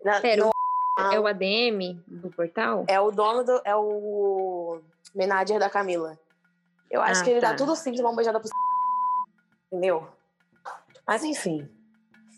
Na- 0.05 0.21
Pera, 0.21 0.45
no- 0.45 0.51
É 1.13 1.21
o 1.21 1.27
ADM 1.27 2.03
do 2.07 2.31
portal? 2.31 2.85
é 2.89 2.99
o 3.01 3.11
dono 3.11 3.45
do. 3.45 3.61
É 3.65 3.77
o 3.77 4.81
manager 5.15 5.59
da 5.59 5.69
Camila. 5.69 6.19
Eu 6.91 7.03
acho 7.03 7.21
Ah, 7.21 7.25
que 7.25 7.31
ele 7.31 7.41
tá. 7.41 7.51
dá 7.51 7.57
tudo 7.57 7.75
sim 7.77 7.93
de 7.93 8.03
mão 8.03 8.15
beijada 8.17 8.41
pro 8.41 8.49
Entendeu? 9.71 10.09
Mas 11.07 11.23
enfim. 11.25 11.69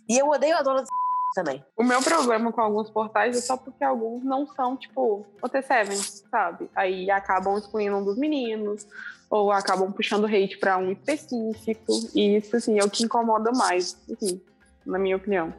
E 0.09 0.19
eu 0.19 0.29
odeio 0.29 0.57
a 0.57 0.63
dona 0.63 0.83
do 0.83 0.89
também. 1.35 1.65
O 1.77 1.85
meu 1.85 2.03
problema 2.03 2.51
com 2.53 2.61
alguns 2.61 2.91
portais 2.91 3.37
é 3.37 3.41
só 3.41 3.57
porque 3.57 3.85
alguns 3.85 4.25
não 4.25 4.47
são, 4.47 4.77
tipo, 4.77 5.25
o 5.41 5.49
T7, 5.49 5.95
sabe? 6.31 6.69
Aí 6.75 7.11
acabam 7.11 7.57
excluindo 7.57 7.97
um 7.97 8.05
dos 8.05 8.17
meninos, 8.19 8.87
ou 9.31 9.53
acabam 9.53 9.93
puxando 9.93 10.27
hate 10.27 10.59
pra 10.59 10.79
um 10.79 10.93
específico. 10.93 11.93
E 12.15 12.37
isso, 12.37 12.57
assim, 12.57 12.79
é 12.79 12.85
o 12.85 12.91
que 12.91 13.05
incomoda 13.05 13.51
mais, 13.53 13.97
assim, 14.11 14.41
na 14.85 14.99
minha 14.99 15.17
opinião. 15.17 15.53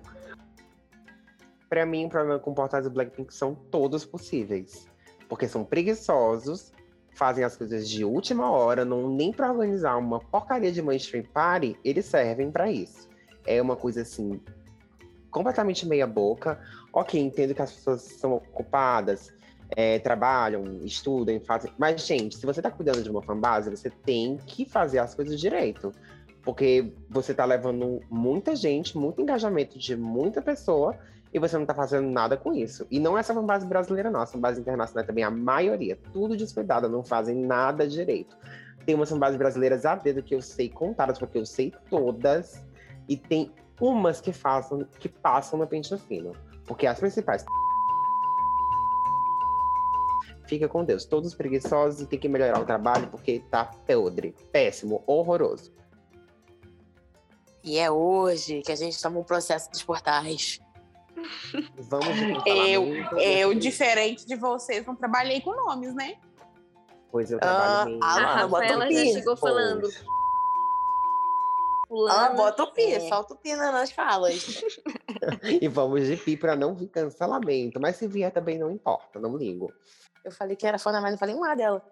Pra 1.70 1.86
mim, 1.86 2.06
o 2.06 2.10
problema 2.10 2.40
com 2.40 2.54
portais 2.54 2.86
do 2.86 2.90
Blackpink 2.90 3.34
são 3.34 3.54
todos 3.54 4.04
possíveis. 4.06 4.88
Porque 5.28 5.48
são 5.48 5.64
preguiçosos, 5.64 6.72
fazem 7.14 7.44
as 7.44 7.56
coisas 7.56 7.88
de 7.88 8.04
última 8.04 8.50
hora, 8.50 8.84
não 8.84 9.08
nem 9.08 9.32
pra 9.32 9.52
organizar 9.52 9.98
uma 9.98 10.20
porcaria 10.20 10.72
de 10.72 10.82
mainstream 10.82 11.24
party, 11.26 11.78
eles 11.84 12.06
servem 12.06 12.50
pra 12.50 12.72
isso. 12.72 13.08
É 13.46 13.62
uma 13.62 13.76
coisa 13.76 14.02
assim, 14.02 14.42
completamente 15.30 15.88
meia 15.88 16.08
boca. 16.08 16.60
Ok, 16.92 17.22
entendo 17.22 17.54
que 17.54 17.62
as 17.62 17.72
pessoas 17.72 18.02
são 18.02 18.34
ocupadas, 18.34 19.32
é, 19.76 20.00
trabalham, 20.00 20.64
estudam, 20.84 21.40
fazem. 21.40 21.72
Mas, 21.78 22.06
gente, 22.06 22.38
se 22.38 22.46
você 22.46 22.62
tá 22.62 22.72
cuidando 22.72 23.02
de 23.02 23.10
uma 23.10 23.22
fanbase, 23.22 23.70
você 23.70 23.90
tem 23.90 24.38
que 24.46 24.66
fazer 24.66 25.00
as 25.00 25.14
coisas 25.14 25.40
direito. 25.40 25.92
Porque 26.42 26.94
você 27.10 27.34
tá 27.34 27.46
levando 27.46 28.02
muita 28.10 28.56
gente, 28.56 28.98
muito 28.98 29.22
engajamento 29.22 29.78
de 29.78 29.96
muita 29.96 30.42
pessoa, 30.42 30.98
e 31.34 31.38
você 31.38 31.58
não 31.58 31.66
tá 31.66 31.76
fazendo 31.76 32.10
nada 32.10 32.36
com 32.36 32.54
isso. 32.54 32.88
E 32.90 33.00
não 33.00 33.18
é 33.18 33.22
só 33.22 33.34
fanbase 33.34 33.68
brasileira, 33.68 34.10
não. 34.10 34.22
A 34.22 34.26
fanbase 34.26 34.60
internacional 34.60 35.06
também, 35.06 35.24
a 35.24 35.30
maioria. 35.30 35.98
Tudo 36.12 36.36
descuidada, 36.36 36.88
não 36.90 37.04
fazem 37.04 37.36
nada 37.36 37.88
direito. 37.88 38.36
Tem 38.86 38.96
umas 38.96 39.10
fanbases 39.10 39.38
brasileiras 39.38 39.86
a 39.86 39.96
dedo 39.96 40.24
que 40.24 40.34
eu 40.34 40.42
sei 40.42 40.70
contadas, 40.70 41.20
porque 41.20 41.38
eu 41.38 41.46
sei 41.46 41.72
todas. 41.90 42.66
E 43.08 43.16
tem 43.16 43.52
umas 43.80 44.20
que 44.20 44.34
façam, 44.34 44.84
que 45.00 45.08
passam 45.08 45.60
no 45.60 45.68
pente 45.68 45.96
fino. 46.00 46.34
Porque 46.66 46.88
as 46.88 47.00
principais. 47.00 47.46
Fica 50.50 50.68
com 50.68 50.84
Deus. 50.84 51.06
Todos 51.06 51.36
preguiçosos 51.36 52.02
e 52.02 52.08
tem 52.08 52.18
que 52.18 52.28
melhorar 52.28 52.60
o 52.60 52.66
trabalho 52.66 53.08
porque 53.12 53.40
tá 53.52 53.66
podre, 53.86 54.34
péssimo, 54.52 55.04
horroroso. 55.06 55.72
E 57.64 57.78
é 57.78 57.92
hoje 57.92 58.64
que 58.64 58.72
a 58.72 58.76
gente 58.76 59.00
toma 59.00 59.20
um 59.20 59.24
processo 59.24 59.70
dos 59.70 59.84
portais. 59.84 60.60
Vamos 61.78 62.16
de 62.16 62.34
Eu, 62.50 62.84
eu, 63.20 63.54
diferente 63.54 64.26
de 64.26 64.36
vocês, 64.36 64.84
não 64.88 64.96
trabalhei 64.96 65.40
com 65.40 65.56
nomes, 65.56 65.94
né? 65.94 66.16
Pois 67.12 67.30
eu 67.30 67.38
Ah, 67.38 67.86
trabalho 67.86 68.00
ah 68.02 68.16
lá, 68.16 68.42
A 68.42 68.48
bota 68.48 68.76
o 68.76 68.82
já 68.82 68.88
pi. 68.88 69.14
chegou 69.14 69.38
falando. 69.38 69.88
Ah, 72.10 72.30
bota 72.30 72.64
o 72.64 72.72
pi, 72.72 72.94
é. 72.94 73.00
solta 73.02 73.34
o 73.36 73.38
pi 73.38 73.56
nas 73.56 73.92
falas. 73.92 74.64
E 75.62 75.68
vamos 75.68 76.08
de 76.08 76.16
pi 76.18 76.38
pra 76.38 76.56
não 76.56 76.74
vir 76.74 76.88
cancelamento. 76.88 77.80
Mas 77.80 77.98
se 77.98 78.08
vier 78.08 78.32
também 78.32 78.58
não 78.58 78.72
importa, 78.72 79.20
não 79.20 79.36
ligo. 79.36 79.72
Eu 80.24 80.32
falei 80.32 80.56
que 80.56 80.66
era 80.68 80.78
fã, 80.78 80.92
mas 81.02 81.12
não 81.12 81.18
falei 81.18 81.36
um 81.36 81.44
A 81.44 81.56
dela. 81.56 81.84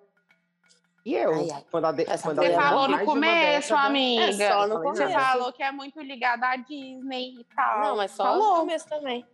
E 1.05 1.13
eu? 1.15 1.34
Ai, 1.34 1.49
ai. 1.51 1.65
Quando 1.71 1.86
a 1.86 1.91
de, 1.93 2.03
Essa 2.03 2.23
quando 2.28 2.39
a 2.39 2.41
Você 2.43 2.49
Débora 2.49 2.67
falou 2.67 2.88
no 2.89 3.05
começo, 3.05 3.69
década- 3.69 3.88
amiga. 3.88 4.23
É 4.43 4.49
só 4.51 4.67
no 4.67 4.73
falei 4.75 4.89
Você 4.91 5.03
começo. 5.03 5.19
falou 5.25 5.53
que 5.53 5.63
é 5.63 5.71
muito 5.71 6.01
ligada 6.01 6.47
à 6.47 6.55
Disney 6.57 7.39
e 7.39 7.43
tal. 7.55 7.80
Não, 7.82 7.95
mas 7.97 8.11
só 8.11 8.36
no 8.36 8.41
Falou. 8.41 8.55
começo 8.59 8.89
também. 8.89 9.25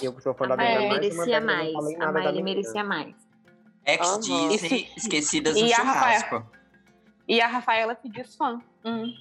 Eu 0.00 0.20
sou 0.20 0.34
fã 0.34 0.46
da 0.46 0.54
A 0.54 0.56
Débora 0.56 0.78
Miley 0.80 0.88
mais 0.88 1.00
de 1.00 1.14
uma 1.16 1.24
merecia 1.24 1.40
mais. 1.40 1.96
A 2.00 2.12
da 2.12 2.12
Miley 2.20 2.42
merecia 2.42 2.84
mais. 2.84 3.14
Ex-Disney, 3.84 4.90
esquecidas 4.96 5.60
no 5.60 5.68
churrasco. 5.68 6.46
E 7.28 7.40
a 7.40 7.46
Rafaela 7.48 7.94
se 8.00 8.08
diz 8.08 8.36
fã. 8.36 8.60
Hum. 8.84 9.12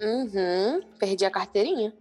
Uhum. 0.00 0.82
Perdi 0.98 1.24
a 1.24 1.30
carteirinha. 1.30 1.94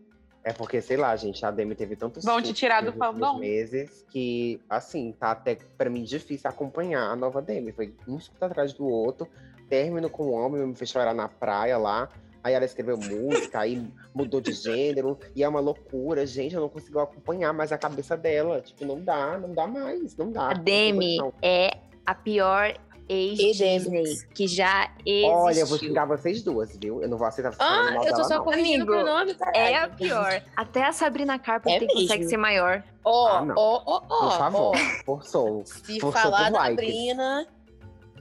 É 0.46 0.54
porque, 0.54 0.80
sei 0.80 0.96
lá, 0.96 1.16
gente, 1.16 1.43
a 1.43 1.50
Demi 1.50 1.74
teve 1.74 1.96
tantos 1.96 2.24
Vão 2.24 2.39
te 2.39 2.54
tirar 2.54 2.84
do 2.84 3.39
meses 3.39 4.06
que, 4.12 4.62
assim, 4.70 5.12
tá 5.20 5.32
até 5.32 5.58
pra 5.76 5.89
mim 5.89 6.04
difícil 6.04 6.48
acompanhar 6.48 7.02
a 7.10 7.16
nova 7.16 7.41
Demi. 7.41 7.72
Foi 7.72 7.91
um 8.08 8.20
surto 8.20 8.46
atrás 8.46 8.72
do 8.72 8.88
outro. 8.88 9.28
Término 9.68 10.08
com 10.08 10.26
o 10.26 10.32
homem, 10.34 10.64
me 10.68 10.76
fez 10.76 10.91
chorar 10.91 11.16
na 11.16 11.28
praia 11.28 11.80
lá. 11.80 12.10
Aí 12.43 12.54
ela 12.54 12.64
escreveu 12.64 12.96
música, 12.96 13.62
aí 13.62 13.91
mudou 14.14 14.39
de 14.39 14.52
gênero. 14.52 15.18
E 15.36 15.43
é 15.43 15.50
uma 15.50 15.60
loucura, 15.60 16.28
gente. 16.28 16.54
Eu 16.54 16.62
não 16.62 16.70
consigo 16.70 17.00
acompanhar 17.00 17.52
mais 17.52 17.72
a 17.72 17.78
cabeça 17.80 18.16
dela. 18.16 18.62
Tipo, 18.62 18.86
não 18.86 19.02
dá, 19.02 19.39
não 19.39 19.52
dá 19.52 19.66
mais, 19.66 20.16
não 20.16 20.32
dá. 20.32 20.52
A 20.52 20.54
Demi 20.54 21.18
Não. 21.18 21.34
é 21.41 21.76
a 22.06 22.14
pior 22.14 22.72
ex-Disney 23.08 24.03
que 24.34 24.47
já 24.47 24.89
existiu. 25.06 25.30
Olha, 25.30 25.60
eu 25.60 25.66
vou 25.68 25.78
xingar 25.78 26.06
vocês 26.06 26.41
duas, 26.43 26.76
viu? 26.78 27.01
Eu 27.01 27.08
não 27.10 27.18
vou 27.18 27.28
aceitar 27.28 27.51
vocês 27.51 27.68
Ah, 27.70 27.91
mal 27.93 28.06
eu 28.06 28.14
tô 28.16 28.24
só 28.24 28.36
não. 28.38 28.43
corrigindo 28.43 28.84
o 28.84 28.88
pronome, 28.88 29.34
caralho. 29.36 29.58
É 29.58 29.76
a 29.78 29.88
pior. 29.89 30.41
Até 30.56 30.84
a 30.86 30.91
Sabrina 30.91 31.38
Carpenter 31.39 31.88
É 31.89 31.93
consegue 31.93 32.26
ser 32.26 32.38
maior. 32.38 32.84
Ó, 33.03 33.28
Ah, 33.28 33.45
ó, 33.56 33.84
ó, 33.86 34.01
ó. 34.10 34.30
Por 34.30 34.38
favor, 34.38 34.72
ó. 34.76 35.03
forçou. 35.06 35.64
Se 35.66 35.99
Forçou 35.99 36.22
falar 36.32 36.51
da. 36.51 36.60
Sabrina, 36.62 37.47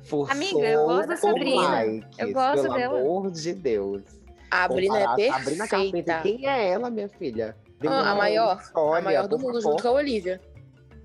Forçou 0.04 0.32
Amiga, 0.36 0.58
eu 0.68 0.84
gosto 0.84 1.08
da 1.08 1.16
Sabrina. 1.16 1.68
likes, 1.68 2.18
Eu 2.18 2.32
gosto 2.32 2.62
pelo 2.62 2.74
dela. 2.74 2.98
amor 3.00 3.30
de 3.30 3.54
Deus. 3.54 4.02
a 4.50 4.62
Sabrina 4.68 4.98
é 4.98 5.04
Comparar 5.06 5.14
a 5.14 5.38
Sabrina 5.38 5.66
perfeita. 5.68 6.12
Carpenter, 6.12 6.22
quem 6.22 6.46
é 6.48 6.68
ela, 6.68 6.90
minha 6.90 7.08
filha? 7.08 7.56
Ah, 7.86 8.12
a 8.12 8.14
maior, 8.14 8.58
história, 8.60 8.98
a 8.98 9.02
maior 9.02 9.28
do 9.28 9.38
mundo, 9.38 9.60
favor. 9.60 9.72
junto 9.72 9.82
com 9.82 9.88
a 9.88 9.92
Olivia. 9.92 10.40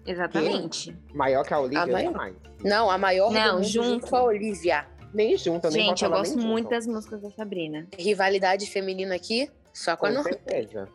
Exatamente. 0.05 0.95
Maior 1.13 1.45
que 1.45 1.53
a 1.53 1.59
Olivia, 1.59 1.83
A 1.83 1.87
maior. 1.87 2.11
jamais. 2.11 2.35
Não, 2.63 2.89
a 2.89 2.97
maior 2.97 3.31
Não, 3.31 3.47
do 3.47 3.53
mundo 3.57 3.63
junto. 3.65 3.87
junto 3.89 4.07
com 4.09 4.15
a 4.15 4.23
Olivia. 4.23 4.85
Nem 5.13 5.35
junto, 5.37 5.69
nem 5.69 5.87
Gente, 5.87 6.03
eu 6.03 6.09
gosto 6.11 6.37
muito 6.37 6.63
junto. 6.65 6.69
das 6.69 6.85
músicas 6.87 7.21
da 7.21 7.31
Sabrina. 7.31 7.87
Rivalidade 7.97 8.65
feminina 8.67 9.15
aqui, 9.15 9.49
só 9.73 9.95
com 9.97 10.05
a 10.05 10.09
Com 10.09 10.15
Norma. 10.15 10.29
certeza. 10.31 10.87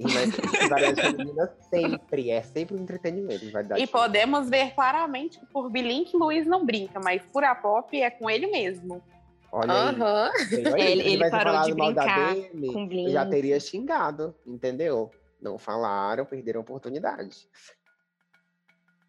Mas 0.00 0.30
rivalidade 0.36 1.00
feminina 1.02 1.52
sempre, 1.68 2.30
é 2.30 2.42
sempre 2.42 2.76
um 2.76 2.80
entretenimento. 2.82 3.44
E 3.76 3.86
podemos 3.86 4.48
ver 4.48 4.72
claramente 4.74 5.40
que 5.40 5.46
por 5.46 5.68
Bilink, 5.70 6.16
Luiz 6.16 6.46
não 6.46 6.64
brinca, 6.64 7.00
mas 7.00 7.20
por 7.32 7.42
a 7.42 7.54
Pop 7.54 8.00
é 8.00 8.08
com 8.10 8.30
ele 8.30 8.46
mesmo. 8.46 9.02
Olha 9.50 9.72
aí. 9.90 10.52
Ele- 10.52 10.80
ele 11.00 11.10
tivesse 11.12 11.30
parou 11.30 11.62
de 11.62 11.74
brincar 11.74 12.34
Demi, 12.34 12.72
com 12.72 12.84
eu 12.84 13.10
já 13.10 13.24
Blink. 13.24 13.30
teria 13.30 13.58
xingado, 13.58 14.34
entendeu? 14.46 15.10
Não 15.40 15.58
falaram, 15.58 16.24
perderam 16.24 16.60
a 16.60 16.62
oportunidade. 16.62 17.48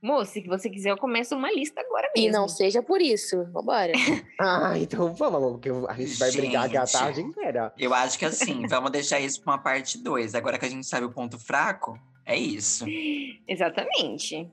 Moça, 0.02 0.32
se 0.34 0.42
você 0.48 0.70
quiser, 0.70 0.92
eu 0.92 0.98
começo 0.98 1.36
uma 1.36 1.52
lista 1.52 1.82
agora 1.82 2.10
mesmo. 2.16 2.30
E 2.30 2.32
não 2.32 2.48
seja 2.48 2.82
por 2.82 3.02
isso. 3.02 3.46
Vambora. 3.52 3.92
Ah, 4.42 4.74
então 4.78 5.14
vamos, 5.14 5.36
amor, 5.38 5.52
porque 5.60 5.70
a 5.70 5.94
gente 5.94 6.18
vai 6.18 6.32
brigar 6.32 6.66
aqui 6.66 6.78
a 6.78 6.86
Gente. 6.86 6.94
tarde 6.94 7.22
inteira. 7.22 7.74
Eu 7.78 7.94
acho 7.94 8.18
que 8.18 8.24
assim, 8.24 8.66
vamos 8.68 8.90
deixar 8.90 9.20
isso 9.20 9.42
pra 9.42 9.52
uma 9.54 9.58
parte 9.60 9.98
2. 9.98 10.34
Agora 10.34 10.58
que 10.58 10.66
a 10.66 10.70
gente 10.70 10.88
sabe 10.88 11.06
o 11.06 11.12
ponto 11.12 11.38
fraco, 11.38 12.00
é 12.26 12.38
isso. 12.38 12.86
Exatamente. 13.46 14.48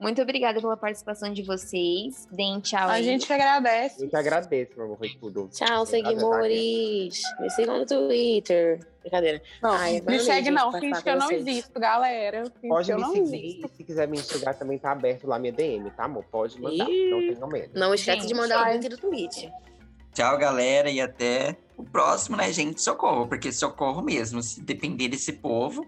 Muito 0.00 0.22
obrigada 0.22 0.60
pela 0.60 0.76
participação 0.76 1.32
de 1.32 1.42
vocês. 1.42 2.28
Deem 2.30 2.60
tchau 2.60 2.88
A 2.88 2.92
aí. 2.92 3.04
gente 3.04 3.30
agradece. 3.32 4.04
Eu 4.04 4.08
te 4.08 4.14
agradeço, 4.16 4.72
meu 4.76 4.86
amor, 4.86 4.98
foi 4.98 5.08
tudo. 5.20 5.48
Tchau, 5.52 5.66
Tati. 5.84 5.90
seguimores. 5.90 7.20
Me 7.40 7.50
sigam 7.50 7.78
no 7.78 7.86
Twitter. 7.86 8.78
Brincadeira. 9.00 9.42
Não, 9.62 9.70
Ai, 9.72 9.94
me 9.94 10.00
valeu, 10.02 10.20
segue 10.20 10.44
gente, 10.46 10.54
não, 10.54 10.72
finge 10.72 11.02
que 11.02 11.10
eu 11.10 11.16
não 11.16 11.30
existo, 11.32 11.80
galera. 11.80 12.44
Finge 12.60 12.68
Pode 12.68 12.86
que 12.86 12.92
eu 12.92 12.96
me 12.96 13.02
não 13.02 13.12
seguir, 13.12 13.36
existo. 13.46 13.70
se 13.76 13.84
quiser 13.84 14.06
me 14.08 14.18
enxugar 14.18 14.54
também 14.54 14.78
tá 14.78 14.92
aberto 14.92 15.26
lá 15.26 15.38
minha 15.38 15.52
DM, 15.52 15.90
tá, 15.90 16.04
amor? 16.04 16.24
Pode 16.30 16.60
mandar, 16.60 16.88
Ih. 16.88 17.10
não 17.10 17.18
tenho 17.20 17.46
medo. 17.48 17.70
Não 17.74 17.92
esquece 17.94 18.18
de 18.22 18.28
Gente, 18.28 18.36
mandar 18.36 18.60
o 18.60 18.64
ai. 18.64 18.74
link 18.78 18.88
do 18.88 18.98
Twitch. 18.98 19.48
Tchau, 20.14 20.38
galera, 20.38 20.90
e 20.90 21.00
até 21.00 21.56
o 21.76 21.82
próximo, 21.84 22.36
né, 22.36 22.52
gente? 22.52 22.80
Socorro, 22.82 23.26
porque 23.26 23.50
socorro 23.52 24.02
mesmo. 24.02 24.42
Se 24.42 24.60
depender 24.60 25.08
desse 25.08 25.32
povo, 25.32 25.86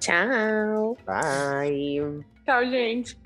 Tchau. 0.00 0.96
Bye! 1.06 2.24
Tchau, 2.44 2.64
gente. 2.68 3.16